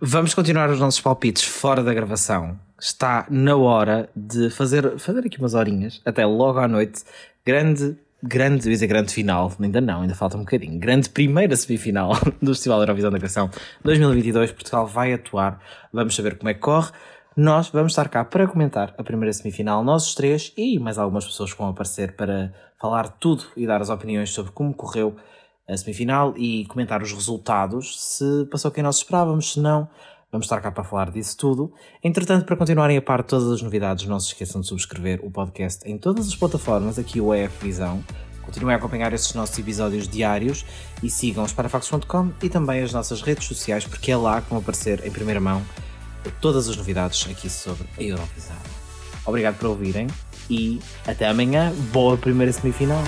vamos 0.00 0.34
continuar 0.34 0.68
os 0.70 0.78
nossos 0.78 1.00
palpites 1.00 1.42
fora 1.44 1.82
da 1.82 1.94
gravação. 1.94 2.58
Está 2.78 3.26
na 3.30 3.56
hora 3.56 4.10
de 4.14 4.50
fazer, 4.50 4.98
fazer 4.98 5.20
aqui 5.26 5.38
umas 5.38 5.54
horinhas, 5.54 6.02
até 6.04 6.26
logo 6.26 6.58
à 6.58 6.68
noite. 6.68 7.02
Grande, 7.44 7.96
grande, 8.26 8.66
eu 8.66 8.70
ia 8.70 8.74
dizer 8.74 8.86
grande 8.86 9.12
final, 9.12 9.52
ainda 9.60 9.80
não, 9.80 10.02
ainda 10.02 10.14
falta 10.14 10.36
um 10.36 10.40
bocadinho. 10.40 10.78
Grande 10.78 11.08
primeira 11.08 11.54
semifinal 11.56 12.12
do 12.42 12.54
Festival 12.54 12.80
Eurovisão 12.80 13.10
da 13.10 13.18
Canção 13.18 13.50
2022. 13.84 14.52
Portugal 14.52 14.86
vai 14.86 15.12
atuar, 15.12 15.60
vamos 15.92 16.14
saber 16.14 16.36
como 16.36 16.50
é 16.50 16.54
que 16.54 16.60
corre. 16.60 16.90
Nós 17.36 17.68
vamos 17.68 17.92
estar 17.92 18.08
cá 18.08 18.24
para 18.24 18.46
comentar 18.46 18.94
a 18.96 19.04
primeira 19.04 19.32
semifinal, 19.32 19.84
nós 19.84 20.06
os 20.06 20.14
três 20.14 20.52
e 20.56 20.78
mais 20.78 20.98
algumas 20.98 21.26
pessoas 21.26 21.52
que 21.52 21.58
vão 21.58 21.68
aparecer 21.68 22.16
para 22.16 22.52
falar 22.80 23.08
tudo 23.08 23.44
e 23.56 23.66
dar 23.66 23.80
as 23.80 23.90
opiniões 23.90 24.30
sobre 24.30 24.52
como 24.52 24.72
correu 24.74 25.16
a 25.68 25.76
semifinal 25.76 26.34
e 26.36 26.64
comentar 26.66 27.02
os 27.02 27.12
resultados, 27.12 28.00
se 28.00 28.46
passou 28.50 28.70
quem 28.70 28.82
nós 28.82 28.96
esperávamos, 28.98 29.52
se 29.52 29.60
não, 29.60 29.88
vamos 30.30 30.46
estar 30.46 30.60
cá 30.60 30.70
para 30.70 30.84
falar 30.84 31.10
disso 31.10 31.36
tudo. 31.36 31.72
Entretanto, 32.02 32.44
para 32.44 32.56
continuarem 32.56 32.96
a 32.96 33.02
par 33.02 33.22
de 33.22 33.28
todas 33.28 33.50
as 33.50 33.62
novidades, 33.62 34.06
não 34.06 34.20
se 34.20 34.28
esqueçam 34.28 34.60
de 34.60 34.66
subscrever 34.66 35.20
o 35.22 35.30
podcast 35.30 35.88
em 35.88 35.98
todas 35.98 36.26
as 36.26 36.34
plataformas, 36.34 36.98
aqui 36.98 37.20
o 37.20 37.34
EF 37.34 37.64
Visão. 37.64 38.02
Continuem 38.42 38.74
a 38.74 38.78
acompanhar 38.78 39.12
estes 39.12 39.34
nossos 39.34 39.58
episódios 39.58 40.08
diários 40.08 40.64
e 41.02 41.10
sigam 41.10 41.42
os 41.42 41.52
parafax.com 41.52 42.30
e 42.42 42.48
também 42.48 42.80
as 42.82 42.92
nossas 42.92 43.20
redes 43.20 43.44
sociais, 43.44 43.84
porque 43.84 44.12
é 44.12 44.16
lá 44.16 44.40
que 44.40 44.50
vão 44.50 44.58
aparecer 44.58 45.04
em 45.04 45.10
primeira 45.10 45.40
mão 45.40 45.62
todas 46.40 46.68
as 46.68 46.76
novidades 46.76 47.26
aqui 47.30 47.50
sobre 47.50 47.88
a 47.98 48.02
Eurovisão. 48.02 48.56
Obrigado 49.24 49.58
por 49.58 49.68
ouvirem 49.68 50.06
e 50.48 50.80
até 51.06 51.26
amanhã. 51.26 51.72
Boa 51.92 52.16
primeira 52.16 52.52
semifinal! 52.52 53.02